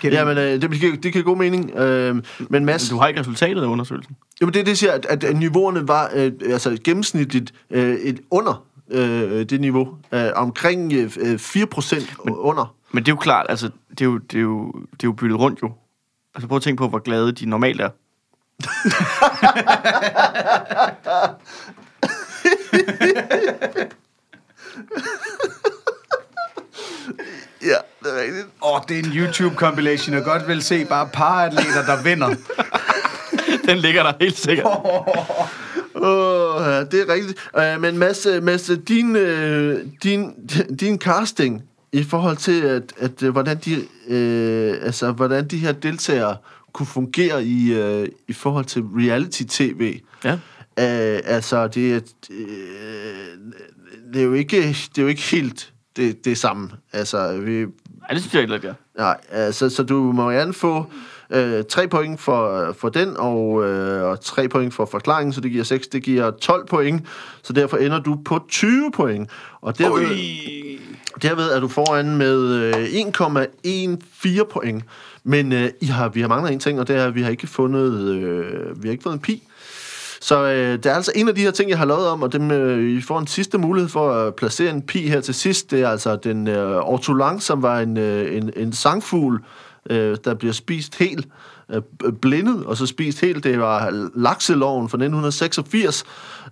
Ja, 0.05 0.25
men 0.25 0.39
øh, 0.39 0.63
det, 0.63 0.71
giver- 0.71 0.97
det 0.97 1.13
giver 1.13 1.25
god 1.25 1.37
mening. 1.37 1.71
Øh, 1.77 2.23
men 2.51 2.65
Mads, 2.65 2.89
Du 2.89 2.97
har 2.99 3.09
ikke 3.09 3.21
resultatet 3.21 3.63
af 3.63 3.67
undersøgelsen. 3.67 4.17
jo, 4.41 4.47
men 4.47 4.55
det, 4.55 4.67
det 4.67 4.79
siger, 4.79 4.93
at, 4.93 5.07
at 5.25 5.37
niveauerne 5.37 5.89
var 5.89 6.11
øh, 6.15 6.33
altså 6.47 6.79
gennemsnitligt 6.85 7.53
øh, 7.71 7.95
et 7.95 8.21
under 8.31 8.65
øh, 8.91 9.45
det 9.45 9.61
niveau. 9.61 9.89
Øh, 10.13 10.29
omkring 10.35 10.93
øh, 10.93 11.07
4% 11.35 12.29
under. 12.29 12.75
Men 12.93 13.05
det 13.05 13.11
er 13.11 13.13
jo 13.13 13.17
klart, 13.21 13.47
altså, 13.49 13.71
det 13.91 14.01
er 14.01 14.05
jo, 14.05 14.19
det 14.19 14.39
er 14.39 14.43
jo, 14.43 14.73
det 14.73 14.83
er 14.93 14.97
jo 15.09 15.13
byttet 15.13 15.39
rundt 15.39 15.63
jo. 15.63 15.73
Altså 16.35 16.49
prøv 16.49 16.57
at 16.57 16.63
tænke 16.63 16.79
på, 16.79 16.89
hvor 16.89 16.99
glade 16.99 17.33
de 17.33 17.47
normalt 17.47 17.81
er. 17.81 17.89
Ja, 27.63 27.77
det 28.03 28.19
er 28.19 28.23
rigtigt. 28.23 28.47
Åh, 28.63 28.75
oh, 28.75 28.81
det 28.89 28.99
er 28.99 29.03
en 29.03 29.13
YouTube-compilation, 29.13 30.15
jeg 30.15 30.25
godt 30.25 30.49
vil 30.49 30.63
se 30.63 30.85
bare 30.85 31.09
paratleter, 31.13 31.85
der 31.87 32.03
vinder. 32.03 32.35
Den 33.69 33.79
ligger 33.79 34.03
der 34.03 34.13
helt 34.21 34.39
sikkert. 34.39 34.67
Åh, 35.95 36.63
ja, 36.67 36.85
det 36.85 37.01
er 37.01 37.15
rigtigt. 37.15 37.39
Øh, 37.59 37.81
men 37.81 37.99
Mads, 37.99 38.27
øh, 38.27 38.43
Mads 38.43 38.71
din, 38.89 39.17
øh, 39.17 39.87
din, 40.03 40.35
din 40.81 40.99
casting 40.99 41.63
i 41.93 42.05
forhold 42.05 42.37
til, 42.37 42.63
at, 42.63 42.93
at 42.99 43.23
øh, 43.23 43.31
hvordan, 43.31 43.59
de, 43.65 43.85
øh, 44.09 44.79
altså, 44.83 45.13
hvordan 45.13 45.47
de 45.47 45.59
her 45.59 45.73
deltagere 45.73 46.37
kunne 46.73 46.87
fungere 46.87 47.45
i, 47.45 47.73
øh, 47.73 48.09
i 48.29 48.33
forhold 48.33 48.65
til 48.65 48.83
reality-tv. 48.83 50.01
Ja. 50.25 50.33
Øh, 50.79 51.21
altså, 51.25 51.69
det 51.69 51.95
er, 51.95 52.01
øh, 52.31 52.47
det 54.13 54.21
er 54.21 54.25
jo 54.25 54.33
ikke, 54.33 54.57
det 54.69 54.99
er 54.99 55.03
jo 55.03 55.09
ikke 55.09 55.23
helt 55.23 55.73
det, 55.97 56.25
det 56.25 56.39
samme. 56.39 56.71
Altså, 56.93 57.41
vi, 57.41 57.61
Ej, 57.61 57.67
det 58.11 58.21
synes 58.21 58.35
jeg 58.35 58.43
ikke, 58.43 58.55
at 58.55 58.65
jeg. 58.65 58.75
Nej, 58.99 59.17
altså, 59.31 59.69
så 59.69 59.83
du 59.83 60.13
må 60.13 60.31
gerne 60.31 60.53
få 60.53 60.87
øh, 61.31 61.65
tre 61.69 61.89
point 61.89 62.21
for, 62.21 62.73
for 62.79 62.89
den, 62.89 63.17
og, 63.17 63.69
øh, 63.69 64.03
og 64.03 64.21
tre 64.21 64.49
point 64.49 64.75
for 64.75 64.85
forklaringen, 64.85 65.33
så 65.33 65.41
det 65.41 65.51
giver 65.51 65.65
6, 65.65 65.87
det 65.87 66.03
giver 66.03 66.31
12 66.31 66.67
point, 66.67 67.07
så 67.43 67.53
derfor 67.53 67.77
ender 67.77 68.01
du 68.01 68.19
på 68.25 68.41
20 68.49 68.91
point. 68.93 69.31
Og 69.61 69.79
derved, 69.79 70.09
derved 71.23 71.53
er 71.53 71.61
du 71.61 71.69
foran 71.69 72.17
med 72.17 72.55
øh, 72.55 72.75
1,14 74.39 74.45
point. 74.45 74.85
Men 75.25 75.53
øh, 75.53 75.69
I 75.81 75.87
har, 75.87 76.09
vi 76.09 76.21
har 76.21 76.29
manglet 76.29 76.53
en 76.53 76.61
ting, 76.61 76.81
og 76.81 76.89
det 76.89 76.97
er, 76.97 77.07
at 77.07 77.15
vi 77.15 77.23
har 77.23 77.31
ikke 77.31 77.47
fundet, 77.47 77.93
øh, 77.93 78.83
vi 78.83 78.89
har 78.89 78.93
ikke 78.93 79.03
fået 79.03 79.15
en 79.15 79.21
pi. 79.21 79.43
Så 80.21 80.45
øh, 80.45 80.73
det 80.73 80.87
er 80.87 80.95
altså 80.95 81.13
en 81.15 81.29
af 81.29 81.35
de 81.35 81.41
her 81.41 81.51
ting, 81.51 81.71
jeg 81.71 81.79
har 81.79 81.85
lavet 81.85 82.09
om, 82.09 82.23
og 82.23 82.33
dem, 82.33 82.51
øh, 82.51 82.99
I 82.99 83.03
får 83.03 83.19
en 83.19 83.27
sidste 83.27 83.59
mulighed 83.59 83.89
for 83.89 84.13
at 84.13 84.35
placere 84.35 84.71
en 84.71 84.83
pi 84.83 85.09
her 85.09 85.21
til 85.21 85.35
sidst. 85.35 85.71
Det 85.71 85.81
er 85.81 85.89
altså 85.89 86.17
den 86.17 86.49
øh, 86.49 86.77
ortolang, 86.77 87.43
som 87.43 87.63
var 87.63 87.81
en, 87.81 87.97
øh, 87.97 88.37
en, 88.37 88.51
en 88.57 88.73
sangfugl, 88.73 89.45
øh, 89.91 90.17
der 90.25 90.35
bliver 90.35 90.53
spist 90.53 90.99
helt 90.99 91.29
øh, 91.71 92.13
blindet, 92.23 92.65
og 92.65 92.77
så 92.77 92.87
spist 92.87 93.21
helt. 93.21 93.45
Det 93.45 93.61
var 93.61 93.91
lakseloven 94.15 94.89
fra 94.89 94.97
1986, 94.97 96.05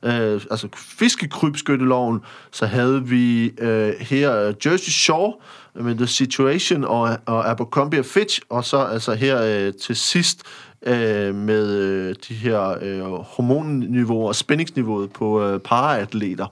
øh, 0.03 0.41
altså 0.51 0.69
fiskekrybskytteloven. 0.75 2.21
Så 2.53 2.67
havde 2.67 3.05
vi 3.05 3.53
øh, 3.59 3.93
her 4.01 4.47
øh, 4.47 4.55
Jersey 4.67 4.91
Shore 4.91 5.33
med 5.75 5.95
The 5.95 6.07
Situation 6.07 6.85
og, 6.85 7.19
og 7.27 7.51
Abercrombie 7.51 8.05
Fitch, 8.05 8.41
og 8.49 8.65
så 8.65 8.79
altså 8.79 9.15
her 9.15 9.43
øh, 9.43 9.73
til 9.75 9.97
sidst 9.97 10.43
øh, 10.87 11.35
med 11.35 11.77
øh, 11.77 12.15
de 12.29 12.35
her 12.35 12.77
øh, 12.83 13.01
hormonniveauer 13.23 14.29
og 14.29 14.35
spændingsniveauet 14.35 15.11
på 15.11 15.45
øh, 15.45 15.61
paraatleter. 15.61 16.47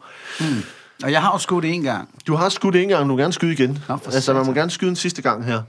Og 1.04 1.12
jeg 1.12 1.22
har 1.22 1.32
jo 1.32 1.38
skudt 1.38 1.64
en 1.64 1.82
gang. 1.82 2.08
Du 2.26 2.34
har 2.34 2.48
skudt 2.48 2.76
en 2.76 2.88
gang, 2.88 3.02
du 3.02 3.08
må 3.08 3.16
gerne 3.16 3.32
skyde 3.32 3.52
igen. 3.52 3.78
Nå, 3.88 3.98
altså, 4.12 4.32
man 4.34 4.46
må 4.46 4.52
gerne 4.52 4.70
skyde 4.70 4.90
en 4.90 4.96
sidste 4.96 5.22
gang 5.22 5.44
her. 5.44 5.62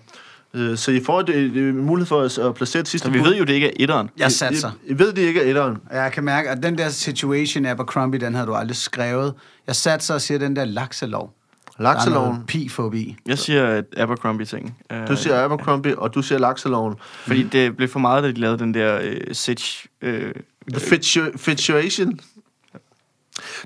Øh, 0.54 0.78
så 0.78 0.92
I 0.92 1.04
får 1.04 1.20
et, 1.20 1.30
et, 1.30 1.58
et 1.58 1.76
mulighed 1.76 2.08
for 2.08 2.22
at, 2.22 2.38
at 2.38 2.56
placere 2.56 2.82
et 2.82 2.88
sidste 2.88 3.06
Så 3.06 3.12
vi 3.12 3.20
ved 3.20 3.36
jo, 3.36 3.44
det 3.44 3.54
ikke 3.54 3.68
er 3.68 3.74
etteren. 3.76 4.10
Jeg 4.18 4.32
satser. 4.32 4.72
I, 4.86 4.92
I 4.92 5.00
ved, 5.00 5.14
det 5.14 5.22
ikke 5.22 5.42
er 5.42 5.50
etteren. 5.50 5.78
Jeg 5.92 6.12
kan 6.12 6.24
mærke, 6.24 6.50
at 6.50 6.64
den 6.64 6.78
der 6.78 6.90
situation 6.90 7.66
Abercrombie, 7.66 8.20
den 8.20 8.34
havde 8.34 8.48
du 8.48 8.54
aldrig 8.54 8.76
skrevet. 8.76 9.34
Jeg 9.68 9.76
satser 9.76 10.14
og 10.14 10.22
siger, 10.22 10.38
den 10.38 10.56
der 10.56 10.66
lakselov. 10.66 11.34
Lakseloven. 11.80 12.38
pi-fobi. 12.48 13.16
Jeg 13.28 13.38
siger 13.38 13.68
et 13.78 13.86
Abercrombie-ting. 13.98 14.78
Øh, 14.92 15.08
Du 15.08 15.16
siger 15.16 15.44
Abercrombie, 15.44 16.00
og 16.00 16.16
du 16.16 16.22
siger 16.22 16.40
lakseloven. 16.40 16.96
Fordi 17.00 17.44
det 17.44 17.78
blev 17.78 17.90
for 17.90 18.00
meget, 18.00 18.24
da 18.24 18.28
de 18.32 18.40
lavede 18.40 18.60
den 18.60 18.74
der 18.74 19.00
øh, 19.04 19.18
Sitch... 19.32 19.86
Øh, 20.02 20.34
The 20.74 20.96
fitu- 20.96 21.38
Fituation. 21.38 22.20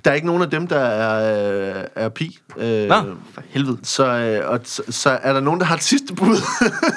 Der 0.05 0.11
er 0.11 0.15
ikke 0.15 0.27
nogen 0.27 0.41
af 0.41 0.49
dem, 0.49 0.67
der 0.67 0.79
er, 0.79 1.75
øh, 1.75 1.83
er 1.95 2.09
pi. 2.09 2.39
Øh, 2.57 2.87
Nå, 2.87 2.95
for 3.33 3.41
helvede. 3.49 3.77
så, 3.83 4.05
øh, 4.05 4.49
og, 4.49 4.59
så, 4.63 4.83
så 4.89 5.09
er 5.23 5.33
der 5.33 5.39
nogen, 5.39 5.59
der 5.59 5.65
har 5.65 5.75
et 5.75 5.83
sidste 5.83 6.13
bud. 6.13 6.37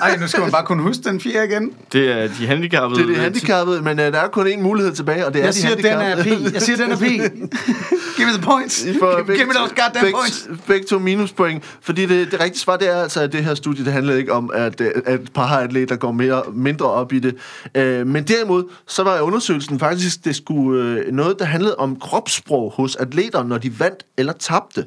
Ej, 0.02 0.16
nu 0.16 0.28
skal 0.28 0.40
man 0.40 0.50
bare 0.50 0.64
kunne 0.64 0.82
huske 0.82 1.02
den 1.04 1.20
fire 1.20 1.44
igen. 1.44 1.72
Det 1.92 2.12
er 2.12 2.28
de 2.38 2.46
handicappede. 2.46 3.00
det 3.00 3.08
er 3.08 3.14
det 3.14 3.22
handicappede, 3.22 3.82
men 3.82 4.00
øh, 4.00 4.12
der 4.12 4.20
er 4.20 4.28
kun 4.28 4.46
én 4.46 4.60
mulighed 4.60 4.92
tilbage, 4.92 5.26
og 5.26 5.34
det 5.34 5.40
er 5.40 5.44
Jeg 5.44 5.54
de 5.54 5.58
siger, 5.58 5.74
den 5.74 5.86
er 5.86 6.22
pi. 6.22 6.54
Jeg 6.54 6.62
siger, 6.62 6.76
den 6.76 6.92
er 6.92 6.96
pi. 6.96 7.20
Give 8.16 8.26
me 8.26 8.32
the 8.32 8.42
points. 8.42 8.82
Give, 8.82 8.94
give 9.26 9.46
me 9.46 9.54
those 9.54 9.74
goddamn 9.74 10.04
begge, 10.04 10.12
points. 10.12 10.48
Begge 10.66 10.86
to 10.86 10.98
minuspoint. 10.98 11.64
Fordi 11.80 12.06
det, 12.06 12.30
det 12.30 12.40
rigtige 12.40 12.60
svar, 12.60 12.76
det 12.76 12.90
er 12.90 13.02
altså, 13.02 13.20
at 13.20 13.32
det 13.32 13.44
her 13.44 13.54
studie, 13.54 13.84
det 13.84 13.92
handler 13.92 14.14
ikke 14.14 14.32
om, 14.32 14.50
at, 14.54 14.80
øh, 14.80 14.92
at 15.06 15.20
paraatleter 15.34 15.96
går 15.96 16.12
mere, 16.12 16.42
mindre 16.52 16.86
op 16.86 17.12
i 17.12 17.18
det. 17.18 17.36
Øh, 17.74 18.06
men 18.06 18.24
derimod, 18.24 18.64
så 18.86 19.02
var 19.02 19.20
undersøgelsen 19.20 19.78
faktisk, 19.78 20.24
det 20.24 20.36
skulle 20.36 20.82
øh, 20.82 21.12
noget, 21.12 21.38
der 21.38 21.44
handlede 21.44 21.76
om 21.76 21.96
kropssprog 21.96 22.63
hos 22.70 22.96
atleter, 22.96 23.42
når 23.42 23.58
de 23.58 23.80
vandt 23.80 24.06
eller 24.16 24.32
tabte. 24.32 24.86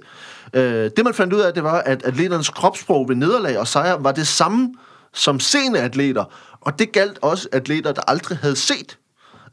Øh, 0.53 0.91
det 0.97 1.03
man 1.03 1.13
fandt 1.13 1.34
ud 1.34 1.39
af, 1.39 1.53
det 1.53 1.63
var, 1.63 1.80
at 1.80 2.03
atleternes 2.03 2.49
kropssprog 2.49 3.09
ved 3.09 3.15
nederlag 3.15 3.59
og 3.59 3.67
sejr 3.67 3.93
var 3.93 4.11
det 4.11 4.28
samme 4.28 4.73
som 5.13 5.39
seende 5.39 5.80
atleter. 5.80 6.23
Og 6.61 6.80
det 6.80 6.91
galt 6.91 7.19
også 7.21 7.47
atleter, 7.51 7.91
der 7.91 8.01
aldrig 8.07 8.38
havde 8.38 8.55
set 8.55 8.97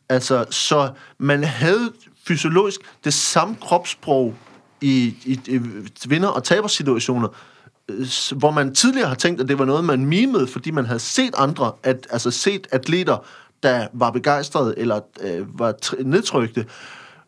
Altså, 0.09 0.45
så 0.51 0.91
man 1.19 1.45
havde 1.45 1.93
fysiologisk 2.27 2.81
det 3.05 3.15
samme 3.15 3.57
kropssprog 3.61 4.35
i, 4.81 5.15
i, 5.25 5.41
i 5.47 5.61
vinder- 6.09 6.29
og 6.29 6.45
tabersituationer, 6.45 7.29
øh, 7.89 8.07
hvor 8.37 8.51
man 8.51 8.75
tidligere 8.75 9.09
har 9.09 9.15
tænkt, 9.15 9.41
at 9.41 9.49
det 9.49 9.59
var 9.59 9.65
noget, 9.65 9.85
man 9.85 10.07
mimede, 10.07 10.47
fordi 10.47 10.71
man 10.71 10.87
havde 10.87 10.99
set 10.99 11.35
andre, 11.37 11.73
at, 11.83 12.07
altså 12.11 12.31
set 12.31 12.67
atleter, 12.71 13.27
der 13.63 13.89
var 13.93 14.11
begejstrede 14.11 14.75
eller 14.77 15.01
øh, 15.21 15.59
var 15.59 15.75
nedtrykte. 16.03 16.67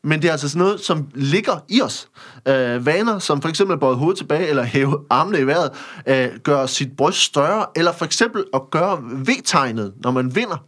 Men 0.06 0.22
det 0.22 0.28
er 0.28 0.32
altså 0.32 0.48
sådan 0.48 0.58
noget, 0.58 0.80
som 0.80 1.08
ligger 1.14 1.64
i 1.68 1.82
os. 1.82 2.08
Øh, 2.48 2.86
vaner, 2.86 3.18
som 3.18 3.42
for 3.42 3.48
eksempel 3.48 3.74
at 3.74 3.80
bøje 3.80 3.94
hovedet 3.94 4.18
tilbage, 4.18 4.48
eller 4.48 4.62
hæve 4.62 4.98
armene 5.10 5.38
i 5.38 5.46
vejret, 5.46 5.70
øh, 6.06 6.28
gøre 6.42 6.68
sit 6.68 6.96
bryst 6.96 7.20
større, 7.20 7.66
eller 7.76 7.92
for 7.92 8.04
eksempel 8.04 8.44
at 8.54 8.60
gøre 8.70 8.98
V-tegnet, 9.02 9.92
når 10.02 10.10
man 10.10 10.34
vinder. 10.34 10.64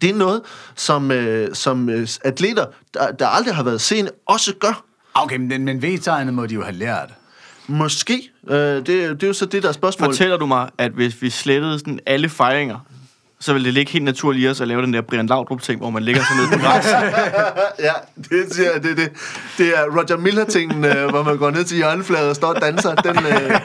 Det 0.00 0.10
er 0.10 0.14
noget, 0.14 0.42
som, 0.76 1.10
øh, 1.10 1.54
som 1.54 1.88
øh, 1.88 2.08
atleter, 2.24 2.66
der, 2.94 3.10
der 3.12 3.26
aldrig 3.26 3.54
har 3.54 3.62
været 3.62 3.80
seende, 3.80 4.10
også 4.26 4.54
gør. 4.60 4.84
Okay, 5.14 5.36
men, 5.36 5.64
men 5.64 5.82
V-tegnet 5.82 6.34
må 6.34 6.46
de 6.46 6.54
jo 6.54 6.62
have 6.62 6.76
lært. 6.76 7.14
Måske. 7.66 8.30
Øh, 8.48 8.56
det, 8.56 8.86
det 8.86 9.22
er 9.22 9.26
jo 9.26 9.32
så 9.32 9.46
det, 9.46 9.62
der 9.62 9.68
er 9.68 9.72
spørgsmålet. 9.72 10.14
Fortæller 10.14 10.36
du 10.36 10.46
mig, 10.46 10.70
at 10.78 10.92
hvis 10.92 11.22
vi 11.22 11.30
slettede 11.30 11.78
sådan 11.78 12.00
alle 12.06 12.28
fejringer, 12.28 12.78
så 13.40 13.52
vil 13.52 13.64
det 13.64 13.74
ligge 13.74 13.92
helt 13.92 14.04
naturligt 14.04 14.44
i 14.44 14.48
os 14.48 14.60
at 14.60 14.68
lave 14.68 14.82
den 14.82 14.92
der 14.92 15.00
Brian 15.00 15.26
Laudrup-ting, 15.26 15.80
hvor 15.80 15.90
man 15.90 16.02
ligger 16.02 16.22
sig 16.22 16.36
ned 16.36 16.58
på 16.58 16.64
græs. 16.64 16.86
Ja, 17.86 17.92
det, 18.16 18.54
siger 18.54 18.78
det, 18.78 18.96
det, 18.96 19.12
det 19.58 19.66
er 19.66 19.84
Roger 19.96 20.16
Miller-tingen, 20.16 20.84
øh, 20.84 21.08
hvor 21.10 21.22
man 21.22 21.38
går 21.38 21.50
ned 21.50 21.64
til 21.64 21.76
hjørnefladet 21.76 22.28
og 22.28 22.36
står 22.36 22.48
og 22.48 22.60
danser. 22.62 22.94
Den, 22.94 23.16
øh, 23.16 23.60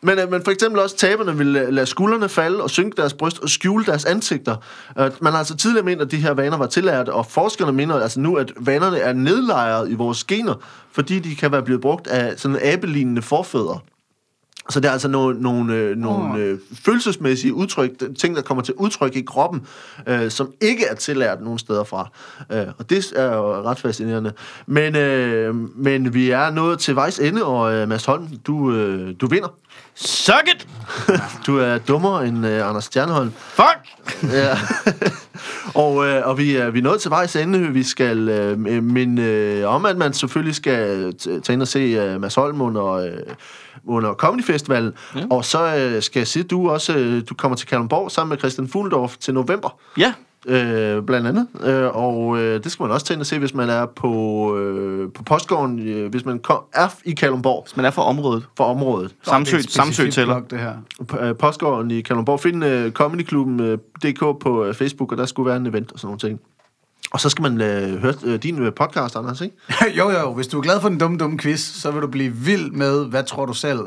men, 0.00 0.18
øh, 0.18 0.30
men 0.30 0.44
for 0.44 0.50
eksempel 0.50 0.80
også 0.80 0.96
taberne 0.96 1.38
vil 1.38 1.46
lade 1.46 1.86
skuldrene 1.86 2.28
falde 2.28 2.62
og 2.62 2.70
synke 2.70 2.96
deres 2.96 3.12
bryst 3.14 3.38
og 3.38 3.48
skjule 3.48 3.84
deres 3.84 4.04
ansigter. 4.04 4.56
Øh, 4.98 5.10
man 5.20 5.32
har 5.32 5.38
altså 5.38 5.56
tidligere 5.56 5.84
ment, 5.84 6.00
at 6.00 6.10
de 6.10 6.16
her 6.16 6.32
vaner 6.32 6.56
var 6.56 6.66
tillært, 6.66 7.08
og 7.08 7.26
forskerne 7.26 7.72
mener 7.72 7.94
altså 7.94 8.20
nu, 8.20 8.34
at 8.36 8.52
vanerne 8.60 8.98
er 8.98 9.12
nedlejret 9.12 9.90
i 9.90 9.94
vores 9.94 10.24
gener, 10.24 10.54
fordi 10.92 11.18
de 11.18 11.36
kan 11.36 11.52
være 11.52 11.62
blevet 11.62 11.80
brugt 11.80 12.06
af 12.06 12.34
sådan 12.36 12.58
abelignende 12.62 13.22
forfædre. 13.22 13.78
Så 14.70 14.80
det 14.80 14.88
er 14.88 14.92
altså 14.92 15.08
nogle, 15.08 15.40
nogle, 15.42 15.74
øh, 15.74 15.96
nogle 15.96 16.38
øh, 16.38 16.58
følelsesmæssige 16.84 17.54
udtryk, 17.54 17.90
ting, 18.18 18.36
der 18.36 18.42
kommer 18.42 18.62
til 18.62 18.74
udtryk 18.74 19.16
i 19.16 19.22
kroppen, 19.22 19.66
øh, 20.06 20.30
som 20.30 20.52
ikke 20.60 20.86
er 20.86 20.94
tillært 20.94 21.42
nogen 21.42 21.58
steder 21.58 21.84
fra. 21.84 22.08
Øh, 22.52 22.66
og 22.78 22.90
det 22.90 23.12
er 23.16 23.36
jo 23.36 23.62
ret 23.62 23.78
fascinerende. 23.78 24.32
Men, 24.66 24.96
øh, 24.96 25.54
men 25.76 26.14
vi 26.14 26.30
er 26.30 26.50
nået 26.50 26.78
til 26.78 26.96
vejs 26.96 27.18
ende, 27.18 27.44
og 27.44 27.74
øh, 27.74 27.88
Mads 27.88 28.04
Holm, 28.04 28.28
du, 28.46 28.72
øh, 28.72 29.14
du 29.20 29.26
vinder. 29.26 29.48
Suck 29.94 30.48
it! 30.54 30.68
Du 31.46 31.58
er 31.58 31.78
dummere 31.78 32.26
end 32.26 32.46
øh, 32.46 32.68
Anders 32.68 32.84
Stjernholm. 32.84 33.32
Fuck! 33.32 33.78
Ja. 34.32 34.56
og, 35.74 36.06
øh, 36.06 36.26
og 36.28 36.38
vi 36.38 36.56
er, 36.56 36.70
vi 36.70 36.78
er 36.78 36.82
nået 36.82 37.00
til 37.00 37.10
vejs 37.10 37.36
ende. 37.36 37.58
Vi 37.58 37.82
skal 37.82 38.28
øh, 38.28 38.58
minde 38.82 39.22
øh, 39.22 39.68
om, 39.74 39.86
at 39.86 39.96
man 39.96 40.12
selvfølgelig 40.12 40.54
skal 40.54 41.14
tage 41.18 41.52
ind 41.52 41.62
og 41.62 41.68
se 41.68 41.78
øh, 41.78 42.20
Mads 42.20 42.34
Holm 42.34 42.60
under, 42.60 42.86
øh, 42.86 43.10
under 43.84 44.14
Comedy 44.14 44.44
Festivalen. 44.44 44.92
Ja. 45.16 45.20
Og 45.30 45.44
så 45.44 45.76
øh, 45.76 46.02
skal 46.02 46.20
jeg 46.20 46.26
sige, 46.26 46.44
at 46.44 46.50
du 46.50 46.70
også 46.70 46.96
øh, 46.96 47.22
du 47.28 47.34
kommer 47.34 47.56
til 47.56 47.68
Kalundborg 47.68 48.10
sammen 48.10 48.30
med 48.30 48.38
Christian 48.38 48.68
Fuglendorf 48.68 49.16
til 49.16 49.34
november. 49.34 49.78
Ja, 49.98 50.12
Øh, 50.46 51.02
blandt 51.02 51.26
andet. 51.26 51.46
Øh, 51.64 51.96
og 51.96 52.38
øh, 52.38 52.64
det 52.64 52.72
skal 52.72 52.82
man 52.82 52.92
også 52.92 53.12
ind 53.12 53.20
og 53.20 53.26
se, 53.26 53.38
hvis 53.38 53.54
man 53.54 53.70
er 53.70 53.86
på, 53.86 54.56
øh, 54.58 55.12
på 55.12 55.22
postgården, 55.22 55.88
øh, 55.88 56.10
hvis 56.10 56.24
man 56.24 56.38
kom, 56.38 56.60
er 56.74 56.88
i 57.04 57.12
Kalundborg 57.12 57.66
man 57.76 57.84
er 57.84 57.90
fra 57.90 58.02
området. 58.02 58.46
for 58.56 58.64
området. 58.64 59.14
Samsø, 59.22 59.60
Samsø 59.60 60.10
tæller. 60.10 60.34
blog, 60.34 60.50
det 60.50 60.58
her. 60.58 60.72
P- 61.12 61.24
øh, 61.24 61.36
postgården 61.36 61.90
i 61.90 62.00
Kalundborg. 62.00 62.40
Find 62.40 62.64
uh, 62.64 62.90
comedyklubben 62.90 63.60
uh, 63.60 63.78
DK 64.04 64.18
på 64.18 64.68
uh, 64.68 64.74
Facebook, 64.74 65.12
og 65.12 65.18
der 65.18 65.26
skulle 65.26 65.46
være 65.48 65.56
en 65.56 65.66
event 65.66 65.92
og 65.92 65.98
sådan 65.98 66.06
nogle 66.06 66.18
ting. 66.18 66.40
Og 67.12 67.20
så 67.20 67.28
skal 67.28 67.42
man 67.42 67.52
uh, 67.52 68.00
høre 68.00 68.14
uh, 68.26 68.34
din 68.34 68.62
uh, 68.66 68.72
podcast, 68.76 69.16
Anders, 69.16 69.40
ikke? 69.40 69.56
jo, 69.98 70.10
jo, 70.10 70.32
hvis 70.34 70.46
du 70.46 70.58
er 70.58 70.62
glad 70.62 70.80
for 70.80 70.88
den 70.88 70.98
dumme, 70.98 71.18
dumme 71.18 71.38
quiz, 71.38 71.60
så 71.60 71.90
vil 71.90 72.02
du 72.02 72.06
blive 72.06 72.32
vild 72.32 72.70
med, 72.70 73.06
hvad 73.06 73.24
tror 73.24 73.46
du 73.46 73.52
selv, 73.52 73.80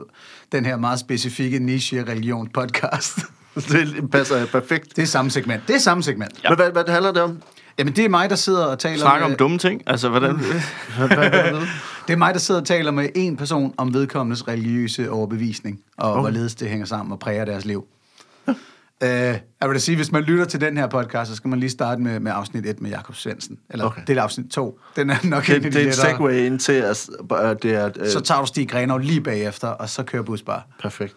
den 0.52 0.66
her 0.66 0.78
meget 0.78 1.00
specifikke 1.00 1.60
niche 1.60 2.04
religion 2.04 2.48
podcast. 2.54 3.20
det 3.96 4.12
passer 4.12 4.46
perfekt. 4.46 4.96
Det 4.96 5.02
er 5.02 5.06
samme 5.06 5.32
segment. 5.32 5.68
Det 5.68 5.76
er 5.76 5.80
samme 5.80 6.04
segment. 6.04 6.44
Ja. 6.44 6.50
Men 6.50 6.56
hvad, 6.56 6.72
hvad 6.72 6.94
handler 6.94 7.12
det 7.12 7.22
om? 7.22 7.42
Jamen, 7.80 7.96
det 7.96 8.06
er 8.06 8.10
mig, 8.10 8.30
der 8.30 8.36
sidder 8.36 8.66
og 8.66 8.80
taler 8.80 8.98
Snakker 8.98 9.28
med, 9.28 9.34
om 9.34 9.38
dumme 9.38 9.58
ting. 9.58 9.82
Altså, 9.88 10.10
hvordan... 10.10 10.40
Det 12.08 12.14
er 12.14 12.18
mig, 12.18 12.34
der 12.34 12.40
sidder 12.40 12.62
og 12.62 12.68
taler 12.68 12.92
med 12.92 13.10
en 13.16 13.38
person 13.38 13.74
om 13.78 13.94
vedkommendes 13.94 14.48
religiøse 14.48 15.12
overbevisning, 15.12 15.80
og 15.98 16.12
okay. 16.12 16.22
hvorledes 16.22 16.56
det 16.56 16.70
hænger 16.70 16.86
sammen 16.86 17.12
og 17.12 17.20
præger 17.20 17.46
deres 17.46 17.66
liv. 17.66 17.88
Uh, 19.04 19.10
jeg 19.10 19.40
vil 19.62 19.74
da 19.74 19.80
sige, 19.80 19.96
hvis 19.96 20.12
man 20.12 20.24
lytter 20.24 20.46
til 20.46 20.62
den 20.62 20.78
her 20.78 20.88
podcast, 20.88 21.30
så 21.30 21.36
skal 21.36 21.48
man 21.50 21.60
lige 21.60 21.70
starte 21.70 22.02
med, 22.02 22.20
med 22.20 22.32
afsnit 22.36 22.66
1 22.66 22.82
med 22.82 22.90
Jakob 22.90 23.16
Svendsen. 23.16 23.58
Eller 23.70 23.86
Okay. 23.86 24.02
det 24.08 24.18
er 24.18 24.22
afsnit 24.24 24.46
2. 24.52 24.80
Den 24.96 25.10
er 25.10 25.16
nok 25.24 25.46
Det, 25.46 25.50
en 25.50 25.56
af 25.56 25.62
det 25.62 25.74
de 25.74 25.78
er 25.78 25.82
et 25.82 25.86
lettere. 25.88 26.12
segue 26.12 26.46
ind 26.46 26.60
til, 26.60 26.74
at 26.74 27.08
det 27.64 27.74
er... 27.76 27.86
Uh, 28.02 28.08
Så 28.08 28.20
tager 28.20 28.42
du 28.42 28.48
Stig 28.48 28.70
Grenov 28.70 28.98
lige 29.00 29.22
bagefter, 29.22 29.68
og 29.68 29.90
så 29.90 30.04
kører 30.04 30.24
bus 30.24 30.42
bare. 30.42 30.62
Perfekt. 30.82 31.16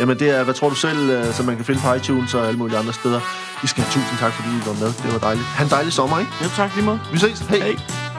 Jamen 0.00 0.18
det 0.18 0.30
er, 0.30 0.44
hvad 0.44 0.54
tror 0.54 0.68
du 0.68 0.74
selv, 0.74 1.18
uh, 1.28 1.34
som 1.34 1.46
man 1.46 1.56
kan 1.56 1.64
finde 1.64 1.80
på 1.84 1.92
iTunes 1.94 2.34
og 2.34 2.46
alle 2.46 2.58
mulige 2.58 2.78
andre 2.78 2.92
steder. 2.92 3.20
I 3.64 3.66
skal 3.66 3.82
have 3.84 3.92
tusind 3.92 4.18
tak, 4.18 4.32
fordi 4.32 4.48
I 4.48 4.60
var 4.66 4.72
med. 4.72 4.86
Det 5.02 5.12
var 5.12 5.18
dejligt. 5.18 5.46
Ha' 5.46 5.64
en 5.64 5.70
dejlig 5.70 5.92
sommer, 5.92 6.18
ikke? 6.18 6.32
Ja, 6.42 6.46
tak 6.56 6.74
lige 6.74 6.84
måde. 6.86 7.00
Vi 7.12 7.18
ses. 7.18 7.38
Hej. 7.40 7.58
Hej. 7.58 8.09